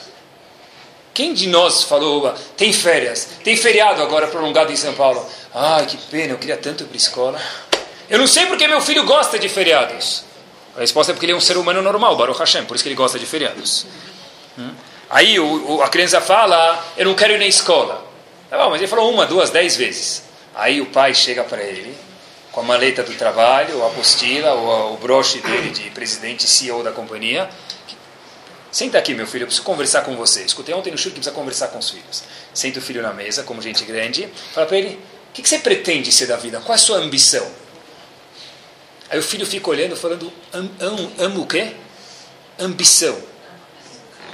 Quem 1.16 1.34
de 1.34 1.48
nós 1.48 1.82
falou, 1.82 2.32
tem 2.56 2.72
férias, 2.72 3.28
tem 3.44 3.58
feriado 3.58 4.04
agora 4.04 4.28
prolongado 4.28 4.72
em 4.72 4.76
São 4.76 4.94
Paulo? 4.94 5.28
Ai, 5.52 5.88
que 5.88 5.98
pena, 5.98 6.34
eu 6.34 6.38
queria 6.38 6.58
tanto 6.58 6.84
ir 6.84 6.86
para 6.86 6.96
a 6.96 6.98
escola. 6.98 7.42
Eu 8.08 8.20
não 8.20 8.28
sei 8.28 8.46
porque 8.46 8.68
meu 8.68 8.82
filho 8.82 9.04
gosta 9.04 9.40
de 9.40 9.50
feriados. 9.50 10.27
A 10.78 10.82
resposta 10.82 11.12
é 11.12 11.14
porque 11.14 11.26
ele 11.26 11.34
é 11.34 11.36
um 11.36 11.42
ser 11.42 11.58
humano 11.58 11.82
normal, 11.82 12.16
Baruch 12.16 12.40
Hashem, 12.40 12.66
por 12.66 12.76
isso 12.76 12.84
que 12.84 12.90
ele 12.90 12.96
gosta 12.96 13.18
de 13.18 13.26
feriados. 13.26 13.88
Hum? 14.58 14.72
Aí 15.10 15.40
o, 15.40 15.78
o, 15.78 15.82
a 15.82 15.90
criança 15.90 16.22
fala, 16.22 16.86
eu 16.96 17.06
não 17.06 17.16
quero 17.16 17.34
ir 17.34 17.40
na 17.40 17.48
escola. 17.48 18.06
Tá 18.50 18.58
bom, 18.58 18.70
mas 18.70 18.80
ele 18.80 18.88
falou 18.88 19.12
uma, 19.12 19.26
duas, 19.26 19.50
dez 19.50 19.76
vezes. 19.76 20.24
Aí 20.56 20.80
o 20.80 20.86
pai 20.86 21.14
chega 21.14 21.44
para 21.44 21.64
ele, 21.64 21.98
com 22.52 22.62
a 22.62 22.64
maleta 22.64 23.04
do 23.04 23.14
trabalho, 23.16 23.84
a 23.84 23.88
apostila, 23.88 24.54
o, 24.54 24.94
o 24.94 24.98
broche 24.98 25.40
dele 25.40 25.72
de 25.72 25.90
presidente 25.90 26.48
CEO 26.48 26.84
da 26.84 26.92
companhia, 26.92 27.50
Senta 28.78 28.98
aqui, 29.00 29.16
meu 29.16 29.26
filho, 29.26 29.44
eu 29.44 29.48
preciso 29.48 29.66
conversar 29.66 30.04
com 30.04 30.16
você. 30.16 30.44
Escutei 30.44 30.76
ontem 30.76 30.92
no 30.92 30.98
show 31.00 31.10
que 31.12 31.18
precisa 31.18 31.34
conversar 31.34 31.70
com 31.70 31.80
os 31.80 31.90
filhos. 31.90 32.24
Senta 32.54 32.78
o 32.78 32.82
filho 32.82 33.02
na 33.02 33.12
mesa, 33.12 33.42
como 33.42 33.60
gente 33.60 33.84
grande, 33.86 34.30
fala 34.54 34.68
para 34.68 34.78
ele: 34.78 35.00
o 35.30 35.34
que, 35.34 35.42
que 35.42 35.50
você 35.50 35.58
pretende 35.58 36.12
ser 36.12 36.28
da 36.28 36.38
vida? 36.38 36.60
Qual 36.60 36.74
é 36.74 36.76
a 36.76 36.78
sua 36.78 36.98
ambição? 36.98 37.48
Aí 39.10 39.20
o 39.20 39.24
filho 39.24 39.46
fica 39.46 39.70
olhando, 39.70 39.96
falando: 39.96 40.32
am, 40.54 40.70
am, 40.80 41.12
amo 41.20 41.42
o 41.42 41.48
quê? 41.48 41.74
Ambição. 42.60 43.18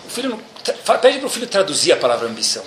O 0.06 0.10
filho 0.10 0.40
pede 1.02 1.20
para 1.20 1.28
o 1.28 1.30
filho 1.30 1.48
traduzir 1.48 1.92
a 1.92 1.98
palavra 1.98 2.28
ambição. 2.28 2.64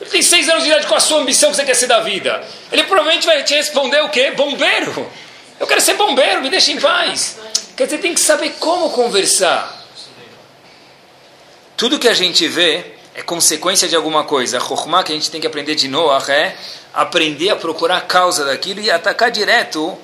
Ele 0.00 0.10
tem 0.10 0.22
seis 0.22 0.48
anos 0.48 0.64
de 0.64 0.70
idade, 0.70 0.86
qual 0.86 0.96
a 0.96 1.00
sua 1.00 1.20
ambição 1.20 1.50
que 1.50 1.56
você 1.56 1.64
quer 1.64 1.74
ser 1.74 1.86
da 1.86 2.00
vida? 2.00 2.44
Ele 2.72 2.82
provavelmente 2.84 3.26
vai 3.26 3.42
te 3.44 3.54
responder 3.54 4.00
o 4.02 4.08
quê? 4.08 4.32
Bombeiro. 4.32 5.10
Eu 5.58 5.66
quero 5.66 5.80
ser 5.80 5.94
bombeiro, 5.94 6.42
me 6.42 6.50
deixe 6.50 6.72
em 6.72 6.80
paz. 6.80 7.36
Quer 7.76 7.84
dizer, 7.84 7.98
tem 7.98 8.12
que 8.12 8.20
saber 8.20 8.54
como 8.58 8.90
conversar. 8.90 9.82
Tudo 11.76 11.98
que 11.98 12.08
a 12.08 12.14
gente 12.14 12.46
vê 12.48 12.94
é 13.14 13.22
consequência 13.22 13.88
de 13.88 13.94
alguma 13.94 14.24
coisa. 14.24 14.58
A 14.58 15.02
que 15.02 15.12
a 15.12 15.14
gente 15.14 15.30
tem 15.30 15.40
que 15.40 15.46
aprender 15.46 15.74
de 15.76 15.86
Noah 15.86 16.24
é 16.32 16.56
aprender 16.92 17.50
a 17.50 17.56
procurar 17.56 17.98
a 17.98 18.00
causa 18.00 18.44
daquilo 18.44 18.80
e 18.80 18.90
atacar 18.90 19.30
direto, 19.30 19.96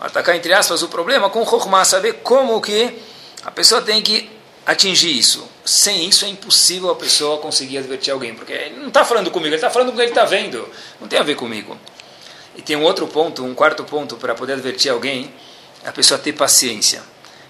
atacar 0.00 0.36
entre 0.36 0.52
aspas 0.52 0.82
o 0.82 0.88
problema 0.88 1.30
com 1.30 1.44
Chokhmah, 1.44 1.84
saber 1.84 2.14
como 2.22 2.60
que 2.60 2.98
a 3.44 3.50
pessoa 3.50 3.82
tem 3.82 4.02
que 4.02 4.30
atingir 4.66 5.16
isso. 5.16 5.46
Sem 5.64 6.08
isso 6.08 6.24
é 6.24 6.28
impossível 6.28 6.90
a 6.90 6.96
pessoa 6.96 7.38
conseguir 7.38 7.78
advertir 7.78 8.12
alguém, 8.12 8.34
porque 8.34 8.52
ele 8.52 8.76
não 8.76 8.88
está 8.88 9.04
falando 9.04 9.30
comigo, 9.30 9.48
ele 9.48 9.56
está 9.56 9.70
falando 9.70 9.88
com 9.88 9.94
o 9.94 9.96
que 9.96 10.02
ele 10.02 10.10
está 10.10 10.24
vendo. 10.24 10.68
Não 11.00 11.08
tem 11.08 11.18
a 11.18 11.22
ver 11.22 11.34
comigo. 11.34 11.76
E 12.56 12.62
tem 12.62 12.76
um 12.76 12.82
outro 12.82 13.06
ponto, 13.06 13.44
um 13.44 13.54
quarto 13.54 13.84
ponto 13.84 14.16
para 14.16 14.34
poder 14.34 14.54
advertir 14.54 14.90
alguém, 14.90 15.32
é 15.84 15.88
a 15.88 15.92
pessoa 15.92 16.18
ter 16.18 16.32
paciência. 16.32 17.02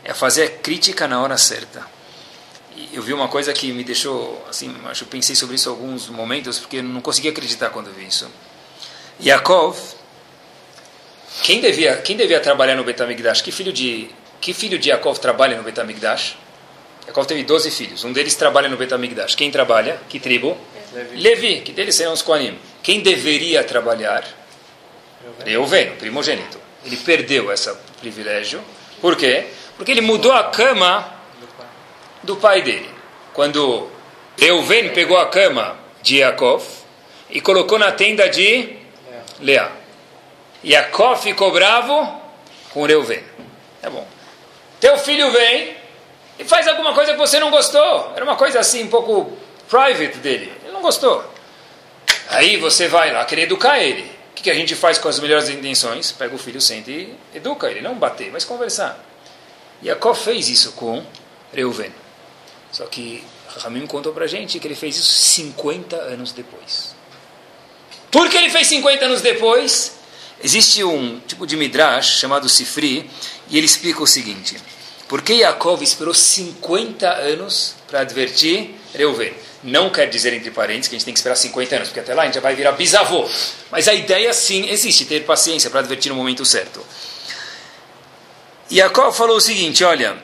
É 0.04 0.12
fazer 0.12 0.44
a 0.44 0.50
crítica 0.50 1.06
na 1.06 1.20
hora 1.20 1.36
certa 1.36 1.98
eu 2.92 3.02
vi 3.02 3.12
uma 3.12 3.28
coisa 3.28 3.52
que 3.52 3.72
me 3.72 3.82
deixou, 3.82 4.44
assim, 4.48 4.74
acho 4.86 5.04
que 5.04 5.10
pensei 5.10 5.34
sobre 5.34 5.56
isso 5.56 5.68
alguns 5.68 6.08
momentos, 6.08 6.58
porque 6.58 6.80
não 6.80 7.00
conseguia 7.00 7.30
acreditar 7.30 7.70
quando 7.70 7.92
vi 7.92 8.06
isso. 8.06 8.28
Yaakov, 9.20 9.76
quem 11.42 11.60
devia, 11.60 11.96
quem 11.96 12.16
devia 12.16 12.40
trabalhar 12.40 12.74
no 12.74 12.84
Betamigdash? 12.84 13.42
Que 13.42 13.52
filho 13.52 13.72
de 13.72 14.08
que 14.40 14.54
filho 14.54 14.78
de 14.78 14.88
Yaakov 14.90 15.18
trabalha 15.18 15.56
no 15.56 15.62
Betamigdash? 15.62 16.36
Yaakov 17.06 17.26
teve 17.26 17.42
12 17.42 17.70
filhos, 17.70 18.04
um 18.04 18.12
deles 18.12 18.34
trabalha 18.34 18.68
no 18.68 18.76
Betamigdash. 18.76 19.34
Quem 19.34 19.50
trabalha? 19.50 19.98
Que 20.08 20.20
tribo? 20.20 20.56
Levi, 20.92 21.16
Levi 21.16 21.60
que 21.60 21.72
deles 21.72 21.94
serão 21.94 22.12
os 22.12 22.22
Koanim. 22.22 22.58
Quem 22.82 23.00
deveria 23.00 23.62
trabalhar? 23.64 24.24
Reuven, 25.44 25.96
primogênito. 25.96 26.58
Ele 26.84 26.96
perdeu 26.96 27.52
esse 27.52 27.70
privilégio. 28.00 28.62
Por 29.00 29.16
quê? 29.16 29.46
Porque 29.76 29.92
ele 29.92 30.00
mudou 30.00 30.32
a 30.32 30.44
cama 30.44 31.12
do 32.22 32.36
pai 32.36 32.62
dele. 32.62 32.88
Quando 33.32 33.88
Reuven 34.38 34.90
pegou 34.90 35.18
a 35.18 35.26
cama 35.26 35.76
de 36.02 36.18
Yaakov 36.18 36.64
e 37.30 37.40
colocou 37.40 37.78
na 37.78 37.92
tenda 37.92 38.28
de 38.28 38.76
Leá. 39.40 39.77
Yaakov 40.64 41.22
ficou 41.22 41.52
bravo 41.52 42.20
com 42.70 42.84
Reuven. 42.84 43.22
Tá 43.80 43.90
bom. 43.90 44.06
Teu 44.80 44.96
filho 44.98 45.30
vem 45.30 45.76
e 46.38 46.44
faz 46.44 46.66
alguma 46.68 46.94
coisa 46.94 47.12
que 47.12 47.18
você 47.18 47.40
não 47.40 47.50
gostou. 47.50 48.12
Era 48.14 48.24
uma 48.24 48.36
coisa 48.36 48.60
assim, 48.60 48.84
um 48.84 48.88
pouco 48.88 49.36
private 49.68 50.18
dele. 50.18 50.52
Ele 50.62 50.72
não 50.72 50.82
gostou. 50.82 51.24
Aí 52.28 52.56
você 52.56 52.88
vai 52.88 53.12
lá 53.12 53.24
querer 53.24 53.42
educar 53.42 53.78
ele. 53.78 54.02
O 54.30 54.40
que 54.40 54.50
a 54.50 54.54
gente 54.54 54.74
faz 54.76 54.98
com 54.98 55.08
as 55.08 55.18
melhores 55.18 55.48
intenções? 55.48 56.12
Pega 56.12 56.34
o 56.34 56.38
filho, 56.38 56.60
sente 56.60 56.90
e 56.90 57.16
educa 57.34 57.68
ele. 57.68 57.80
Não 57.80 57.94
bater, 57.94 58.30
mas 58.30 58.44
conversar. 58.44 59.04
Yaakov 59.82 60.16
fez 60.16 60.48
isso 60.48 60.72
com 60.72 61.04
Reuven. 61.52 61.92
Só 62.70 62.86
que 62.86 63.24
Ramim 63.58 63.86
contou 63.86 64.12
para 64.12 64.26
gente 64.26 64.60
que 64.60 64.66
ele 64.66 64.74
fez 64.74 64.96
isso 64.96 65.10
50 65.10 65.96
anos 65.96 66.32
depois. 66.32 66.94
Por 68.10 68.28
que 68.28 68.36
ele 68.36 68.50
fez 68.50 68.66
50 68.68 69.04
anos 69.04 69.20
depois? 69.20 69.97
Existe 70.42 70.84
um 70.84 71.20
tipo 71.26 71.46
de 71.46 71.56
midrash 71.56 72.18
chamado 72.20 72.48
Sifri 72.48 73.08
e 73.48 73.56
ele 73.56 73.66
explica 73.66 74.02
o 74.02 74.06
seguinte: 74.06 74.56
por 75.08 75.22
que 75.22 75.34
Yaakov 75.34 75.82
esperou 75.82 76.12
50 76.12 77.08
anos 77.08 77.74
para 77.86 78.00
advertir 78.00 78.74
Reuven? 78.94 79.32
Não 79.64 79.90
quer 79.90 80.06
dizer, 80.08 80.32
entre 80.34 80.50
parênteses, 80.50 80.88
que 80.88 80.94
a 80.94 80.98
gente 80.98 81.04
tem 81.06 81.14
que 81.14 81.18
esperar 81.18 81.34
50 81.34 81.76
anos, 81.76 81.88
porque 81.88 82.00
até 82.00 82.14
lá 82.14 82.22
a 82.22 82.24
gente 82.26 82.34
já 82.34 82.40
vai 82.40 82.54
virar 82.54 82.72
bisavô. 82.72 83.28
Mas 83.72 83.88
a 83.88 83.94
ideia 83.94 84.32
sim 84.32 84.68
existe, 84.68 85.04
ter 85.06 85.24
paciência 85.24 85.70
para 85.70 85.80
advertir 85.80 86.10
no 86.10 86.14
momento 86.16 86.44
certo. 86.44 86.84
Yaakov 88.70 89.16
falou 89.16 89.38
o 89.38 89.40
seguinte: 89.40 89.82
olha, 89.82 90.16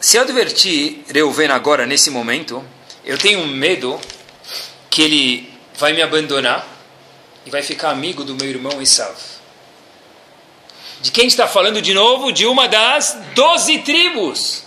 se 0.00 0.18
eu 0.18 0.22
advertir 0.22 1.04
Reuven 1.08 1.50
agora, 1.50 1.86
nesse 1.86 2.10
momento, 2.10 2.62
eu 3.04 3.16
tenho 3.16 3.46
medo 3.46 3.98
que 4.90 5.02
ele 5.02 5.54
vai 5.78 5.92
me 5.92 6.02
abandonar 6.02 6.73
e 7.46 7.50
vai 7.50 7.62
ficar 7.62 7.90
amigo 7.90 8.24
do 8.24 8.34
meu 8.34 8.48
irmão 8.48 8.80
Esav. 8.80 9.14
De 11.00 11.10
quem 11.10 11.26
está 11.26 11.46
falando 11.46 11.82
de 11.82 11.92
novo? 11.92 12.32
De 12.32 12.46
uma 12.46 12.66
das 12.66 13.16
doze 13.34 13.78
tribos. 13.78 14.62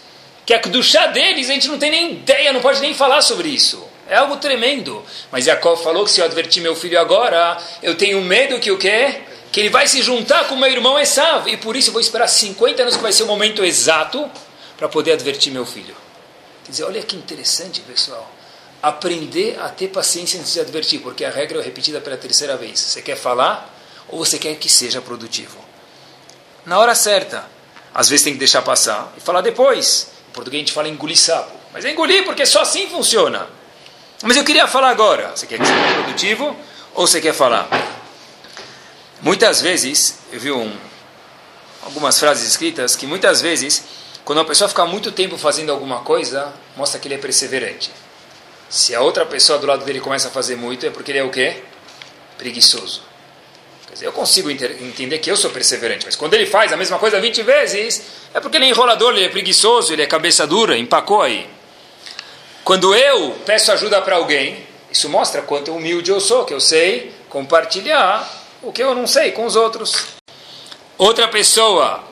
Que 0.46 0.54
a 0.54 0.60
do 0.60 0.84
chá 0.84 1.08
deles 1.08 1.50
a 1.50 1.54
gente 1.54 1.68
não 1.68 1.80
tem 1.80 1.90
nem 1.90 2.12
ideia, 2.12 2.54
não 2.54 2.62
pode 2.62 2.80
nem 2.80 2.94
falar 2.94 3.22
sobre 3.22 3.50
isso. 3.50 3.84
É 4.08 4.16
algo 4.16 4.38
tremendo. 4.38 5.04
Mas 5.32 5.46
Jacob 5.46 5.78
falou 5.78 6.06
que 6.06 6.12
se 6.12 6.22
eu 6.22 6.26
advertir 6.26 6.62
meu 6.62 6.76
filho 6.76 7.00
agora, 7.00 7.58
eu 7.82 7.96
tenho 7.96 8.22
medo 8.22 8.60
que 8.60 8.72
o 8.72 8.78
quê? 8.78 9.22
Que 9.52 9.62
ele 9.62 9.70
vai 9.70 9.88
se 9.88 10.02
juntar 10.02 10.48
com 10.48 10.56
meu 10.56 10.70
irmão 10.72 10.98
Esav. 11.00 11.50
E 11.50 11.58
por 11.58 11.76
isso 11.76 11.90
eu 11.90 11.94
vou 11.94 12.02
esperar 12.02 12.28
50 12.28 12.84
anos, 12.84 12.96
que 12.96 13.02
vai 13.02 13.12
ser 13.12 13.24
o 13.24 13.28
momento 13.28 13.66
exato 13.66 14.30
para 14.78 14.88
poder 14.88 15.14
advertir 15.14 15.52
meu 15.52 15.66
filho. 15.66 15.96
Quer 16.64 16.72
dizer, 16.72 16.84
olha 16.84 17.02
que 17.02 17.16
interessante, 17.16 17.82
pessoal. 17.82 18.32
Aprender 18.82 19.60
a 19.60 19.70
ter 19.70 19.88
paciência 19.88 20.40
antes 20.40 20.54
de 20.54 20.60
advertir, 20.60 21.02
porque 21.02 21.26
a 21.26 21.32
regra 21.32 21.60
é 21.60 21.64
repetida 21.64 22.00
pela 22.00 22.18
terceira 22.18 22.56
vez. 22.56 22.80
Você 22.80 23.02
quer 23.02 23.16
falar 23.16 23.74
ou 24.10 24.20
você 24.20 24.38
quer 24.38 24.56
que 24.56 24.70
seja 24.70 25.02
produtivo? 25.02 25.58
Na 26.66 26.80
hora 26.80 26.94
certa. 26.96 27.46
Às 27.94 28.10
vezes 28.10 28.24
tem 28.24 28.34
que 28.34 28.40
deixar 28.40 28.62
passar 28.62 29.12
e 29.18 29.22
falar 29.22 29.42
depois. 29.42 30.10
Em 30.30 30.34
português 30.34 30.62
a 30.62 30.66
gente 30.66 30.74
fala 30.74 30.88
engolir 30.88 31.18
sapo. 31.18 31.56
Mas 31.74 31.86
é 31.86 31.92
engolir 31.92 32.24
porque 32.24 32.46
só 32.46 32.62
assim 32.62 32.88
funciona. 32.88 33.48
Mas 34.24 34.38
eu 34.38 34.44
queria 34.44 34.68
falar 34.68 34.90
agora. 34.90 35.32
Você 35.36 35.48
quer 35.48 35.60
que 35.60 35.66
seja 35.66 35.94
produtivo 35.94 36.56
ou 36.94 37.08
você 37.08 37.20
quer 37.20 37.34
falar? 37.34 37.68
Muitas 39.22 39.62
vezes, 39.62 40.20
eu 40.32 40.40
vi 40.40 40.52
um, 40.52 40.72
algumas 41.82 42.20
frases 42.20 42.48
escritas 42.48 42.96
que 42.96 43.08
muitas 43.08 43.42
vezes 43.42 43.84
quando 44.28 44.40
uma 44.40 44.46
pessoa 44.46 44.68
fica 44.68 44.86
muito 44.86 45.10
tempo 45.14 45.38
fazendo 45.38 45.72
alguma 45.72 46.02
coisa, 46.02 46.54
mostra 46.76 47.00
que 47.00 47.08
ele 47.08 47.16
é 47.16 47.18
perseverante. 47.18 47.90
Se 48.70 48.94
a 48.94 49.02
outra 49.02 49.26
pessoa 49.26 49.58
do 49.58 49.66
lado 49.66 49.86
dele 49.86 50.00
começa 50.02 50.28
a 50.28 50.32
fazer 50.32 50.56
muito, 50.56 50.86
é 50.86 50.90
porque 50.90 51.12
ele 51.12 51.20
é 51.20 51.24
o 51.24 51.30
quê? 51.30 51.58
Preguiçoso. 52.38 53.02
Quer 53.88 53.94
dizer, 53.94 54.06
eu 54.08 54.12
consigo 54.12 54.52
entender 54.52 55.20
que 55.20 55.32
eu 55.32 55.38
sou 55.38 55.50
perseverante, 55.50 56.06
mas 56.06 56.16
quando 56.16 56.34
ele 56.34 56.46
faz 56.46 56.74
a 56.74 56.78
mesma 56.78 57.00
coisa 57.00 57.20
20 57.20 57.42
vezes, 57.44 58.04
é 58.34 58.40
porque 58.40 58.58
ele 58.58 58.66
é 58.66 58.70
enrolador, 58.70 59.14
ele 59.14 59.26
é 59.26 59.30
preguiçoso, 59.30 59.94
ele 59.94 60.02
é 60.02 60.06
cabeça 60.06 60.46
dura, 60.46 60.78
empacou 60.78 61.22
aí. 61.22 61.50
Quando 62.66 62.94
eu 62.94 63.32
peço 63.46 63.72
ajuda 63.72 64.02
para 64.02 64.18
alguém, 64.18 64.68
isso 64.92 65.08
mostra 65.08 65.42
quanto 65.42 65.74
humilde 65.74 66.12
eu 66.12 66.20
sou, 66.20 66.44
que 66.44 66.54
eu 66.54 66.60
sei 66.60 67.14
compartilhar 67.30 68.30
o 68.62 68.74
que 68.74 68.84
eu 68.84 68.94
não 68.94 69.08
sei 69.08 69.32
com 69.32 69.46
os 69.46 69.56
outros. 69.56 70.08
Outra 70.98 71.30
pessoa 71.30 72.04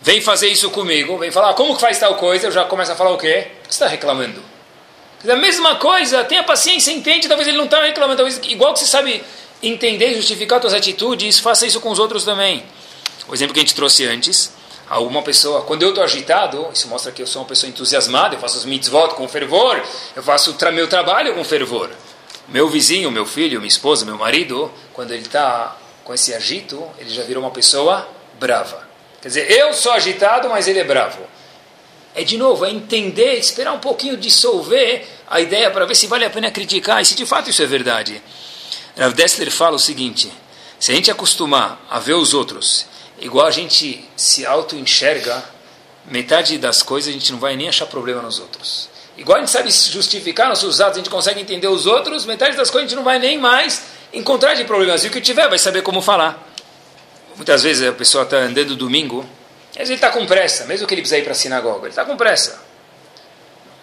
vem 0.00 0.20
fazer 0.20 0.48
isso 0.48 0.70
comigo, 0.70 1.18
vem 1.18 1.32
falar, 1.32 1.54
como 1.54 1.74
que 1.74 1.80
faz 1.80 1.98
tal 1.98 2.14
coisa, 2.14 2.46
eu 2.46 2.52
já 2.52 2.64
começo 2.64 2.92
a 2.92 2.94
falar 2.94 3.10
o 3.10 3.18
quê? 3.18 3.48
O 3.64 3.68
que 3.68 3.74
você 3.74 3.82
está 3.82 3.88
reclamando? 3.88 4.49
A 5.28 5.36
mesma 5.36 5.74
coisa, 5.76 6.24
tenha 6.24 6.42
paciência, 6.42 6.90
entende, 6.90 7.28
talvez 7.28 7.46
ele 7.46 7.58
não 7.58 7.66
está 7.66 7.82
reclamando, 7.82 8.16
talvez 8.16 8.40
igual 8.44 8.72
que 8.72 8.80
você 8.80 8.86
sabe 8.86 9.22
entender 9.62 10.12
e 10.12 10.14
justificar 10.14 10.60
suas 10.60 10.72
atitudes, 10.72 11.38
faça 11.38 11.66
isso 11.66 11.80
com 11.80 11.90
os 11.90 11.98
outros 11.98 12.24
também. 12.24 12.64
O 13.28 13.34
exemplo 13.34 13.52
que 13.52 13.60
a 13.60 13.62
gente 13.62 13.74
trouxe 13.74 14.06
antes, 14.06 14.52
alguma 14.88 15.22
pessoa, 15.22 15.62
quando 15.62 15.82
eu 15.82 15.90
estou 15.90 16.02
agitado, 16.02 16.68
isso 16.72 16.88
mostra 16.88 17.12
que 17.12 17.20
eu 17.20 17.26
sou 17.26 17.42
uma 17.42 17.48
pessoa 17.48 17.68
entusiasmada, 17.68 18.34
eu 18.34 18.40
faço 18.40 18.56
os 18.56 18.64
mitzvot 18.64 19.14
com 19.14 19.28
fervor, 19.28 19.80
eu 20.16 20.22
faço 20.22 20.56
o 20.58 20.72
meu 20.72 20.88
trabalho 20.88 21.34
com 21.34 21.44
fervor. 21.44 21.90
Meu 22.48 22.68
vizinho, 22.68 23.10
meu 23.10 23.26
filho, 23.26 23.60
minha 23.60 23.68
esposa, 23.68 24.06
meu 24.06 24.16
marido, 24.16 24.72
quando 24.94 25.12
ele 25.12 25.22
está 25.22 25.76
com 26.02 26.14
esse 26.14 26.34
agito, 26.34 26.82
ele 26.98 27.10
já 27.10 27.22
virou 27.22 27.42
uma 27.42 27.52
pessoa 27.52 28.08
brava. 28.38 28.88
Quer 29.20 29.28
dizer, 29.28 29.50
eu 29.50 29.72
sou 29.74 29.92
agitado, 29.92 30.48
mas 30.48 30.66
ele 30.66 30.78
é 30.78 30.84
bravo. 30.84 31.20
É 32.20 32.24
de 32.24 32.36
novo, 32.36 32.66
é 32.66 32.70
entender, 32.70 33.38
esperar 33.38 33.72
um 33.72 33.78
pouquinho 33.78 34.14
dissolver 34.14 35.06
a 35.26 35.40
ideia 35.40 35.70
para 35.70 35.86
ver 35.86 35.94
se 35.94 36.06
vale 36.06 36.22
a 36.22 36.28
pena 36.28 36.50
criticar 36.50 37.00
e 37.00 37.04
se 37.06 37.14
de 37.14 37.24
fato 37.24 37.48
isso 37.48 37.62
é 37.62 37.66
verdade. 37.66 38.20
Rav 38.94 39.14
Dessler 39.14 39.50
fala 39.50 39.76
o 39.76 39.78
seguinte: 39.78 40.30
se 40.78 40.92
a 40.92 40.94
gente 40.94 41.10
acostumar 41.10 41.80
a 41.88 41.98
ver 41.98 42.12
os 42.12 42.34
outros 42.34 42.84
igual 43.22 43.46
a 43.46 43.50
gente 43.50 44.04
se 44.14 44.44
auto-enxerga, 44.44 45.42
metade 46.10 46.58
das 46.58 46.82
coisas 46.82 47.08
a 47.08 47.12
gente 47.12 47.32
não 47.32 47.38
vai 47.38 47.56
nem 47.56 47.70
achar 47.70 47.86
problema 47.86 48.20
nos 48.20 48.38
outros. 48.38 48.90
Igual 49.16 49.38
a 49.38 49.40
gente 49.40 49.50
sabe 49.50 49.70
justificar 49.70 50.50
nossos 50.50 50.78
atos, 50.78 50.96
a 50.96 51.00
gente 51.00 51.08
consegue 51.08 51.40
entender 51.40 51.68
os 51.68 51.86
outros, 51.86 52.26
metade 52.26 52.54
das 52.54 52.70
coisas 52.70 52.86
a 52.86 52.88
gente 52.90 52.96
não 52.96 53.04
vai 53.04 53.18
nem 53.18 53.38
mais 53.38 53.82
encontrar 54.12 54.52
de 54.52 54.64
problemas. 54.64 55.04
E 55.04 55.06
o 55.06 55.10
que 55.10 55.22
tiver, 55.22 55.48
vai 55.48 55.58
saber 55.58 55.80
como 55.80 56.02
falar. 56.02 56.46
Muitas 57.34 57.62
vezes 57.62 57.88
a 57.88 57.92
pessoa 57.92 58.24
está 58.24 58.36
andando 58.36 58.76
domingo, 58.76 59.26
às 59.80 59.88
vezes 59.88 60.02
ele 60.02 60.06
está 60.06 60.10
com 60.10 60.26
pressa, 60.26 60.64
mesmo 60.64 60.86
que 60.86 60.94
ele 60.94 61.00
precise 61.00 61.20
ir 61.20 61.24
para 61.24 61.32
a 61.32 61.34
sinagoga, 61.34 61.80
ele 61.80 61.88
está 61.88 62.04
com 62.04 62.16
pressa. 62.16 62.62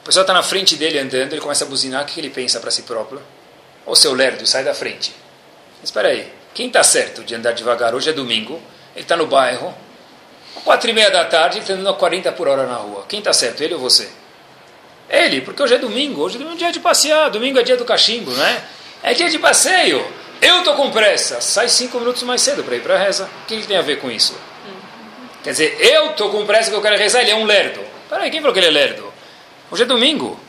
A 0.02 0.06
pessoa 0.06 0.22
está 0.22 0.34
na 0.34 0.44
frente 0.44 0.76
dele 0.76 1.00
andando, 1.00 1.34
ele 1.34 1.42
começa 1.42 1.66
a 1.66 1.68
buzinar, 1.68 2.04
o 2.04 2.06
que 2.06 2.20
ele 2.20 2.30
pensa 2.30 2.60
para 2.60 2.70
si 2.70 2.84
próprio? 2.84 3.22
Ô 3.86 3.96
seu 3.96 4.14
lerdo, 4.14 4.46
sai 4.46 4.64
da 4.64 4.74
frente. 4.74 5.14
Mas 5.80 5.86
espera 5.86 6.10
aí, 6.10 6.32
quem 6.54 6.68
está 6.68 6.84
certo 6.84 7.24
de 7.24 7.34
andar 7.34 7.54
devagar? 7.54 7.96
Hoje 7.96 8.10
é 8.10 8.14
domingo, 8.14 8.62
ele 8.96 9.04
está 9.04 9.16
no 9.16 9.26
bairro, 9.26 9.74
quatro 10.64 10.90
e 10.90 10.94
meia 10.94 11.10
da 11.10 11.26
tarde, 11.26 11.58
ele 11.58 11.64
está 11.64 11.74
andando 11.74 11.90
a 11.90 11.94
40 11.94 12.32
por 12.34 12.48
hora 12.48 12.68
na 12.68 12.76
rua. 12.76 13.06
Quem 13.10 13.20
está 13.20 13.34
certo, 13.34 13.62
ele 13.62 13.74
ou 13.74 13.80
você? 13.80 14.08
Ele, 15.10 15.42
porque 15.42 15.64
hoje 15.64 15.76
é 15.76 15.78
domingo, 15.80 16.22
hoje 16.22 16.38
é 16.42 16.56
dia 16.56 16.72
de 16.72 16.80
passear, 16.80 17.30
domingo 17.30 17.58
é 17.60 17.64
dia 17.64 17.78
do 17.78 17.86
cachimbo, 17.86 18.32
né? 18.32 18.64
É 19.02 19.14
dia 19.14 19.30
de 19.30 19.40
passeio. 19.40 20.06
Eu 20.42 20.60
estou 20.60 20.76
com 20.76 20.92
pressa, 20.92 21.42
sai 21.42 21.70
cinco 21.70 21.98
minutos 22.00 22.22
mais 22.24 22.42
cedo 22.42 22.64
para 22.64 22.76
ir 22.76 22.82
para 22.82 22.96
a 22.96 22.98
reza. 22.98 23.28
O 23.44 23.46
que 23.48 23.56
ele 23.56 23.66
tem 23.66 23.78
a 23.78 23.82
ver 23.82 24.00
com 24.00 24.12
isso? 24.12 24.36
Quer 25.44 25.52
dizer, 25.52 25.78
eu 25.80 26.12
estou 26.12 26.30
com 26.30 26.46
pressa 26.46 26.70
que 26.70 26.76
eu 26.76 26.82
quero 26.82 26.98
rezar, 26.98 27.22
ele 27.22 27.32
é 27.32 27.36
um 27.36 27.46
lerdo. 27.46 27.82
Peraí, 28.10 28.30
quem 28.30 28.42
falou 28.42 28.54
que 28.54 28.60
ele 28.60 28.68
é 28.68 28.72
lerdo? 28.72 29.14
Hoje 29.72 29.84
é 29.84 29.86
domingo. 29.86 30.40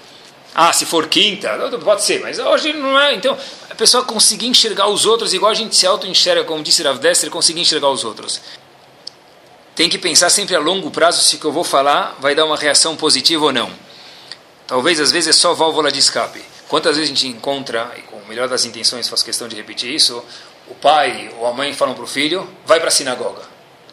Ah, 0.55 0.73
se 0.73 0.87
for 0.87 1.07
quinta, 1.07 1.51
pode 1.85 2.03
ser, 2.03 2.21
mas 2.21 2.39
hoje 2.39 2.73
não 2.73 2.99
é. 2.99 3.15
Então, 3.15 3.37
a 3.71 3.75
pessoa 3.75 4.05
conseguir 4.05 4.47
enxergar 4.47 4.89
os 4.89 5.07
outros 5.07 5.33
igual 5.33 5.53
a 5.53 5.55
gente 5.55 5.77
se 5.77 5.87
auto-enxerga, 5.87 6.45
como 6.45 6.63
disse 6.63 6.83
Rav 6.83 6.99
Dessler, 6.99 7.31
conseguir 7.31 7.61
enxergar 7.61 7.91
os 7.91 8.03
outros. 8.03 8.41
Tem 9.75 9.89
que 9.89 9.99
pensar 9.99 10.31
sempre 10.31 10.57
a 10.57 10.59
longo 10.59 10.91
prazo 10.91 11.23
se 11.23 11.37
o 11.37 11.39
que 11.39 11.45
eu 11.45 11.53
vou 11.53 11.63
falar 11.63 12.17
vai 12.19 12.35
dar 12.35 12.45
uma 12.45 12.57
reação 12.57 12.97
positiva 12.97 13.45
ou 13.45 13.53
não. 13.53 13.71
Talvez 14.67 14.99
às 14.99 15.13
vezes 15.13 15.29
é 15.29 15.33
só 15.33 15.55
válvula 15.55 15.93
de 15.93 16.01
escape. 16.01 16.43
Quantas 16.69 16.97
vezes 16.97 17.11
a 17.11 17.15
gente 17.15 17.29
encontra, 17.29 17.93
e 17.97 18.03
com 18.03 18.17
o 18.17 18.27
melhor 18.27 18.49
das 18.49 18.65
intenções 18.65 19.09
faço 19.09 19.25
questão 19.25 19.47
de 19.47 19.55
repetir 19.55 19.95
isso, 19.95 20.23
o 20.67 20.75
pai 20.75 21.31
ou 21.39 21.47
a 21.47 21.53
mãe 21.53 21.73
falam 21.73 21.95
para 21.95 22.05
o 22.05 22.07
filho, 22.07 22.49
vai 22.67 22.79
para 22.79 22.89
a 22.89 22.91
sinagoga, 22.91 23.43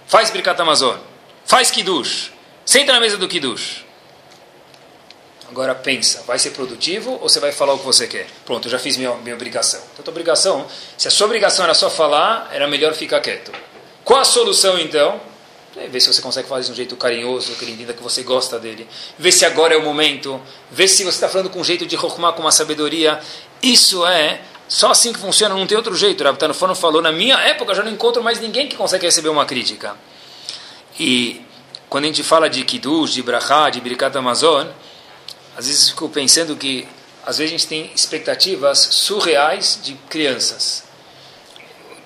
faz 0.07 0.29
Birkat 0.29 0.59
Amazon, 0.61 0.97
faz 1.45 1.71
Kiddush, 1.71 2.31
senta 2.65 2.93
na 2.93 2.99
mesa 2.99 3.17
do 3.17 3.27
Kiddush. 3.27 3.85
Agora 5.47 5.75
pensa, 5.75 6.23
vai 6.25 6.39
ser 6.39 6.51
produtivo 6.51 7.13
ou 7.13 7.29
você 7.29 7.39
vai 7.39 7.51
falar 7.51 7.73
o 7.73 7.79
que 7.79 7.85
você 7.85 8.07
quer? 8.07 8.27
Pronto, 8.45 8.67
eu 8.67 8.71
já 8.71 8.79
fiz 8.79 8.97
minha, 8.97 9.13
minha 9.17 9.35
obrigação. 9.35 9.79
Então, 9.93 10.11
obrigação, 10.11 10.67
se 10.97 11.07
a 11.07 11.11
sua 11.11 11.27
obrigação 11.27 11.63
era 11.63 11.73
só 11.73 11.89
falar, 11.89 12.49
era 12.51 12.67
melhor 12.67 12.93
ficar 12.93 13.21
quieto. 13.21 13.51
Qual 14.03 14.19
a 14.19 14.25
solução 14.25 14.79
então? 14.79 15.21
É, 15.77 15.87
vê 15.87 15.99
se 15.99 16.11
você 16.11 16.21
consegue 16.21 16.47
fazer 16.47 16.67
de 16.67 16.71
um 16.71 16.75
jeito 16.75 16.95
carinhoso, 16.95 17.53
que 17.55 17.65
ele 17.65 17.73
entenda 17.73 17.93
que 17.93 18.01
você 18.01 18.23
gosta 18.23 18.57
dele. 18.57 18.87
Vê 19.19 19.31
se 19.31 19.45
agora 19.45 19.73
é 19.73 19.77
o 19.77 19.83
momento. 19.83 20.41
Vê 20.71 20.87
se 20.87 21.03
você 21.03 21.09
está 21.09 21.27
falando 21.27 21.49
com 21.49 21.59
um 21.59 21.63
jeito 21.63 21.85
de 21.85 21.95
rokumar, 21.95 22.33
com 22.33 22.41
uma 22.41 22.51
sabedoria. 22.51 23.19
Isso 23.61 24.05
é 24.05 24.41
só 24.67 24.91
assim 24.91 25.13
que 25.13 25.19
funciona, 25.19 25.55
não 25.55 25.67
tem 25.67 25.77
outro 25.77 25.95
jeito. 25.95 26.21
O 26.21 26.23
Rabtano 26.23 26.53
falou, 26.53 27.01
na 27.01 27.11
minha 27.11 27.35
época 27.37 27.73
já 27.73 27.83
não 27.83 27.91
encontro 27.91 28.23
mais 28.23 28.39
ninguém 28.39 28.67
que 28.67 28.75
consegue 28.75 29.05
receber 29.05 29.29
uma 29.29 29.45
crítica. 29.45 29.95
E 30.99 31.41
quando 31.89 32.05
a 32.05 32.07
gente 32.07 32.23
fala 32.23 32.49
de 32.49 32.63
Kiddush, 32.63 33.13
de 33.13 33.21
Brachá, 33.21 33.69
de 33.69 33.79
Birkat 33.79 34.17
Amazon, 34.17 34.67
às 35.55 35.67
vezes 35.67 35.89
fico 35.89 36.09
pensando 36.09 36.55
que 36.55 36.87
às 37.25 37.37
vezes 37.37 37.53
a 37.53 37.57
gente 37.57 37.67
tem 37.67 37.91
expectativas 37.93 38.79
surreais 38.79 39.79
de 39.83 39.93
crianças 40.09 40.85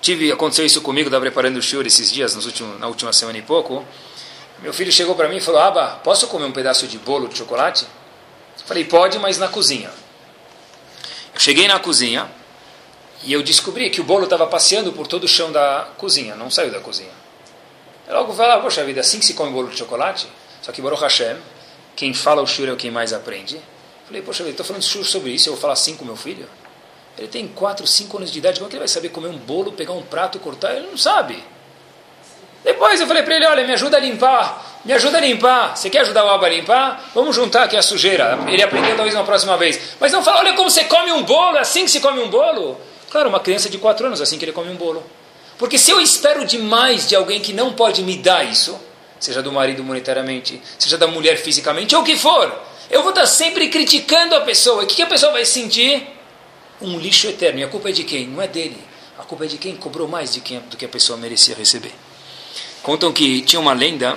tive 0.00 0.32
aconteceu 0.32 0.64
isso 0.64 0.80
comigo, 0.80 1.08
estava 1.08 1.22
preparando 1.22 1.58
o 1.58 1.62
shiur 1.62 1.86
esses 1.86 2.10
dias, 2.10 2.34
nos 2.34 2.46
últimos, 2.46 2.78
na 2.80 2.86
última 2.86 3.12
semana 3.12 3.38
e 3.38 3.42
pouco. 3.42 3.84
Meu 4.60 4.72
filho 4.72 4.90
chegou 4.90 5.14
para 5.14 5.28
mim 5.28 5.36
e 5.36 5.40
falou: 5.40 5.60
Aba, 5.60 6.00
posso 6.02 6.26
comer 6.26 6.46
um 6.46 6.52
pedaço 6.52 6.86
de 6.86 6.98
bolo 6.98 7.28
de 7.28 7.38
chocolate? 7.38 7.86
Falei: 8.64 8.84
Pode, 8.84 9.18
mas 9.18 9.38
na 9.38 9.48
cozinha. 9.48 9.90
Eu 11.34 11.40
cheguei 11.40 11.68
na 11.68 11.78
cozinha 11.78 12.30
e 13.22 13.32
eu 13.32 13.42
descobri 13.42 13.90
que 13.90 14.00
o 14.00 14.04
bolo 14.04 14.24
estava 14.24 14.46
passeando 14.46 14.92
por 14.92 15.06
todo 15.06 15.24
o 15.24 15.28
chão 15.28 15.52
da 15.52 15.88
cozinha, 15.98 16.34
não 16.34 16.50
saiu 16.50 16.70
da 16.70 16.80
cozinha. 16.80 17.10
Eu 18.08 18.14
logo 18.14 18.32
falei: 18.32 18.52
ah, 18.52 18.58
Poxa 18.58 18.84
vida, 18.84 19.00
assim 19.00 19.18
que 19.18 19.26
se 19.26 19.34
come 19.34 19.52
bolo 19.52 19.68
de 19.68 19.76
chocolate? 19.76 20.26
Só 20.62 20.72
que 20.72 20.80
Baruch 20.80 21.02
Hashem, 21.02 21.36
quem 21.94 22.14
fala 22.14 22.42
o 22.42 22.46
shiur 22.46 22.68
é 22.68 22.72
o 22.72 22.76
quem 22.76 22.90
mais 22.90 23.12
aprende. 23.12 23.60
Falei: 24.06 24.22
Poxa 24.22 24.42
vida, 24.42 24.52
estou 24.52 24.66
falando 24.66 24.82
shiur 24.82 25.04
sobre 25.04 25.30
isso, 25.30 25.48
eu 25.48 25.52
vou 25.52 25.60
falar 25.60 25.74
assim 25.74 25.96
com 25.96 26.04
meu 26.04 26.16
filho? 26.16 26.48
Ele 27.18 27.28
tem 27.28 27.46
4, 27.46 27.86
5 27.86 28.16
anos 28.16 28.32
de 28.32 28.38
idade, 28.38 28.58
como 28.58 28.68
é 28.68 28.70
que 28.70 28.76
ele 28.76 28.80
vai 28.80 28.88
saber 28.88 29.10
comer 29.10 29.28
um 29.28 29.36
bolo, 29.36 29.72
pegar 29.72 29.92
um 29.92 30.02
prato, 30.02 30.38
cortar? 30.38 30.74
Ele 30.74 30.86
não 30.86 30.96
sabe. 30.96 31.42
Depois 32.64 33.00
eu 33.00 33.06
falei 33.06 33.22
para 33.22 33.36
ele, 33.36 33.46
olha, 33.46 33.66
me 33.66 33.72
ajuda 33.72 33.96
a 33.96 34.00
limpar, 34.00 34.80
me 34.84 34.92
ajuda 34.92 35.18
a 35.18 35.20
limpar. 35.20 35.76
Você 35.76 35.88
quer 35.88 36.00
ajudar 36.00 36.24
o 36.24 36.28
Abba 36.28 36.46
a 36.46 36.50
limpar? 36.50 37.10
Vamos 37.14 37.34
juntar 37.34 37.64
aqui 37.64 37.76
a 37.76 37.82
sujeira. 37.82 38.38
Ele 38.48 38.62
aprendeu 38.62 38.94
talvez 38.96 39.14
na 39.14 39.24
próxima 39.24 39.56
vez. 39.56 39.96
Mas 39.98 40.12
não 40.12 40.22
fala, 40.22 40.40
olha 40.40 40.54
como 40.54 40.70
você 40.70 40.84
come 40.84 41.12
um 41.12 41.22
bolo, 41.22 41.58
assim 41.58 41.84
que 41.84 41.90
se 41.90 42.00
come 42.00 42.20
um 42.20 42.28
bolo. 42.28 42.80
Claro, 43.10 43.28
uma 43.28 43.40
criança 43.40 43.68
de 43.68 43.76
4 43.76 44.06
anos, 44.06 44.20
assim 44.20 44.38
que 44.38 44.44
ele 44.44 44.52
come 44.52 44.70
um 44.70 44.76
bolo. 44.76 45.04
Porque 45.58 45.76
se 45.76 45.90
eu 45.90 46.00
espero 46.00 46.44
demais 46.44 47.06
de 47.06 47.14
alguém 47.14 47.40
que 47.40 47.52
não 47.52 47.72
pode 47.72 48.02
me 48.02 48.16
dar 48.16 48.44
isso, 48.44 48.78
seja 49.18 49.42
do 49.42 49.52
marido 49.52 49.84
monetariamente, 49.84 50.62
seja 50.78 50.96
da 50.96 51.06
mulher 51.06 51.36
fisicamente, 51.36 51.94
ou 51.94 52.02
o 52.02 52.04
que 52.04 52.16
for, 52.16 52.50
eu 52.88 53.02
vou 53.02 53.10
estar 53.10 53.26
sempre 53.26 53.68
criticando 53.68 54.34
a 54.34 54.40
pessoa. 54.40 54.82
E 54.82 54.84
o 54.86 54.88
que 54.88 55.02
a 55.02 55.06
pessoa 55.06 55.32
vai 55.32 55.44
sentir? 55.44 56.20
um 56.80 56.98
lixo 56.98 57.26
eterno. 57.26 57.60
E 57.60 57.64
a 57.64 57.68
culpa 57.68 57.90
é 57.90 57.92
de 57.92 58.04
quem? 58.04 58.26
Não 58.26 58.40
é 58.40 58.48
dele. 58.48 58.78
A 59.18 59.22
culpa 59.22 59.44
é 59.44 59.48
de 59.48 59.58
quem 59.58 59.76
cobrou 59.76 60.08
mais 60.08 60.32
de 60.32 60.40
quem, 60.40 60.60
do 60.60 60.76
que 60.76 60.84
a 60.84 60.88
pessoa 60.88 61.18
merecia 61.18 61.54
receber. 61.54 61.92
Contam 62.82 63.12
que 63.12 63.42
tinha 63.42 63.60
uma 63.60 63.74
lenda, 63.74 64.16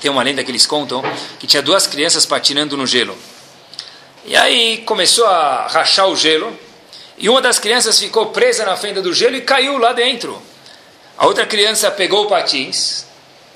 tem 0.00 0.10
uma 0.10 0.22
lenda 0.22 0.42
que 0.42 0.50
eles 0.50 0.66
contam, 0.66 1.02
que 1.38 1.46
tinha 1.46 1.62
duas 1.62 1.86
crianças 1.86 2.24
patinando 2.24 2.76
no 2.76 2.86
gelo. 2.86 3.16
E 4.24 4.34
aí 4.34 4.78
começou 4.86 5.26
a 5.26 5.66
rachar 5.66 6.08
o 6.08 6.16
gelo, 6.16 6.58
e 7.16 7.28
uma 7.28 7.40
das 7.40 7.58
crianças 7.58 7.98
ficou 7.98 8.26
presa 8.26 8.64
na 8.64 8.76
fenda 8.76 9.00
do 9.00 9.12
gelo 9.12 9.36
e 9.36 9.40
caiu 9.40 9.78
lá 9.78 9.92
dentro. 9.92 10.40
A 11.16 11.26
outra 11.26 11.46
criança 11.46 11.90
pegou 11.90 12.24
o 12.24 12.28
patins, 12.28 13.06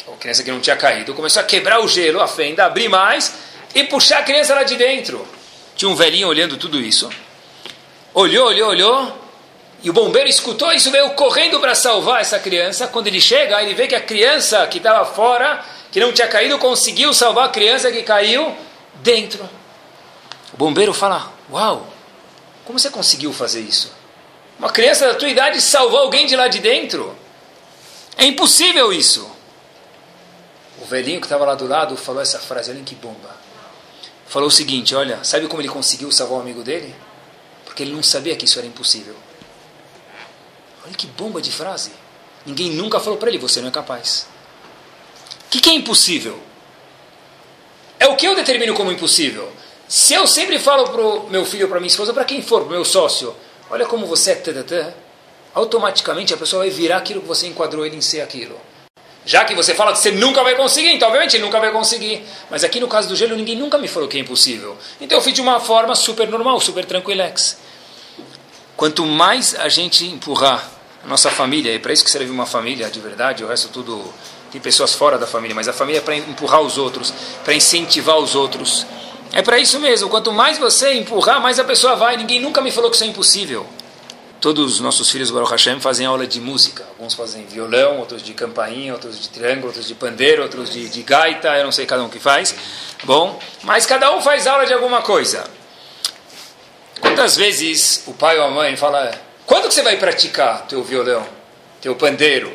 a 0.07 0.17
criança 0.17 0.43
que 0.43 0.51
não 0.51 0.61
tinha 0.61 0.77
caído, 0.77 1.15
começou 1.15 1.43
a 1.43 1.45
quebrar 1.45 1.81
o 1.81 1.89
gelo, 1.89 2.21
a 2.21 2.29
fenda, 2.29 2.65
abrir 2.65 2.89
mais 2.89 3.35
e 3.75 3.85
puxar 3.85 4.19
a 4.19 4.23
criança 4.23 4.55
lá 4.55 4.63
de 4.63 4.77
dentro. 4.77 5.27
Tinha 5.75 5.89
um 5.89 5.95
velhinho 5.95 6.29
olhando 6.29 6.57
tudo 6.57 6.81
isso 6.81 7.11
olhou, 8.19 8.49
olhou, 8.49 8.71
olhou, 8.71 9.13
e 9.83 9.89
o 9.89 9.93
bombeiro 9.93 10.29
escutou 10.29 10.73
isso, 10.73 10.91
veio 10.91 11.11
correndo 11.11 11.61
para 11.61 11.75
salvar 11.75 12.21
essa 12.21 12.39
criança. 12.39 12.89
Quando 12.89 13.07
ele 13.07 13.21
chega, 13.21 13.63
ele 13.63 13.75
vê 13.75 13.87
que 13.87 13.95
a 13.95 14.01
criança 14.01 14.67
que 14.67 14.79
estava 14.79 15.05
fora, 15.05 15.65
que 15.93 16.01
não 16.01 16.13
tinha 16.13 16.27
caído, 16.27 16.59
conseguiu 16.59 17.15
salvar 17.15 17.47
a 17.47 17.49
criança 17.49 17.93
que 17.93 18.03
caiu 18.03 18.55
dentro. 18.97 19.49
O 20.53 20.57
bombeiro 20.57 20.93
fala: 20.93 21.33
Uau, 21.51 21.87
como 22.69 22.79
você 22.79 22.91
conseguiu 22.91 23.33
fazer 23.33 23.63
isso? 23.63 23.91
Uma 24.59 24.69
criança 24.69 25.09
da 25.09 25.15
tua 25.15 25.29
idade 25.29 25.59
salvou 25.59 26.01
alguém 26.01 26.27
de 26.27 26.37
lá 26.37 26.49
de 26.49 26.59
dentro? 26.59 27.17
É 28.15 28.27
impossível 28.27 28.93
isso. 28.93 29.27
O 30.83 30.85
velhinho 30.85 31.19
que 31.19 31.27
estava 31.27 31.47
lá 31.47 31.55
do 31.55 31.67
lado 31.67 31.97
falou 31.97 32.21
essa 32.21 32.39
frase: 32.39 32.71
Olha 32.71 32.83
que 32.83 32.95
bomba. 32.95 33.35
Falou 34.27 34.49
o 34.49 34.53
seguinte: 34.53 34.95
Olha, 34.95 35.25
sabe 35.25 35.47
como 35.47 35.63
ele 35.63 35.71
conseguiu 35.71 36.13
salvar 36.13 36.39
o 36.39 36.43
amigo 36.43 36.63
dele? 36.63 36.95
porque 37.79 37.85
ele 37.85 37.95
não 37.95 38.03
sabia 38.03 38.35
que 38.35 38.45
isso 38.45 38.59
era 38.59 38.67
impossível. 38.67 39.15
Olha 40.85 40.95
que 40.97 41.07
bomba 41.07 41.41
de 41.41 41.53
frase. 41.53 41.93
Ninguém 42.45 42.73
nunca 42.73 42.99
falou 42.99 43.17
para 43.17 43.29
ele: 43.29 43.39
você 43.39 43.61
não 43.61 43.69
é 43.69 43.71
capaz. 43.71 44.27
O 45.47 45.51
que, 45.51 45.61
que 45.61 45.71
é 45.71 45.75
impossível? 45.75 46.43
É 48.01 48.09
o 48.09 48.17
que 48.17 48.27
eu 48.27 48.35
determino 48.35 48.75
como 48.75 48.91
impossível. 48.91 49.53
Se 49.89 50.13
eu 50.13 50.27
sempre 50.27 50.59
falo 50.59 50.89
para 50.91 51.01
o 51.01 51.31
meu 51.31 51.47
filho, 51.47 51.67
para 51.67 51.81
minha 51.81 51.89
esposa, 51.89 52.13
para 52.13 52.25
quem 52.25 52.43
for, 52.43 52.61
para 52.61 52.73
meu 52.73 52.85
sócio, 52.85 53.35
olha 53.71 53.87
como 53.87 54.07
você 54.07 54.33
é 54.33 54.95
automaticamente 55.55 56.35
a 56.35 56.37
pessoa 56.37 56.63
vai 56.63 56.71
virar 56.71 56.99
aquilo 56.99 57.23
que 57.23 57.27
você 57.27 57.47
enquadrou 57.47 57.87
ele 57.87 57.97
em 57.97 58.01
ser 58.03 58.21
aquilo. 58.21 58.55
Já 59.25 59.45
que 59.45 59.55
você 59.55 59.75
fala 59.75 59.93
que 59.93 59.99
você 59.99 60.11
nunca 60.11 60.43
vai 60.43 60.55
conseguir, 60.55 60.91
então 60.91 61.09
obviamente 61.09 61.37
ele 61.37 61.45
nunca 61.45 61.59
vai 61.59 61.73
conseguir. 61.73 62.23
Mas 62.51 62.65
aqui 62.65 62.79
no 62.79 62.87
caso 62.87 63.09
do 63.09 63.17
gelo, 63.17 63.35
ninguém 63.35 63.57
nunca 63.57 63.79
me 63.79 63.89
falou 63.89 64.09
que 64.09 64.19
é 64.19 64.21
impossível. 64.21 64.77
Então 65.01 65.17
eu 65.17 65.23
fiz 65.23 65.33
de 65.33 65.41
uma 65.41 65.59
forma 65.59 65.95
super 65.95 66.29
normal, 66.29 66.61
super 66.61 66.85
tranquilex. 66.85 67.57
Quanto 68.77 69.07
mais 69.07 69.55
a 69.55 69.69
gente 69.69 70.07
empurrar 70.07 70.71
a 71.03 71.09
nossa 71.09 71.31
família, 71.31 71.75
é 71.75 71.79
para 71.79 71.93
isso 71.93 72.05
que 72.05 72.11
serve 72.11 72.31
uma 72.31 72.47
família 72.47 72.91
de 72.91 73.01
verdade, 73.01 73.43
o 73.43 73.49
resto 73.49 73.69
tudo 73.69 74.13
tem 74.53 74.61
pessoas 74.61 74.95
fora 74.95 75.19
da 75.19 75.27
família, 75.27 75.55
mas 75.55 75.67
a 75.67 75.73
família 75.73 75.99
é 75.99 76.03
para 76.03 76.17
empurrar 76.17 76.61
os 76.61 76.79
outros, 76.79 77.13
para 77.45 77.55
incentivar 77.55 78.19
os 78.19 78.35
outros. 78.35 78.87
É 79.33 79.43
para 79.43 79.59
isso 79.59 79.79
mesmo, 79.79 80.09
quanto 80.09 80.33
mais 80.33 80.59
você 80.59 80.95
empurrar, 80.95 81.41
mais 81.41 81.59
a 81.59 81.65
pessoa 81.65 81.97
vai. 81.97 82.17
Ninguém 82.17 82.41
nunca 82.41 82.61
me 82.61 82.71
falou 82.71 82.91
que 82.91 82.97
isso 82.97 83.05
é 83.05 83.09
impossível. 83.09 83.67
Todos 84.41 84.75
os 84.75 84.81
nossos 84.81 85.11
filhos, 85.11 85.33
Baruch 85.33 85.51
Hashem, 85.51 85.81
fazem 85.81 86.07
aula 86.07 86.25
de 86.25 86.41
música. 86.41 86.85
Alguns 86.91 87.13
fazem 87.15 87.45
violão, 87.47 87.99
outros 87.99 88.23
de 88.23 88.33
campainha, 88.33 88.93
outros 88.93 89.21
de 89.21 89.29
triângulo, 89.29 89.67
outros 89.67 89.87
de 89.87 89.95
pandeiro, 89.95 90.45
outros 90.45 90.71
de, 90.71 90.89
de 90.89 91.03
gaita, 91.03 91.49
eu 91.59 91.65
não 91.65 91.73
sei 91.73 91.87
cada 91.87 92.05
um 92.05 92.09
que 92.09 92.21
faz. 92.21 92.55
Bom, 93.03 93.39
mas 93.65 93.85
cada 93.85 94.15
um 94.15 94.21
faz 94.21 94.47
aula 94.47 94.65
de 94.65 94.73
alguma 94.73 95.03
coisa. 95.03 95.45
Quantas 97.01 97.37
vezes 97.37 98.05
o 98.07 98.13
pai 98.15 98.39
ou 98.39 98.45
a 98.45 98.51
mãe 98.51 98.77
fala, 98.77 99.11
quando 99.45 99.67
que 99.67 99.75
você 99.75 99.83
vai 99.83 99.97
praticar 99.97 100.67
teu 100.69 100.85
violão, 100.85 101.27
teu 101.81 101.97
pandeiro, 101.97 102.53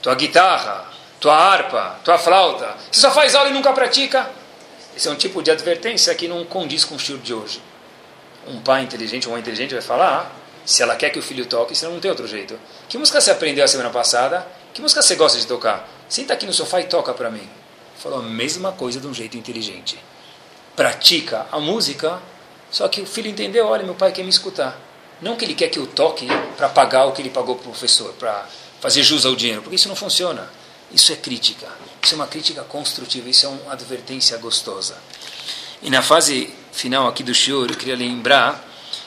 tua 0.00 0.14
guitarra, 0.14 0.86
tua 1.20 1.36
harpa, 1.36 2.00
tua 2.02 2.16
flauta? 2.16 2.74
Você 2.90 3.00
só 3.00 3.10
faz 3.10 3.34
aula 3.34 3.50
e 3.50 3.52
nunca 3.52 3.72
pratica? 3.74 4.30
Esse 4.96 5.08
é 5.08 5.10
um 5.10 5.16
tipo 5.16 5.42
de 5.42 5.50
advertência 5.50 6.14
que 6.14 6.28
não 6.28 6.44
condiz 6.44 6.84
com 6.84 6.94
o 6.94 6.96
estilo 6.96 7.18
de 7.18 7.32
hoje. 7.32 7.62
Um 8.46 8.60
pai 8.60 8.82
inteligente, 8.82 9.28
uma 9.28 9.38
inteligente 9.38 9.72
vai 9.72 9.82
falar, 9.82 10.36
se 10.64 10.82
ela 10.82 10.94
quer 10.96 11.10
que 11.10 11.18
o 11.18 11.22
filho 11.22 11.46
toque, 11.46 11.74
senão 11.74 11.94
não 11.94 12.00
tem 12.00 12.10
outro 12.10 12.26
jeito. 12.26 12.58
Que 12.88 12.98
música 12.98 13.20
você 13.20 13.30
aprendeu 13.30 13.64
a 13.64 13.68
semana 13.68 13.90
passada? 13.90 14.46
Que 14.72 14.80
música 14.80 15.02
você 15.02 15.14
gosta 15.14 15.38
de 15.38 15.46
tocar? 15.46 15.88
Senta 16.08 16.34
aqui 16.34 16.46
no 16.46 16.52
sofá 16.52 16.80
e 16.80 16.84
toca 16.84 17.12
para 17.14 17.30
mim. 17.30 17.48
Falou 17.96 18.20
a 18.20 18.22
mesma 18.22 18.72
coisa 18.72 19.00
de 19.00 19.06
um 19.06 19.14
jeito 19.14 19.36
inteligente. 19.36 19.98
Pratica 20.76 21.46
a 21.50 21.58
música, 21.58 22.20
só 22.70 22.88
que 22.88 23.00
o 23.00 23.06
filho 23.06 23.28
entendeu, 23.28 23.66
olha, 23.66 23.84
meu 23.84 23.94
pai 23.94 24.12
quer 24.12 24.22
me 24.22 24.30
escutar. 24.30 24.78
Não 25.20 25.36
que 25.36 25.44
ele 25.44 25.54
quer 25.54 25.68
que 25.68 25.78
eu 25.78 25.86
toque 25.86 26.26
para 26.56 26.68
pagar 26.68 27.06
o 27.06 27.12
que 27.12 27.22
ele 27.22 27.30
pagou 27.30 27.54
para 27.54 27.62
o 27.62 27.70
professor, 27.70 28.12
para 28.14 28.46
fazer 28.80 29.02
jus 29.02 29.24
ao 29.24 29.36
dinheiro, 29.36 29.62
porque 29.62 29.76
isso 29.76 29.88
não 29.88 29.94
funciona. 29.94 30.50
Isso 30.92 31.12
é 31.12 31.16
crítica. 31.16 31.68
Isso 32.02 32.14
é 32.14 32.16
uma 32.16 32.26
crítica 32.26 32.62
construtiva, 32.62 33.28
isso 33.28 33.46
é 33.46 33.48
uma 33.48 33.72
advertência 33.72 34.36
gostosa. 34.38 34.96
E 35.82 35.90
na 35.90 36.02
fase 36.02 36.52
final 36.72 37.08
aqui 37.08 37.22
do 37.22 37.34
shiur, 37.34 37.70
eu 37.70 37.76
queria 37.76 37.96
lembrar 37.96 38.62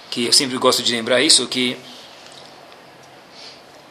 que 0.10 0.26
eu 0.26 0.34
sempre 0.34 0.58
gosto 0.58 0.82
de 0.82 0.94
lembrar 0.94 1.22
isso, 1.22 1.48
que 1.48 1.78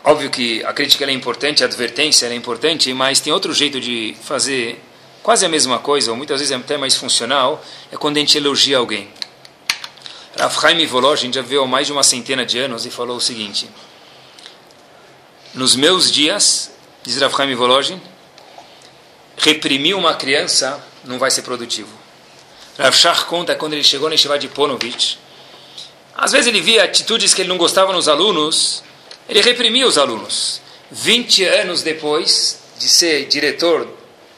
óbvio 0.03 0.31
que 0.31 0.65
a 0.65 0.73
crítica 0.73 1.05
é 1.05 1.13
importante, 1.13 1.63
a 1.63 1.67
advertência 1.67 2.27
é 2.27 2.35
importante, 2.35 2.93
mas 2.93 3.21
tem 3.21 3.33
outro 3.33 3.53
jeito 3.55 3.81
de 3.81 4.17
fazer 4.23 4.83
quase 5.23 5.47
a 5.47 5.49
mesma 5.49 5.79
coisa, 5.79 6.11
ou 6.11 6.17
muitas 6.17 6.41
vezes 6.41 6.53
é 6.53 6.57
até 6.57 6.77
mais 6.77 6.97
funcional, 6.97 7.65
é 7.91 7.97
quando 7.97 8.19
a 8.19 8.21
gente 8.21 8.37
elogia 8.37 8.79
alguém. 8.79 9.09
Rav 10.37 10.61
Chaim 10.61 10.85
Volozhin 10.87 11.33
já 11.33 11.43
veio 11.43 11.63
há 11.63 11.67
mais 11.67 11.87
de 11.87 11.93
uma 11.93 12.03
centena 12.03 12.45
de 12.45 12.59
anos 12.59 12.85
e 12.85 12.91
falou 12.91 13.17
o 13.17 13.21
seguinte, 13.21 13.69
nos 15.55 15.77
meus 15.77 16.11
dias, 16.11 16.74
diz 17.05 17.21
Rav 17.21 17.37
Chaim 17.37 17.55
Volozhin, 17.55 18.01
reprimir 19.37 19.95
uma 19.95 20.15
criança 20.15 20.83
não 21.05 21.19
vai 21.19 21.31
ser 21.31 21.43
produtivo. 21.43 21.91
Rav 22.79 22.95
conta 23.29 23.55
quando 23.55 23.75
ele 23.75 23.85
chegou 23.85 24.09
na 24.09 24.15
Yeshiva 24.15 24.39
de 24.39 24.49
Ponovitch, 24.49 25.17
às 26.17 26.33
vezes 26.33 26.47
ele 26.47 26.61
via 26.61 26.85
atitudes 26.85 27.35
que 27.35 27.43
ele 27.43 27.49
não 27.49 27.59
gostava 27.59 27.93
nos 27.93 28.09
alunos, 28.09 28.83
ele 29.29 29.43
reprimia 29.43 29.87
os 29.87 29.99
alunos. 29.99 30.61
20 30.91 31.45
anos 31.45 31.83
depois 31.83 32.61
de 32.79 32.89
ser 32.89 33.27
diretor 33.27 33.85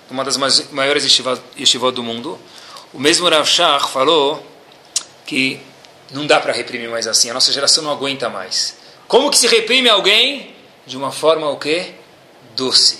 de 0.06 0.12
uma 0.12 0.24
das 0.24 0.36
maiores 0.70 1.04
yeshivot 1.58 1.92
do 1.94 2.02
mundo, 2.02 2.38
o 2.92 2.98
mesmo 2.98 3.28
Rav 3.28 3.46
falou 3.92 4.44
que 5.26 5.60
não 6.10 6.26
dá 6.26 6.40
para 6.40 6.52
reprimir 6.52 6.88
mais 6.88 7.06
assim, 7.06 7.28
a 7.30 7.34
nossa 7.34 7.52
geração 7.52 7.82
não 7.84 7.90
aguenta 7.90 8.28
mais. 8.28 8.76
Como 9.08 9.30
que 9.30 9.36
se 9.36 9.46
reprime 9.46 9.88
alguém? 9.88 10.54
De 10.86 10.96
uma 10.96 11.10
forma 11.10 11.48
o 11.50 11.58
quê? 11.58 11.94
Doce. 12.56 12.98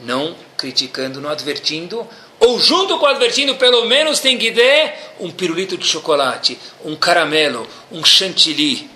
Não 0.00 0.34
criticando, 0.56 1.20
não 1.20 1.28
advertindo, 1.28 2.08
ou 2.40 2.58
junto 2.58 2.98
com 2.98 3.04
advertindo, 3.04 3.54
pelo 3.56 3.84
menos 3.84 4.18
tem 4.18 4.38
que 4.38 4.50
ter 4.50 4.94
um 5.20 5.30
pirulito 5.30 5.76
de 5.76 5.86
chocolate, 5.86 6.58
um 6.82 6.96
caramelo, 6.96 7.66
um 7.92 8.02
chantilly. 8.02 8.90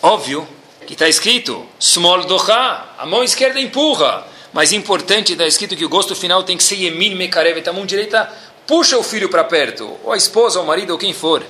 Óbvio 0.00 0.48
que 0.86 0.92
está 0.92 1.08
escrito, 1.08 1.66
small 1.80 2.24
doha, 2.24 2.86
a 2.96 3.04
mão 3.04 3.24
esquerda 3.24 3.60
empurra. 3.60 4.26
Mas 4.52 4.72
importante, 4.72 5.32
está 5.32 5.46
escrito 5.46 5.74
que 5.74 5.84
o 5.84 5.88
gosto 5.88 6.14
final 6.14 6.44
tem 6.44 6.56
que 6.56 6.62
ser 6.62 6.76
yemin 6.76 7.14
mekarevet, 7.14 7.68
a 7.68 7.72
mão 7.72 7.86
direita 7.86 8.30
puxa 8.66 8.96
o 8.98 9.02
filho 9.02 9.28
para 9.28 9.44
perto, 9.44 9.98
ou 10.04 10.12
a 10.12 10.16
esposa, 10.16 10.58
ou 10.58 10.64
o 10.64 10.68
marido, 10.68 10.90
ou 10.90 10.98
quem 10.98 11.12
for. 11.12 11.42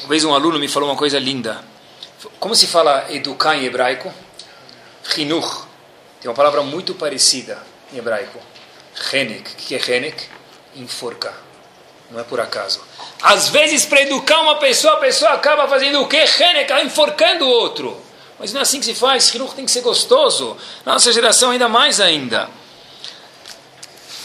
Uma 0.00 0.08
vez 0.08 0.24
um 0.24 0.34
aluno 0.34 0.58
me 0.58 0.68
falou 0.68 0.88
uma 0.88 0.96
coisa 0.96 1.18
linda. 1.18 1.64
Como 2.38 2.54
se 2.54 2.66
fala 2.66 3.06
educar 3.10 3.56
em 3.56 3.64
hebraico? 3.64 4.12
Chinuch. 5.02 5.67
Tem 6.20 6.28
uma 6.28 6.34
palavra 6.34 6.62
muito 6.62 6.94
parecida 6.94 7.58
em 7.92 7.98
hebraico. 7.98 8.38
Renek. 9.10 9.52
O 9.52 9.56
que 9.56 9.74
é 9.74 9.78
Renek? 9.78 10.24
Enforcar. 10.76 11.34
Não 12.10 12.20
é 12.20 12.24
por 12.24 12.40
acaso. 12.40 12.80
Às 13.22 13.48
vezes, 13.48 13.84
para 13.84 14.02
educar 14.02 14.40
uma 14.40 14.56
pessoa, 14.56 14.94
a 14.94 14.96
pessoa 14.98 15.32
acaba 15.32 15.68
fazendo 15.68 16.00
o 16.00 16.08
quê? 16.08 16.24
Renek, 16.24 16.72
enforcando 16.84 17.44
o 17.44 17.48
outro. 17.48 18.00
Mas 18.38 18.52
não 18.52 18.60
é 18.60 18.62
assim 18.62 18.78
que 18.78 18.86
se 18.86 18.94
faz. 18.94 19.32
Hinuch 19.34 19.54
tem 19.54 19.64
que 19.64 19.70
ser 19.70 19.80
gostoso. 19.80 20.56
Nossa 20.86 21.12
geração, 21.12 21.50
ainda 21.50 21.68
mais 21.68 22.00
ainda. 22.00 22.48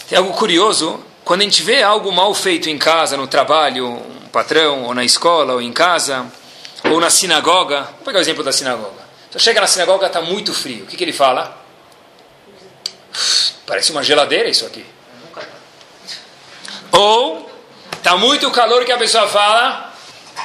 Tem 0.08 0.18
algo 0.18 0.34
curioso. 0.34 1.04
Quando 1.26 1.42
a 1.42 1.44
gente 1.44 1.64
vê 1.64 1.82
algo 1.82 2.12
mal 2.12 2.34
feito 2.34 2.70
em 2.70 2.78
casa, 2.78 3.18
no 3.18 3.28
trabalho, 3.28 3.88
um 3.88 4.28
patrão, 4.32 4.84
ou 4.84 4.94
na 4.94 5.04
escola, 5.04 5.54
ou 5.54 5.62
em 5.62 5.72
casa, 5.72 6.26
ou 6.84 7.00
na 7.00 7.10
sinagoga. 7.10 7.84
Vou 7.84 8.06
pegar 8.06 8.20
o 8.20 8.22
exemplo 8.22 8.44
da 8.44 8.52
sinagoga. 8.52 9.04
Então 9.30 9.40
chega 9.40 9.60
na 9.60 9.68
sinagoga, 9.68 10.08
está 10.08 10.22
muito 10.22 10.54
frio. 10.54 10.84
O 10.84 10.88
que, 10.88 10.96
que 10.96 11.04
ele 11.04 11.14
fala? 11.14 11.63
Parece 13.66 13.92
uma 13.92 14.04
geladeira 14.04 14.50
isso 14.50 14.66
aqui. 14.66 14.86
Ou 16.92 17.50
está 17.96 18.16
muito 18.18 18.50
calor 18.52 18.86
que 18.86 18.92
a 18.92 18.98
pessoa 18.98 19.28
fala, 19.28 19.94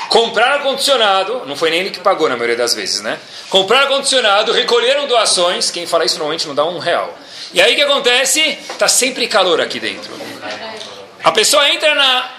comprar 0.09 0.55
ar-condicionado, 0.55 1.45
não 1.47 1.57
foi 1.57 1.71
nem 1.71 1.81
ele 1.81 1.91
que 1.91 2.01
pagou 2.01 2.29
na 2.29 2.37
maioria 2.37 2.57
das 2.57 2.75
vezes, 2.75 3.01
né? 3.01 3.19
Comprar 3.51 3.83
ar-condicionado, 3.83 4.53
recolheram 4.53 5.07
doações, 5.07 5.71
quem 5.71 5.87
fala 5.87 6.05
isso 6.05 6.17
normalmente 6.17 6.47
não 6.47 6.55
dá 6.55 6.65
um 6.65 6.79
real. 6.79 7.17
E 7.53 7.61
aí 7.61 7.73
o 7.73 7.77
que 7.77 7.83
acontece? 7.83 8.41
Está 8.41 8.89
sempre 8.89 9.27
calor 9.27 9.61
aqui 9.61 9.81
dentro. 9.81 10.13
A 11.25 11.33
pessoa 11.33 11.69
entra 11.71 11.95
na. 11.95 12.31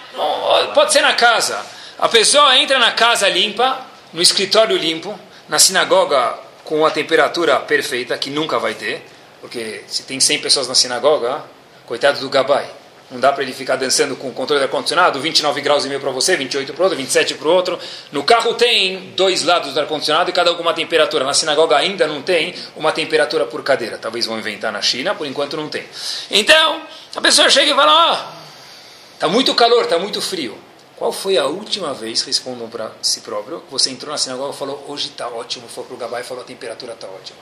Pode 0.73 0.93
ser 0.93 1.01
na 1.01 1.13
casa. 1.13 1.59
A 1.97 2.07
pessoa 2.07 2.57
entra 2.57 2.79
na 2.79 2.91
casa 2.91 3.27
limpa, 3.27 3.85
no 4.13 4.21
escritório 4.21 4.77
limpo, 4.77 5.19
na 5.47 5.59
sinagoga 5.59 6.37
com 6.63 6.85
a 6.85 6.91
temperatura 6.91 7.59
perfeita, 7.59 8.17
que 8.17 8.29
nunca 8.29 8.57
vai 8.59 8.73
ter. 8.73 9.05
Porque 9.41 9.83
se 9.87 10.03
tem 10.03 10.19
100 10.19 10.39
pessoas 10.39 10.67
na 10.67 10.75
sinagoga, 10.75 11.43
coitado 11.85 12.19
do 12.19 12.29
Gabai. 12.29 12.69
Não 13.11 13.19
dá 13.19 13.31
para 13.31 13.41
ele 13.41 13.53
ficar 13.53 13.75
dançando 13.75 14.15
com 14.15 14.29
o 14.29 14.31
controle 14.31 14.61
ar-condicionado, 14.61 15.19
29 15.19 15.61
graus 15.61 15.83
e 15.83 15.87
meio 15.87 15.99
para 15.99 16.11
você, 16.11 16.37
28 16.37 16.73
para 16.73 16.81
o 16.81 16.83
outro, 16.83 16.97
27 16.97 17.33
para 17.33 17.47
o 17.47 17.51
outro. 17.51 17.79
No 18.11 18.23
carro 18.23 18.53
tem 18.53 19.13
dois 19.15 19.43
lados 19.43 19.73
do 19.73 19.79
ar-condicionado 19.79 20.29
e 20.29 20.33
cada 20.33 20.51
um 20.51 20.55
com 20.55 20.61
uma 20.61 20.75
temperatura. 20.75 21.25
Na 21.25 21.33
sinagoga 21.33 21.75
ainda 21.75 22.05
não 22.05 22.21
tem 22.21 22.53
uma 22.75 22.91
temperatura 22.91 23.45
por 23.45 23.63
cadeira. 23.63 23.97
Talvez 23.97 24.27
vão 24.27 24.37
inventar 24.37 24.71
na 24.71 24.81
China, 24.81 25.15
por 25.15 25.25
enquanto 25.25 25.57
não 25.57 25.67
tem. 25.69 25.85
Então, 26.29 26.83
a 27.15 27.21
pessoa 27.21 27.49
chega 27.49 27.71
e 27.71 27.75
fala: 27.75 27.91
Ó, 27.91 28.13
oh, 28.13 29.13
está 29.15 29.27
muito 29.27 29.55
calor, 29.55 29.85
está 29.85 29.97
muito 29.97 30.21
frio. 30.21 30.55
Qual 30.95 31.11
foi 31.11 31.35
a 31.35 31.45
última 31.45 31.95
vez, 31.95 32.21
respondam 32.21 32.69
para 32.69 32.91
si 33.01 33.21
próprio, 33.21 33.61
que 33.61 33.71
você 33.71 33.89
entrou 33.89 34.11
na 34.11 34.19
sinagoga 34.19 34.53
e 34.53 34.57
falou: 34.57 34.85
Hoje 34.87 35.07
está 35.07 35.27
ótimo, 35.27 35.67
foi 35.67 35.83
para 35.83 35.95
o 35.95 35.97
Gabai 35.97 36.21
e 36.21 36.25
falou: 36.25 36.43
A 36.43 36.45
temperatura 36.45 36.93
está 36.93 37.07
ótima? 37.07 37.39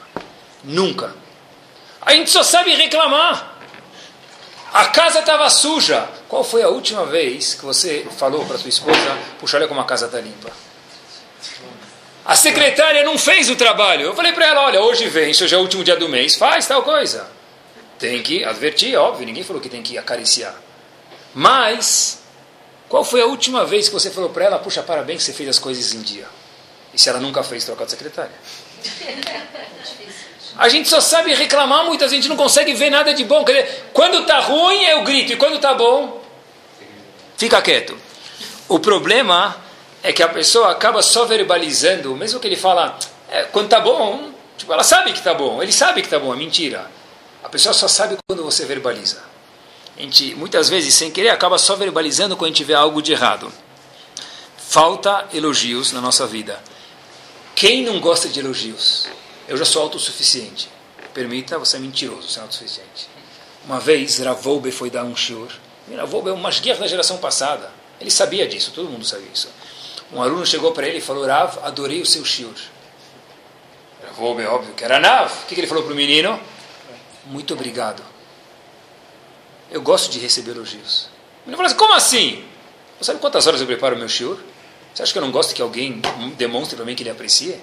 Nunca. 0.64 1.14
A 2.08 2.14
gente 2.14 2.30
só 2.30 2.42
sabe 2.42 2.74
reclamar. 2.74 3.58
A 4.72 4.86
casa 4.86 5.20
estava 5.20 5.50
suja. 5.50 6.08
Qual 6.30 6.42
foi 6.42 6.64
a 6.64 6.70
última 6.70 7.06
vez 7.06 7.54
que 7.54 7.66
você 7.66 8.08
falou 8.18 8.46
para 8.46 8.58
sua 8.58 8.70
esposa, 8.70 9.18
puxa, 9.38 9.58
olha 9.58 9.68
como 9.68 9.82
a 9.82 9.84
casa 9.84 10.06
está 10.06 10.22
limpa? 10.22 10.50
A 12.24 12.34
secretária 12.34 13.04
não 13.04 13.18
fez 13.18 13.50
o 13.50 13.58
trabalho. 13.58 14.04
Eu 14.04 14.16
falei 14.16 14.32
para 14.32 14.46
ela, 14.46 14.62
olha, 14.62 14.82
hoje 14.82 15.10
vem, 15.10 15.34
já 15.34 15.58
é 15.58 15.60
o 15.60 15.64
último 15.64 15.84
dia 15.84 15.98
do 15.98 16.08
mês, 16.08 16.38
faz 16.38 16.66
tal 16.66 16.82
coisa. 16.82 17.30
Tem 18.00 18.24
que 18.24 18.42
advertir, 18.42 18.96
óbvio, 18.96 19.26
ninguém 19.26 19.44
falou 19.44 19.62
que 19.62 19.68
tem 19.68 19.84
que 19.84 19.98
acariciar. 19.98 20.56
Mas, 21.34 22.22
qual 22.88 23.04
foi 23.04 23.20
a 23.20 23.26
última 23.26 23.66
vez 23.66 23.90
que 23.90 23.94
você 23.94 24.10
falou 24.10 24.30
para 24.30 24.46
ela, 24.46 24.60
puxa, 24.60 24.82
parabéns 24.82 25.24
você 25.24 25.34
fez 25.34 25.50
as 25.50 25.60
coisas 25.60 25.94
em 25.94 26.02
dia? 26.02 26.28
E 26.94 26.98
se 26.98 27.10
ela 27.10 27.20
nunca 27.20 27.44
fez, 27.44 27.66
trocar 27.66 27.84
de 27.84 27.92
secretária? 27.92 28.32
A 30.58 30.70
gente 30.70 30.90
só 30.90 31.00
sabe 31.00 31.34
reclamar, 31.34 31.86
muita 31.86 32.10
gente 32.10 32.28
não 32.28 32.36
consegue 32.36 32.74
ver 32.74 32.90
nada 32.90 33.14
de 33.14 33.24
bom. 33.24 33.46
Quer 33.46 33.64
dizer, 33.64 33.90
quando 33.94 34.20
está 34.20 34.40
ruim 34.40 34.84
eu 34.86 35.04
grito, 35.04 35.34
e 35.34 35.36
quando 35.36 35.58
está 35.58 35.74
bom, 35.76 36.22
fica 37.38 37.62
quieto. 37.62 37.98
O 38.68 38.80
problema 38.80 39.56
é 40.02 40.12
que 40.12 40.24
a 40.24 40.28
pessoa 40.28 40.72
acaba 40.72 41.02
só 41.04 41.26
verbalizando, 41.26 42.16
mesmo 42.16 42.40
que 42.40 42.48
ele 42.48 42.56
fala, 42.56 42.98
é, 43.30 43.44
quando 43.44 43.66
está 43.66 43.80
bom, 43.80 44.32
tipo, 44.58 44.74
ela 44.74 44.84
sabe 44.84 45.12
que 45.12 45.20
está 45.20 45.34
bom, 45.34 45.62
ele 45.62 45.72
sabe 45.72 46.02
que 46.02 46.08
está 46.08 46.18
bom, 46.18 46.34
é 46.34 46.38
mentira. 46.38 46.90
A 47.44 47.50
pessoa 47.50 47.74
só 47.74 47.88
sabe 47.88 48.18
quando 48.28 48.44
você 48.44 48.66
verbaliza. 48.66 49.22
A 49.96 50.02
gente, 50.02 50.36
muitas 50.36 50.70
vezes, 50.70 50.94
sem 50.94 51.12
querer, 51.12 51.30
acaba 51.30 51.58
só 51.58 51.76
verbalizando 51.76 52.36
quando 52.36 52.52
a 52.52 52.54
gente 52.54 52.64
vê 52.64 52.74
algo 52.74 53.02
de 53.02 53.12
errado. 53.12 53.52
Falta 54.58 55.28
elogios 55.34 55.92
na 55.92 56.02
nossa 56.02 56.26
vida. 56.28 56.60
Quem 57.56 57.84
não 57.84 58.00
gosta 58.00 58.28
de 58.28 58.40
elogios? 58.40 59.08
Eu 59.48 59.58
já 59.58 59.66
sou 59.66 59.82
autossuficiente. 59.82 60.70
Permita, 61.14 61.58
você 61.58 61.78
é 61.78 61.80
mentiroso, 61.80 62.28
você 62.28 62.40
é 62.40 62.42
autossuficiente. 62.42 63.08
Uma 63.66 63.80
vez, 63.80 64.20
Ravoube 64.20 64.72
foi 64.72 64.90
dar 64.90 65.04
um 65.04 65.16
shiur. 65.16 65.50
Ravoube 65.96 66.30
é 66.30 66.34
um 66.34 66.38
masguer 66.38 66.78
da 66.78 66.88
geração 66.88 67.18
passada. 67.18 67.72
Ele 68.00 68.12
sabia 68.12 68.48
disso, 68.48 68.72
todo 68.74 68.90
mundo 68.90 69.06
sabia 69.06 69.30
isso. 69.34 69.50
Um 70.12 70.22
aluno 70.22 70.46
chegou 70.46 70.72
para 70.72 70.88
ele 70.88 71.00
e 71.00 71.02
falou, 71.02 71.26
Rav, 71.26 71.60
adorei 71.64 72.02
o 72.02 72.06
seu 72.06 72.24
shiur. 72.24 72.54
Ravoube, 74.06 74.46
óbvio 74.46 74.74
que 74.74 74.84
era 74.84 75.00
Nav. 75.00 75.32
O 75.44 75.46
que 75.48 75.56
ele 75.56 75.68
falou 75.68 75.84
para 75.84 75.94
o 75.94 75.96
menino? 75.96 76.40
Muito 77.26 77.54
obrigado. 77.54 78.04
Eu 79.70 79.82
gosto 79.82 80.12
de 80.12 80.20
receber 80.20 80.52
elogios. 80.52 81.10
O 81.46 81.50
menino 81.50 81.58
falou 81.58 81.66
assim, 81.66 81.78
como 81.78 81.94
assim? 81.94 82.46
Você 83.00 83.06
sabe 83.06 83.20
quantas 83.20 83.48
horas 83.48 83.60
eu 83.60 83.68
preparo 83.68 83.96
o 83.96 84.00
meu 84.00 84.08
shiur? 84.08 84.38
Você 84.94 85.04
acha 85.04 85.12
que 85.12 85.18
eu 85.18 85.22
não 85.22 85.32
gosto 85.32 85.54
que 85.54 85.62
alguém 85.62 86.02
demonstre 86.38 86.76
para 86.76 86.86
mim 86.86 86.96
que 86.96 87.04
ele 87.04 87.10
aprecia? 87.10 87.60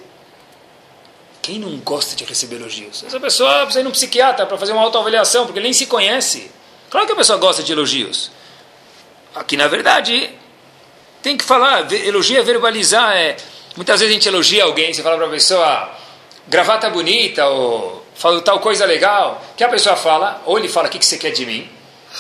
Quem 1.45 1.59
não 1.59 1.77
gosta 1.77 2.17
de 2.17 2.25
receber 2.25 2.57
elogios? 2.57 3.05
Essa 3.07 3.21
pessoa 3.21 3.53
precisa 3.65 3.81
ir 3.81 3.83
num 3.83 3.91
psiquiatra 3.91 4.47
para 4.47 4.57
fazer 4.57 4.73
uma 4.73 4.81
autoavaliação, 4.81 5.45
porque 5.45 5.59
ele 5.59 5.67
nem 5.67 5.75
se 5.75 5.85
conhece. 5.85 6.51
Claro 6.89 7.07
que 7.07 7.13
a 7.13 7.17
pessoa 7.17 7.39
gosta 7.39 7.63
de 7.63 7.71
elogios. 7.71 8.31
Aqui, 9.35 9.55
na 9.55 9.69
verdade, 9.69 10.31
tem 11.23 11.37
que 11.37 11.45
falar, 11.45 11.93
elogio 11.93 12.39
é 12.39 12.43
verbalizar. 12.43 13.15
É, 13.15 13.37
muitas 13.77 14.01
vezes 14.01 14.11
a 14.11 14.15
gente 14.15 14.27
elogia 14.27 14.65
alguém, 14.65 14.95
você 14.95 15.03
fala 15.03 15.19
para 15.19 15.27
a 15.27 15.31
pessoa, 15.31 15.91
gravata 16.49 16.89
bonita, 16.89 17.47
ou 17.47 18.03
fala 18.15 18.41
tal 18.41 18.59
coisa 18.61 18.87
legal, 18.87 19.45
que 19.55 19.63
a 19.63 19.69
pessoa 19.69 19.97
fala, 19.97 20.41
ou 20.47 20.59
ele 20.59 20.71
fala, 20.71 20.89
o 20.89 20.91
que, 20.91 20.99
que 20.99 21.05
você 21.05 21.19
quer 21.19 21.33
de 21.33 21.45
mim? 21.45 21.69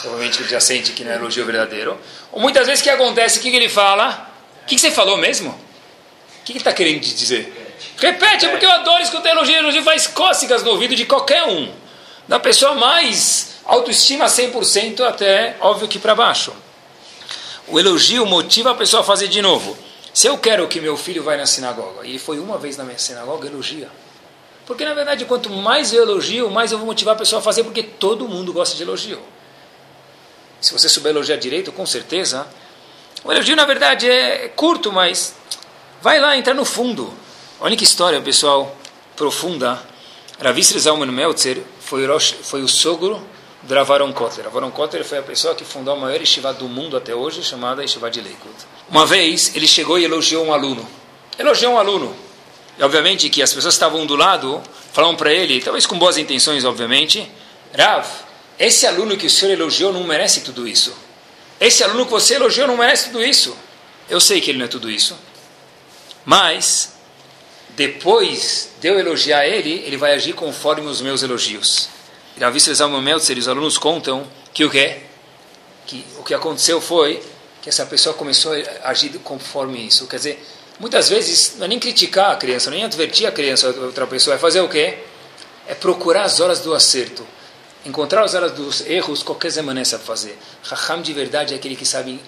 Provavelmente 0.02 0.42
ele 0.42 0.50
já 0.50 0.60
sente 0.60 0.92
que 0.92 1.02
não 1.02 1.12
é 1.12 1.14
elogio 1.14 1.46
verdadeiro. 1.46 1.98
Ou 2.30 2.42
muitas 2.42 2.66
vezes 2.66 2.82
o 2.82 2.84
que 2.84 2.90
acontece, 2.90 3.38
o 3.38 3.40
que, 3.40 3.48
ele 3.48 3.70
fala? 3.70 4.30
O 4.64 4.66
que, 4.66 4.74
que 4.74 4.80
você 4.82 4.90
falou 4.90 5.16
mesmo? 5.16 5.48
O 5.48 6.44
que 6.44 6.52
ele 6.52 6.58
está 6.58 6.74
querendo 6.74 7.00
te 7.00 7.14
dizer? 7.14 7.63
Repete, 7.96 8.46
é 8.46 8.48
porque 8.48 8.66
eu 8.66 8.72
adoro 8.72 9.02
escutar 9.02 9.30
elogio. 9.30 9.56
Elogio 9.56 9.82
faz 9.82 10.06
cócegas 10.06 10.62
no 10.62 10.70
ouvido 10.70 10.94
de 10.94 11.04
qualquer 11.04 11.44
um. 11.44 11.72
Da 12.26 12.40
pessoa 12.40 12.74
mais 12.74 13.54
autoestima 13.64 14.26
100% 14.26 15.00
até, 15.00 15.56
óbvio 15.60 15.88
que 15.88 15.98
para 15.98 16.14
baixo. 16.14 16.52
O 17.66 17.78
elogio 17.78 18.26
motiva 18.26 18.72
a 18.72 18.74
pessoa 18.74 19.02
a 19.02 19.04
fazer 19.04 19.28
de 19.28 19.40
novo. 19.40 19.76
Se 20.12 20.26
eu 20.26 20.38
quero 20.38 20.68
que 20.68 20.80
meu 20.80 20.96
filho 20.96 21.22
vá 21.22 21.36
na 21.36 21.46
sinagoga, 21.46 22.06
e 22.06 22.10
ele 22.10 22.18
foi 22.18 22.38
uma 22.38 22.56
vez 22.56 22.76
na 22.76 22.84
minha 22.84 22.98
sinagoga, 22.98 23.48
elogia. 23.48 23.88
Porque, 24.66 24.84
na 24.84 24.94
verdade, 24.94 25.24
quanto 25.24 25.50
mais 25.50 25.92
eu 25.92 26.02
elogio, 26.02 26.50
mais 26.50 26.72
eu 26.72 26.78
vou 26.78 26.86
motivar 26.86 27.14
a 27.14 27.18
pessoa 27.18 27.40
a 27.40 27.42
fazer, 27.42 27.64
porque 27.64 27.82
todo 27.82 28.28
mundo 28.28 28.52
gosta 28.52 28.76
de 28.76 28.82
elogio. 28.82 29.20
Se 30.60 30.72
você 30.72 30.88
souber 30.88 31.10
elogiar 31.10 31.36
direito, 31.36 31.72
com 31.72 31.84
certeza. 31.84 32.46
O 33.24 33.32
elogio, 33.32 33.56
na 33.56 33.64
verdade, 33.64 34.08
é 34.08 34.48
curto, 34.48 34.92
mas 34.92 35.34
vai 36.00 36.20
lá, 36.20 36.36
entra 36.36 36.54
no 36.54 36.64
fundo. 36.64 37.12
A 37.64 37.66
única 37.66 37.82
história, 37.82 38.20
pessoal, 38.20 38.76
profunda. 39.16 39.82
Ravisser 40.38 40.78
Zalman 40.78 41.10
Meltzer 41.10 41.62
foi, 41.80 42.02
foi 42.42 42.62
o 42.62 42.68
sogro 42.68 43.26
do 43.62 43.74
Ravaron 43.74 44.12
Kotler. 44.12 44.44
Ravaron 44.44 44.70
Kotler 44.70 45.02
foi 45.02 45.16
a 45.16 45.22
pessoa 45.22 45.54
que 45.54 45.64
fundou 45.64 45.94
a 45.94 45.96
maior 45.96 46.20
yeshiva 46.20 46.52
do 46.52 46.68
mundo 46.68 46.94
até 46.94 47.14
hoje, 47.14 47.42
chamada 47.42 47.80
Yeshiva 47.80 48.10
de 48.10 48.20
Lakewood. 48.20 48.54
Uma 48.90 49.06
vez, 49.06 49.56
ele 49.56 49.66
chegou 49.66 49.98
e 49.98 50.04
elogiou 50.04 50.44
um 50.44 50.52
aluno. 50.52 50.86
Elogiou 51.38 51.72
um 51.72 51.78
aluno. 51.78 52.14
E, 52.78 52.82
obviamente, 52.82 53.30
que 53.30 53.40
as 53.40 53.50
pessoas 53.50 53.72
que 53.72 53.76
estavam 53.76 54.04
do 54.04 54.14
lado 54.14 54.62
falaram 54.92 55.16
para 55.16 55.32
ele, 55.32 55.62
talvez 55.62 55.86
com 55.86 55.98
boas 55.98 56.18
intenções, 56.18 56.66
obviamente, 56.66 57.26
Rav, 57.74 58.06
esse 58.58 58.86
aluno 58.86 59.16
que 59.16 59.24
o 59.24 59.30
senhor 59.30 59.52
elogiou 59.52 59.90
não 59.90 60.04
merece 60.04 60.42
tudo 60.42 60.68
isso. 60.68 60.94
Esse 61.58 61.82
aluno 61.82 62.04
que 62.04 62.12
você 62.12 62.34
elogiou 62.34 62.66
não 62.66 62.76
merece 62.76 63.06
tudo 63.06 63.24
isso. 63.24 63.56
Eu 64.06 64.20
sei 64.20 64.42
que 64.42 64.50
ele 64.50 64.58
não 64.58 64.66
é 64.66 64.68
tudo 64.68 64.90
isso. 64.90 65.16
Mas, 66.26 66.93
depois 67.76 68.70
de 68.80 68.88
eu 68.88 68.98
elogiar 68.98 69.46
ele, 69.46 69.82
ele 69.86 69.96
vai 69.96 70.14
agir 70.14 70.32
conforme 70.32 70.86
os 70.86 71.00
meus 71.00 71.22
elogios. 71.22 71.88
E 72.36 72.50
visto 72.50 72.68
Vezal 72.68 72.90
Meltzer, 72.90 73.38
os 73.38 73.48
alunos 73.48 73.78
contam 73.78 74.26
que 74.52 74.64
o 74.64 74.70
quê? 74.70 74.98
Que 75.86 76.04
o 76.18 76.22
que 76.22 76.34
aconteceu 76.34 76.80
foi 76.80 77.22
que 77.62 77.68
essa 77.68 77.86
pessoa 77.86 78.14
começou 78.14 78.52
a 78.82 78.90
agir 78.90 79.10
conforme 79.24 79.86
isso. 79.86 80.06
Quer 80.06 80.16
dizer, 80.16 80.46
muitas 80.78 81.08
vezes 81.08 81.54
não 81.56 81.64
é 81.64 81.68
nem 81.68 81.78
criticar 81.78 82.32
a 82.32 82.36
criança, 82.36 82.70
nem 82.70 82.84
advertir 82.84 83.26
a 83.26 83.32
criança, 83.32 83.68
outra 83.68 84.06
pessoa, 84.06 84.36
é 84.36 84.38
fazer 84.38 84.60
o 84.60 84.68
quê? 84.68 84.98
É 85.66 85.74
procurar 85.74 86.24
as 86.24 86.40
horas 86.40 86.60
do 86.60 86.74
acerto. 86.74 87.26
Encontrar 87.86 88.22
as 88.22 88.34
horas 88.34 88.52
dos 88.52 88.86
erros, 88.86 89.22
qualquer 89.22 89.50
zemané 89.50 89.84
sabe 89.84 90.04
fazer. 90.04 90.38
Raham 90.62 91.02
de 91.02 91.12
verdade 91.12 91.54
é 91.54 91.56
aquele 91.56 91.76
que 91.76 91.84
sabe 91.84 92.20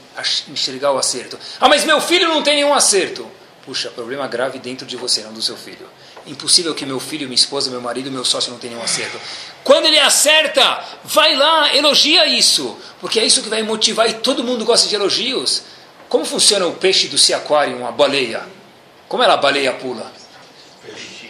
enxergar 0.48 0.92
o 0.92 0.98
acerto. 0.98 1.38
Ah, 1.60 1.68
mas 1.68 1.84
meu 1.84 2.00
filho 2.00 2.28
não 2.28 2.42
tem 2.42 2.56
nenhum 2.56 2.74
acerto. 2.74 3.30
Puxa, 3.66 3.90
problema 3.90 4.28
grave 4.28 4.60
dentro 4.60 4.86
de 4.86 4.96
você, 4.96 5.22
não 5.22 5.32
do 5.32 5.42
seu 5.42 5.56
filho. 5.56 5.88
Impossível 6.24 6.72
que 6.72 6.86
meu 6.86 7.00
filho, 7.00 7.26
minha 7.26 7.34
esposa, 7.34 7.68
meu 7.68 7.80
marido, 7.80 8.12
meu 8.12 8.24
sócio 8.24 8.52
não 8.52 8.60
tenham 8.60 8.80
acerto. 8.80 9.20
Quando 9.64 9.86
ele 9.86 9.98
acerta, 9.98 10.84
vai 11.02 11.34
lá, 11.34 11.74
elogia 11.74 12.26
isso. 12.26 12.78
Porque 13.00 13.18
é 13.18 13.24
isso 13.24 13.42
que 13.42 13.48
vai 13.48 13.64
motivar 13.64 14.08
e 14.08 14.14
todo 14.14 14.44
mundo 14.44 14.64
gosta 14.64 14.88
de 14.88 14.94
elogios. 14.94 15.64
Como 16.08 16.24
funciona 16.24 16.64
o 16.64 16.74
peixe 16.74 17.08
do 17.08 17.18
Sea 17.18 17.38
Aquarium, 17.38 17.84
a 17.84 17.90
baleia? 17.90 18.44
Como 19.08 19.24
ela 19.24 19.34
a 19.34 19.36
baleia 19.36 19.72
pula? 19.72 20.12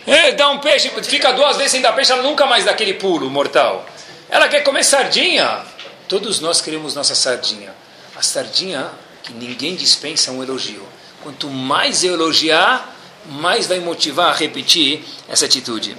É, 0.06 0.32
dá 0.32 0.50
um 0.50 0.58
peixe, 0.58 0.90
fica 1.04 1.32
duas 1.32 1.56
vezes 1.56 1.72
sem 1.72 1.80
dar 1.80 1.94
peixe, 1.94 2.12
ela 2.12 2.22
nunca 2.22 2.44
mais 2.44 2.66
dá 2.66 2.72
aquele 2.72 2.94
pulo 2.94 3.30
mortal. 3.30 3.86
Ela 4.28 4.46
quer 4.46 4.60
comer 4.62 4.84
sardinha. 4.84 5.64
Todos 6.06 6.38
nós 6.40 6.60
queremos 6.60 6.94
nossa 6.94 7.14
sardinha. 7.14 7.74
A 8.14 8.20
sardinha 8.20 8.90
que 9.22 9.32
ninguém 9.32 9.74
dispensa 9.74 10.30
um 10.30 10.42
elogio. 10.42 10.86
Quanto 11.26 11.50
mais 11.50 12.04
eu 12.04 12.14
elogiar, 12.14 12.96
mais 13.26 13.66
vai 13.66 13.80
motivar 13.80 14.28
a 14.28 14.32
repetir 14.32 15.02
essa 15.28 15.44
atitude. 15.44 15.96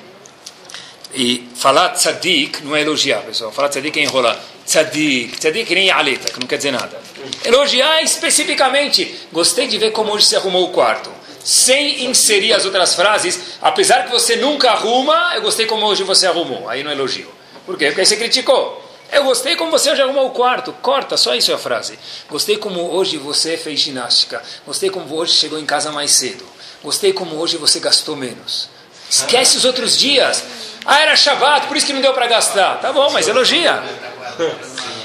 E 1.14 1.50
falar 1.54 1.90
tzadik 1.90 2.64
não 2.64 2.74
é 2.74 2.82
elogiar, 2.82 3.24
pessoal. 3.24 3.52
Falar 3.52 3.68
tzadik 3.68 4.00
é 4.00 4.04
enrolar. 4.04 4.40
Tzadik, 4.66 5.38
tzadik 5.38 5.76
nem 5.76 5.92
aleta, 5.92 6.32
que 6.32 6.40
não 6.40 6.48
quer 6.48 6.56
dizer 6.56 6.72
nada. 6.72 6.98
Elogiar 7.44 8.02
especificamente. 8.04 9.20
Gostei 9.30 9.68
de 9.68 9.78
ver 9.78 9.92
como 9.92 10.14
hoje 10.14 10.28
você 10.28 10.38
arrumou 10.38 10.64
o 10.64 10.72
quarto. 10.72 11.12
Sem 11.44 12.06
inserir 12.06 12.54
as 12.54 12.64
outras 12.64 12.96
frases, 12.96 13.38
apesar 13.62 14.06
que 14.06 14.12
você 14.12 14.38
nunca 14.38 14.72
arruma, 14.72 15.34
eu 15.36 15.42
gostei 15.42 15.66
como 15.66 15.86
hoje 15.88 16.04
você 16.04 16.26
arrumou. 16.26 16.70
Aí 16.70 16.86
não 16.86 16.92
é 16.92 16.94
elogio. 16.94 17.30
Por 17.66 17.78
quê? 17.78 17.88
Porque 17.88 18.00
aí 18.00 18.08
você 18.08 18.16
criticou. 18.16 18.82
Eu 19.12 19.24
gostei 19.24 19.56
como 19.56 19.72
você 19.72 19.92
hoje 19.92 20.02
arrumou 20.02 20.28
o 20.28 20.32
quarto. 20.32 20.74
Corta, 20.74 21.16
só 21.16 21.34
isso 21.34 21.52
é 21.52 21.56
a 21.56 21.58
frase. 21.58 21.98
Gostei 22.30 22.58
como 22.58 22.92
hoje 22.92 23.18
você 23.18 23.58
fez 23.58 23.80
ginástica. 23.80 24.42
Gostei 24.66 24.90
como 24.90 25.16
hoje 25.16 25.34
chegou 25.34 25.58
em 25.58 25.66
casa 25.66 25.92
mais 25.92 26.12
cedo. 26.12 26.46
Gostei 26.84 27.14
como 27.14 27.38
hoje 27.38 27.58
você 27.58 27.80
gastou 27.80 28.16
menos. 28.16 28.70
Esquece 29.10 29.58
os 29.58 29.66
outros 29.66 29.98
dias. 29.98 30.44
Ah, 30.86 31.02
era 31.02 31.16
Shabbat, 31.16 31.68
por 31.68 31.78
isso 31.78 31.86
que 31.86 31.94
não 31.94 32.02
deu 32.02 32.14
para 32.14 32.28
gastar. 32.28 32.80
Tá 32.80 32.92
bom, 32.92 33.10
mas 33.12 33.28
elogia. 33.28 33.82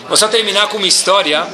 Vou 0.08 0.16
só 0.16 0.28
terminar 0.28 0.68
com 0.68 0.78
uma 0.78 0.86
história 0.86 1.46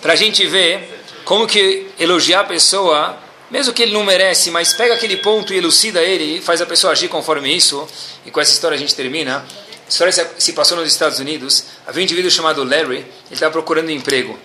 para 0.00 0.14
a 0.14 0.16
gente 0.16 0.46
ver 0.46 1.04
como 1.24 1.46
que 1.46 1.88
elogiar 1.98 2.40
a 2.40 2.44
pessoa, 2.44 3.16
mesmo 3.50 3.72
que 3.72 3.82
ele 3.82 3.92
não 3.92 4.02
merece, 4.02 4.50
mas 4.50 4.74
pega 4.74 4.94
aquele 4.94 5.18
ponto 5.18 5.52
e 5.52 5.58
elucida 5.58 6.02
ele 6.02 6.38
e 6.38 6.40
faz 6.40 6.60
a 6.60 6.66
pessoa 6.66 6.92
agir 6.92 7.08
conforme 7.08 7.54
isso. 7.54 7.86
E 8.24 8.30
com 8.30 8.40
essa 8.40 8.52
história 8.52 8.74
a 8.74 8.78
gente 8.78 8.94
termina 8.94 9.44
história 9.92 10.30
se 10.38 10.52
passou 10.54 10.78
nos 10.78 10.88
Estados 10.88 11.18
Unidos. 11.18 11.64
Havia 11.86 12.00
um 12.00 12.04
indivíduo 12.04 12.30
chamado 12.30 12.64
Larry, 12.64 12.98
ele 12.98 13.06
estava 13.30 13.52
procurando 13.52 13.90
emprego. 13.90 14.38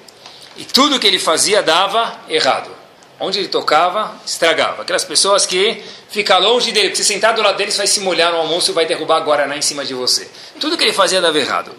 E 0.57 0.65
tudo 0.65 0.99
que 0.99 1.07
ele 1.07 1.19
fazia 1.19 1.63
dava 1.63 2.19
errado. 2.27 2.69
Onde 3.19 3.39
ele 3.39 3.47
tocava, 3.47 4.13
estragava. 4.25 4.81
Aquelas 4.81 5.05
pessoas 5.05 5.45
que 5.45 5.81
ficam 6.09 6.39
longe 6.39 6.71
dele, 6.71 6.89
porque 6.89 7.01
se 7.01 7.13
sentar 7.13 7.33
do 7.33 7.41
lado 7.41 7.57
deles 7.57 7.77
vai 7.77 7.87
se 7.87 8.01
molhar 8.01 8.31
no 8.31 8.39
almoço 8.39 8.71
e 8.71 8.73
vai 8.73 8.85
derrubar 8.85 9.17
a 9.17 9.19
Guaraná 9.21 9.57
em 9.57 9.61
cima 9.61 9.85
de 9.85 9.93
você. 9.93 10.29
Tudo 10.59 10.77
que 10.77 10.83
ele 10.83 10.93
fazia 10.93 11.21
dava 11.21 11.39
errado. 11.39 11.71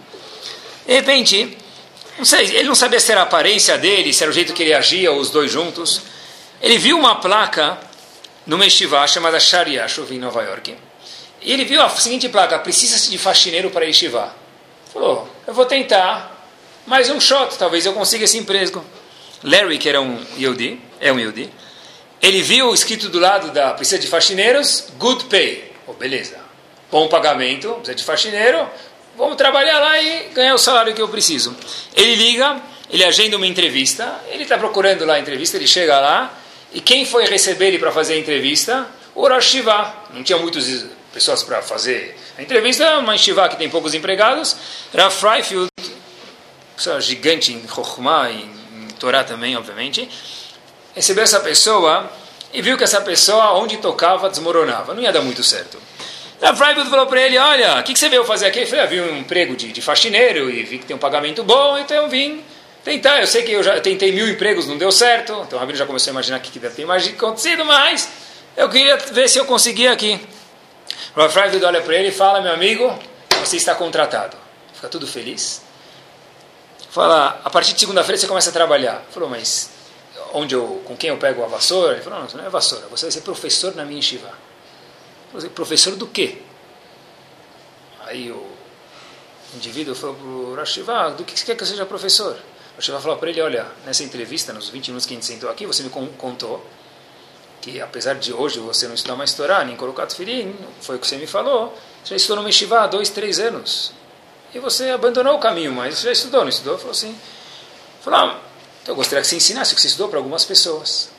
De 0.86 0.94
repente, 0.94 1.56
não 2.16 2.24
sei, 2.24 2.46
ele 2.56 2.64
não 2.64 2.74
sabia 2.74 2.98
se 2.98 3.12
era 3.12 3.20
a 3.20 3.24
aparência 3.24 3.76
dele, 3.76 4.12
se 4.14 4.22
era 4.24 4.30
o 4.30 4.34
jeito 4.34 4.54
que 4.54 4.62
ele 4.62 4.72
agia, 4.72 5.12
ou 5.12 5.20
os 5.20 5.30
dois 5.30 5.50
juntos. 5.52 6.00
Ele 6.60 6.78
viu 6.78 6.98
uma 6.98 7.16
placa 7.16 7.78
numa 8.46 8.66
estivá 8.66 9.06
chamada 9.06 9.38
Sharia, 9.38 9.86
eu 9.96 10.06
em 10.10 10.18
Nova 10.18 10.42
York 10.42 10.87
e 11.40 11.52
ele 11.52 11.64
viu 11.64 11.82
a 11.82 11.88
seguinte 11.88 12.28
placa: 12.28 12.58
precisa-se 12.58 13.10
de 13.10 13.18
faxineiro 13.18 13.70
para 13.70 13.84
Yeshiva. 13.84 14.34
Falou: 14.92 15.28
eu 15.46 15.54
vou 15.54 15.66
tentar, 15.66 16.46
mais 16.86 17.10
um 17.10 17.20
shot, 17.20 17.56
talvez 17.58 17.86
eu 17.86 17.92
consiga 17.92 18.24
esse 18.24 18.38
emprego. 18.38 18.84
Larry, 19.42 19.78
que 19.78 19.88
era 19.88 20.00
um 20.00 20.20
Yehudi, 20.36 20.80
é 21.00 21.12
um 21.12 21.18
Yehudi, 21.18 21.48
ele 22.20 22.42
viu 22.42 22.74
escrito 22.74 23.08
do 23.08 23.20
lado 23.20 23.52
da 23.52 23.72
precisa 23.72 23.98
de 23.98 24.08
faxineiros, 24.08 24.88
good 24.98 25.26
pay. 25.26 25.72
Oh, 25.86 25.92
beleza, 25.92 26.38
bom 26.90 27.08
pagamento, 27.08 27.72
precisa 27.74 27.94
de 27.94 28.04
faxineiro, 28.04 28.68
vamos 29.16 29.36
trabalhar 29.36 29.78
lá 29.78 30.00
e 30.00 30.28
ganhar 30.34 30.54
o 30.54 30.58
salário 30.58 30.92
que 30.92 31.00
eu 31.00 31.08
preciso. 31.08 31.56
Ele 31.94 32.16
liga, 32.16 32.60
ele 32.90 33.04
agenda 33.04 33.36
uma 33.36 33.46
entrevista, 33.46 34.20
ele 34.28 34.42
está 34.42 34.58
procurando 34.58 35.04
lá 35.04 35.14
a 35.14 35.20
entrevista, 35.20 35.56
ele 35.56 35.68
chega 35.68 36.00
lá, 36.00 36.34
e 36.72 36.80
quem 36.80 37.06
foi 37.06 37.24
receber 37.26 37.68
ele 37.68 37.78
para 37.78 37.92
fazer 37.92 38.14
a 38.14 38.18
entrevista? 38.18 38.86
O 39.14 39.26
Rosh 39.26 39.56
Não 40.12 40.22
tinha 40.22 40.38
muitos 40.38 40.66
pessoas 41.12 41.42
para 41.42 41.62
fazer 41.62 42.16
a 42.36 42.42
entrevista, 42.42 42.98
uma 42.98 43.14
enxivá 43.14 43.48
que 43.48 43.56
tem 43.56 43.68
poucos 43.68 43.94
empregados, 43.94 44.56
Rav 44.94 45.12
Freifield, 45.14 45.68
pessoa 46.76 47.00
gigante 47.00 47.52
em 47.52 47.66
Chokhmah, 47.66 48.30
em, 48.30 48.50
em 48.74 48.88
Torá 48.98 49.24
também, 49.24 49.56
obviamente, 49.56 50.08
recebeu 50.94 51.24
essa 51.24 51.40
pessoa 51.40 52.10
e 52.52 52.62
viu 52.62 52.76
que 52.76 52.84
essa 52.84 53.00
pessoa, 53.00 53.52
onde 53.54 53.76
tocava, 53.78 54.28
desmoronava. 54.28 54.94
Não 54.94 55.02
ia 55.02 55.12
dar 55.12 55.20
muito 55.20 55.42
certo. 55.42 55.78
A 56.40 56.54
Freiburg 56.54 56.88
falou 56.88 57.06
para 57.06 57.20
ele, 57.20 57.36
olha, 57.36 57.80
o 57.80 57.82
que, 57.82 57.92
que, 57.92 57.98
você 57.98 58.08
veio 58.08 58.24
fazer 58.24 58.46
aqui? 58.46 58.60
Ele 58.60 58.66
falou, 58.66 58.84
eu 58.84 58.90
vi 58.90 59.00
um 59.00 59.18
emprego 59.18 59.56
de, 59.56 59.72
de, 59.72 59.82
faxineiro 59.82 60.48
e 60.48 60.62
vi 60.62 60.78
que 60.78 60.86
tem 60.86 60.94
um 60.94 60.98
pagamento 60.98 61.42
bom, 61.42 61.76
então 61.76 61.96
eu 61.96 62.08
vim 62.08 62.42
tentar. 62.84 63.20
Eu 63.20 63.26
sei 63.26 63.42
que 63.42 63.52
eu 63.52 63.62
já 63.62 63.80
tentei 63.80 64.12
mil 64.12 64.28
empregos, 64.28 64.66
não 64.66 64.78
deu 64.78 64.92
certo. 64.92 65.32
Então 65.46 65.56
o 65.56 65.60
Rabino 65.60 65.76
já 65.76 65.84
começou 65.84 66.10
a 66.10 66.12
imaginar 66.12 66.38
que 66.38 66.56
deve 66.58 66.74
ter 66.74 66.90
acontecido, 67.10 67.64
mas 67.64 68.08
eu 68.56 68.68
queria 68.68 68.96
ver 68.96 69.28
se 69.28 69.38
eu 69.38 69.44
conseguia 69.46 69.92
aqui. 69.92 70.20
O 71.16 71.28
Freiburg 71.28 71.64
olha 71.64 71.82
para 71.82 71.94
ele 71.94 72.08
e 72.08 72.12
fala, 72.12 72.40
meu 72.40 72.52
amigo, 72.52 72.98
você 73.40 73.56
está 73.56 73.74
contratado. 73.74 74.36
Fica 74.72 74.88
tudo 74.88 75.06
feliz. 75.06 75.62
Fala, 76.90 77.40
a 77.44 77.50
partir 77.50 77.74
de 77.74 77.80
segunda-feira 77.80 78.18
você 78.18 78.26
começa 78.26 78.50
a 78.50 78.52
trabalhar. 78.52 79.04
Falou, 79.10 79.28
mas 79.28 79.70
onde 80.32 80.54
eu, 80.54 80.82
com 80.84 80.96
quem 80.96 81.10
eu 81.10 81.16
pego 81.16 81.44
a 81.44 81.46
vassoura? 81.46 81.94
Ele 81.94 82.02
falou, 82.02 82.20
não, 82.20 82.28
não 82.28 82.46
é 82.46 82.48
vassoura, 82.48 82.86
você 82.88 83.06
vai 83.06 83.12
ser 83.12 83.20
professor 83.22 83.74
na 83.74 83.84
minha 83.84 83.98
yeshiva. 83.98 84.30
Falei, 85.32 85.48
professor 85.50 85.94
do 85.96 86.06
quê? 86.06 86.42
Aí 88.06 88.30
o 88.30 88.46
indivíduo 89.54 89.94
falou 89.94 90.16
para 90.16 90.26
o 90.26 90.54
Rashiva, 90.54 91.10
do 91.10 91.24
que 91.24 91.38
você 91.38 91.44
quer 91.44 91.56
que 91.56 91.62
eu 91.62 91.66
seja 91.66 91.84
professor? 91.84 92.34
O 92.72 92.76
Rashiva 92.76 93.00
falou 93.00 93.18
para 93.18 93.28
ele, 93.28 93.40
olha, 93.42 93.66
nessa 93.84 94.02
entrevista, 94.02 94.52
nos 94.52 94.70
20 94.70 94.88
minutos 94.88 95.06
que 95.06 95.12
a 95.12 95.16
gente 95.16 95.26
sentou 95.26 95.50
aqui, 95.50 95.66
você 95.66 95.82
me 95.82 95.90
contou 95.90 96.64
que 97.72 97.80
apesar 97.80 98.14
de 98.14 98.32
hoje 98.32 98.58
você 98.60 98.86
não 98.86 98.94
estudar 98.94 99.16
mais 99.16 99.32
Torá, 99.34 99.64
nem 99.64 99.76
colocar 99.76 100.06
Tfilim, 100.06 100.54
foi 100.80 100.96
o 100.96 100.98
que 100.98 101.06
você 101.06 101.16
me 101.16 101.26
falou, 101.26 101.76
você 102.02 102.10
já 102.10 102.16
estudou 102.16 102.38
no 102.38 102.42
Meshivá 102.42 102.84
há 102.84 102.86
dois, 102.86 103.10
três 103.10 103.38
anos. 103.38 103.92
E 104.54 104.58
você 104.58 104.90
abandonou 104.90 105.36
o 105.36 105.38
caminho, 105.38 105.72
mas 105.72 106.00
já 106.00 106.10
estudou, 106.10 106.40
não 106.40 106.48
estudou? 106.48 106.78
Falou 106.78 106.92
assim. 106.92 107.14
Falou, 108.00 108.18
ah, 108.20 108.40
então 108.82 108.92
eu 108.92 108.96
gostaria 108.96 109.20
que 109.20 109.28
você 109.28 109.36
ensinasse 109.36 109.72
o 109.72 109.76
que 109.76 109.82
você 109.82 109.88
estudou 109.88 110.08
para 110.08 110.18
algumas 110.18 110.44
pessoas. 110.44 111.10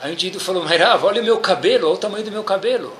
Aí 0.00 0.10
o 0.10 0.12
indivíduo 0.12 0.40
falou, 0.40 0.64
Mairav, 0.64 1.04
olha 1.04 1.20
o 1.20 1.24
meu 1.24 1.38
cabelo, 1.38 1.88
olha 1.88 1.94
o 1.94 1.98
tamanho 1.98 2.24
do 2.24 2.30
meu 2.30 2.44
cabelo. 2.44 2.92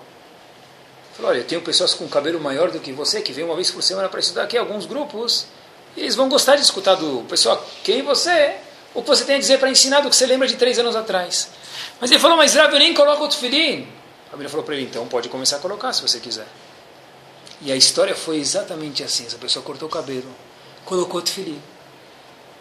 Falou, 1.14 1.30
olha, 1.30 1.38
eu 1.38 1.44
tenho 1.44 1.60
pessoas 1.60 1.94
com 1.94 2.08
cabelo 2.08 2.40
maior 2.40 2.70
do 2.70 2.80
que 2.80 2.92
você, 2.92 3.20
que 3.20 3.32
vem 3.32 3.44
uma 3.44 3.54
vez 3.54 3.70
por 3.70 3.82
semana 3.82 4.08
para 4.08 4.18
estudar 4.18 4.44
aqui, 4.44 4.58
alguns 4.58 4.84
grupos, 4.84 5.46
e 5.96 6.00
eles 6.00 6.16
vão 6.16 6.28
gostar 6.28 6.56
de 6.56 6.62
escutar 6.62 6.96
do 6.96 7.24
pessoal 7.28 7.64
quem 7.84 8.02
você 8.02 8.30
é, 8.30 8.62
o 8.92 9.02
que 9.02 9.08
você 9.08 9.24
tem 9.24 9.36
a 9.36 9.38
dizer 9.38 9.60
para 9.60 9.70
ensinar 9.70 10.00
do 10.00 10.10
que 10.10 10.16
você 10.16 10.26
lembra 10.26 10.48
de 10.48 10.56
três 10.56 10.78
anos 10.78 10.96
atrás. 10.96 11.48
Mas 12.00 12.10
ele 12.10 12.20
falou, 12.20 12.36
mas 12.36 12.54
Rav, 12.54 12.72
eu 12.72 12.78
nem 12.78 12.92
coloco 12.92 13.24
o 13.24 13.28
tefilim. 13.28 13.88
A 14.28 14.30
Bíblia 14.32 14.48
falou 14.48 14.64
para 14.64 14.74
ele, 14.74 14.84
então 14.84 15.06
pode 15.06 15.28
começar 15.28 15.56
a 15.56 15.60
colocar 15.60 15.92
se 15.92 16.02
você 16.02 16.20
quiser. 16.20 16.46
E 17.60 17.72
a 17.72 17.76
história 17.76 18.14
foi 18.14 18.38
exatamente 18.38 19.02
assim, 19.02 19.26
essa 19.26 19.38
pessoa 19.38 19.64
cortou 19.64 19.88
o 19.88 19.90
cabelo, 19.90 20.28
colocou 20.84 21.20
o 21.20 21.22
tefilim 21.22 21.60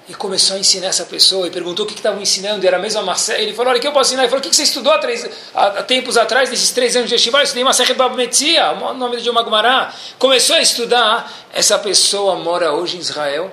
e 0.07 0.13
começou 0.13 0.57
a 0.57 0.59
ensinar 0.59 0.87
essa 0.87 1.05
pessoa 1.05 1.47
e 1.47 1.51
perguntou 1.51 1.85
o 1.85 1.87
que 1.87 1.95
estavam 1.95 2.21
ensinando, 2.21 2.65
era 2.67 2.77
a 2.77 2.79
mesma 2.79 3.01
Massé. 3.01 3.41
Ele 3.41 3.53
falou: 3.53 3.71
Olha, 3.71 3.77
o 3.77 3.81
que 3.81 3.87
eu 3.87 3.93
posso 3.93 4.09
ensinar? 4.09 4.23
Ele 4.23 4.29
falou: 4.29 4.45
O 4.45 4.49
que 4.49 4.53
você 4.53 4.63
estudou 4.63 4.91
há, 4.91 4.97
três, 4.97 5.29
há, 5.53 5.65
há 5.67 5.83
tempos 5.83 6.17
atrás, 6.17 6.49
nesses 6.49 6.71
três 6.71 6.95
anos 6.95 7.07
de 7.07 7.15
Yeshiva? 7.15 7.37
Eu 7.37 7.43
estudei 7.43 7.63
Massé 7.63 7.93
Bab 7.93 8.15
Metzia, 8.15 8.71
o 8.71 8.93
nome 8.93 9.21
de 9.21 9.31
Magmará. 9.31 9.93
Começou 10.19 10.57
a 10.57 10.61
estudar. 10.61 11.31
Essa 11.53 11.79
pessoa 11.79 12.35
mora 12.35 12.73
hoje 12.73 12.97
em 12.97 12.99
Israel, 12.99 13.51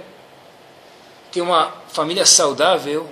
tem 1.30 1.40
uma 1.42 1.72
família 1.92 2.26
saudável, 2.26 3.08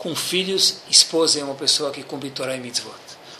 com 0.00 0.16
filhos, 0.16 0.78
esposa, 0.90 1.40
é 1.40 1.44
uma 1.44 1.54
pessoa 1.54 1.90
que 1.90 2.02
cumpre 2.02 2.30
Torah 2.30 2.56
e 2.56 2.60
Mitzvot. 2.60 2.94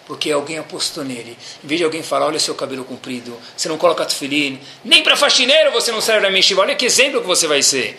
Porque 0.07 0.31
alguém 0.31 0.59
apostou 0.59 1.03
nele. 1.03 1.37
Em 1.65 1.67
vez 1.67 1.79
de 1.79 1.85
alguém 1.85 2.03
falar, 2.03 2.27
olha 2.27 2.39
seu 2.39 2.55
cabelo 2.55 2.85
comprido, 2.85 3.35
você 3.57 3.67
não 3.67 3.79
coloca 3.79 4.05
tefilim, 4.05 4.61
nem 4.85 5.03
para 5.03 5.17
faxineiro 5.17 5.73
você 5.73 5.91
não 5.91 6.03
serve 6.03 6.29
na 6.29 6.37
Yeshiva, 6.37 6.61
olha 6.61 6.75
que 6.75 6.85
exemplo 6.85 7.23
que 7.23 7.27
você 7.27 7.47
vai 7.47 7.63
ser. 7.63 7.99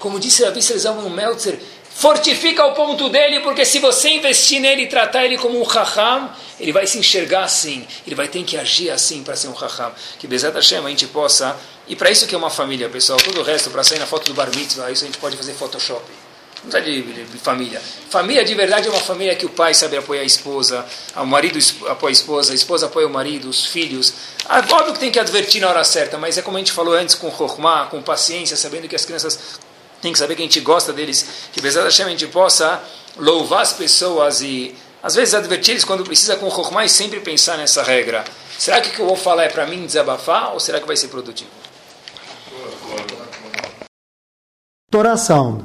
Como 0.00 0.18
disse 0.18 0.44
Rabi 0.44 0.60
Srezaman 0.60 1.08
Meltzer, 1.08 1.56
fortifica 1.88 2.66
o 2.66 2.72
ponto 2.74 3.08
dele, 3.08 3.38
porque 3.40 3.64
se 3.64 3.78
você 3.78 4.08
investir 4.08 4.60
nele 4.60 4.82
e 4.82 4.86
tratar 4.88 5.24
ele 5.24 5.38
como 5.38 5.60
um 5.60 5.62
raham, 5.62 6.34
ele 6.58 6.72
vai 6.72 6.88
se 6.88 6.98
enxergar 6.98 7.44
assim, 7.44 7.86
ele 8.04 8.16
vai 8.16 8.26
ter 8.26 8.42
que 8.42 8.56
agir 8.56 8.90
assim 8.90 9.22
para 9.22 9.36
ser 9.36 9.46
um 9.46 9.52
raham. 9.52 9.92
Que 10.18 10.26
Bezat 10.26 10.52
Hashem 10.52 10.84
a 10.84 10.88
gente 10.88 11.06
possa, 11.06 11.56
e 11.86 11.94
para 11.94 12.10
isso 12.10 12.26
que 12.26 12.34
é 12.34 12.38
uma 12.38 12.50
família, 12.50 12.88
pessoal, 12.88 13.20
todo 13.20 13.38
o 13.38 13.44
resto, 13.44 13.70
para 13.70 13.84
sair 13.84 14.00
na 14.00 14.06
foto 14.06 14.26
do 14.26 14.34
bar 14.34 14.50
mitzvah, 14.52 14.90
isso 14.90 15.04
a 15.04 15.06
gente 15.06 15.18
pode 15.18 15.36
fazer 15.36 15.52
Photoshop. 15.52 16.23
Não 16.64 16.70
precisa 16.70 16.80
de, 16.80 17.02
de, 17.02 17.24
de, 17.24 17.38
família. 17.38 17.80
Família 18.08 18.44
de 18.44 18.54
verdade 18.54 18.88
é 18.88 18.90
uma 18.90 19.00
família 19.00 19.36
que 19.36 19.44
o 19.44 19.50
pai 19.50 19.74
sabe 19.74 19.98
apoiar 19.98 20.22
a 20.22 20.24
esposa, 20.24 20.84
o 21.14 21.26
marido 21.26 21.58
apoia 21.88 22.10
a 22.10 22.12
esposa, 22.12 22.52
a 22.52 22.54
esposa 22.54 22.86
apoia 22.86 23.06
o 23.06 23.10
marido, 23.10 23.48
os 23.48 23.66
filhos. 23.66 24.14
Ah, 24.46 24.58
óbvio 24.58 24.94
que 24.94 24.98
tem 24.98 25.10
que 25.10 25.18
advertir 25.18 25.60
na 25.60 25.68
hora 25.68 25.84
certa, 25.84 26.16
mas 26.16 26.38
é 26.38 26.42
como 26.42 26.56
a 26.56 26.60
gente 26.60 26.72
falou 26.72 26.94
antes, 26.94 27.14
com 27.14 27.30
chokmah, 27.30 27.86
com 27.86 28.00
paciência, 28.02 28.56
sabendo 28.56 28.88
que 28.88 28.96
as 28.96 29.04
crianças 29.04 29.60
tem 30.00 30.12
que 30.12 30.18
saber 30.18 30.36
que 30.36 30.42
a 30.42 30.44
gente 30.44 30.60
gosta 30.60 30.92
deles, 30.92 31.26
que 31.52 31.60
Bezat 31.60 31.84
Hashem 31.84 32.06
a 32.06 32.10
gente 32.10 32.26
possa 32.28 32.82
louvar 33.16 33.62
as 33.62 33.72
pessoas 33.72 34.40
e 34.40 34.74
às 35.02 35.14
vezes 35.14 35.34
advertir 35.34 35.72
eles 35.72 35.84
quando 35.84 36.02
precisa 36.02 36.36
com 36.36 36.50
Chokhmah 36.50 36.86
e 36.86 36.88
sempre 36.88 37.20
pensar 37.20 37.58
nessa 37.58 37.82
regra. 37.82 38.24
Será 38.58 38.80
que 38.80 38.88
o 38.88 38.92
que 38.92 39.00
eu 39.00 39.06
vou 39.06 39.16
falar 39.16 39.44
é 39.44 39.48
para 39.48 39.66
mim 39.66 39.84
desabafar 39.84 40.54
ou 40.54 40.60
será 40.60 40.80
que 40.80 40.86
vai 40.86 40.96
ser 40.96 41.08
produtivo? 41.08 41.50
Sound, 45.16 45.64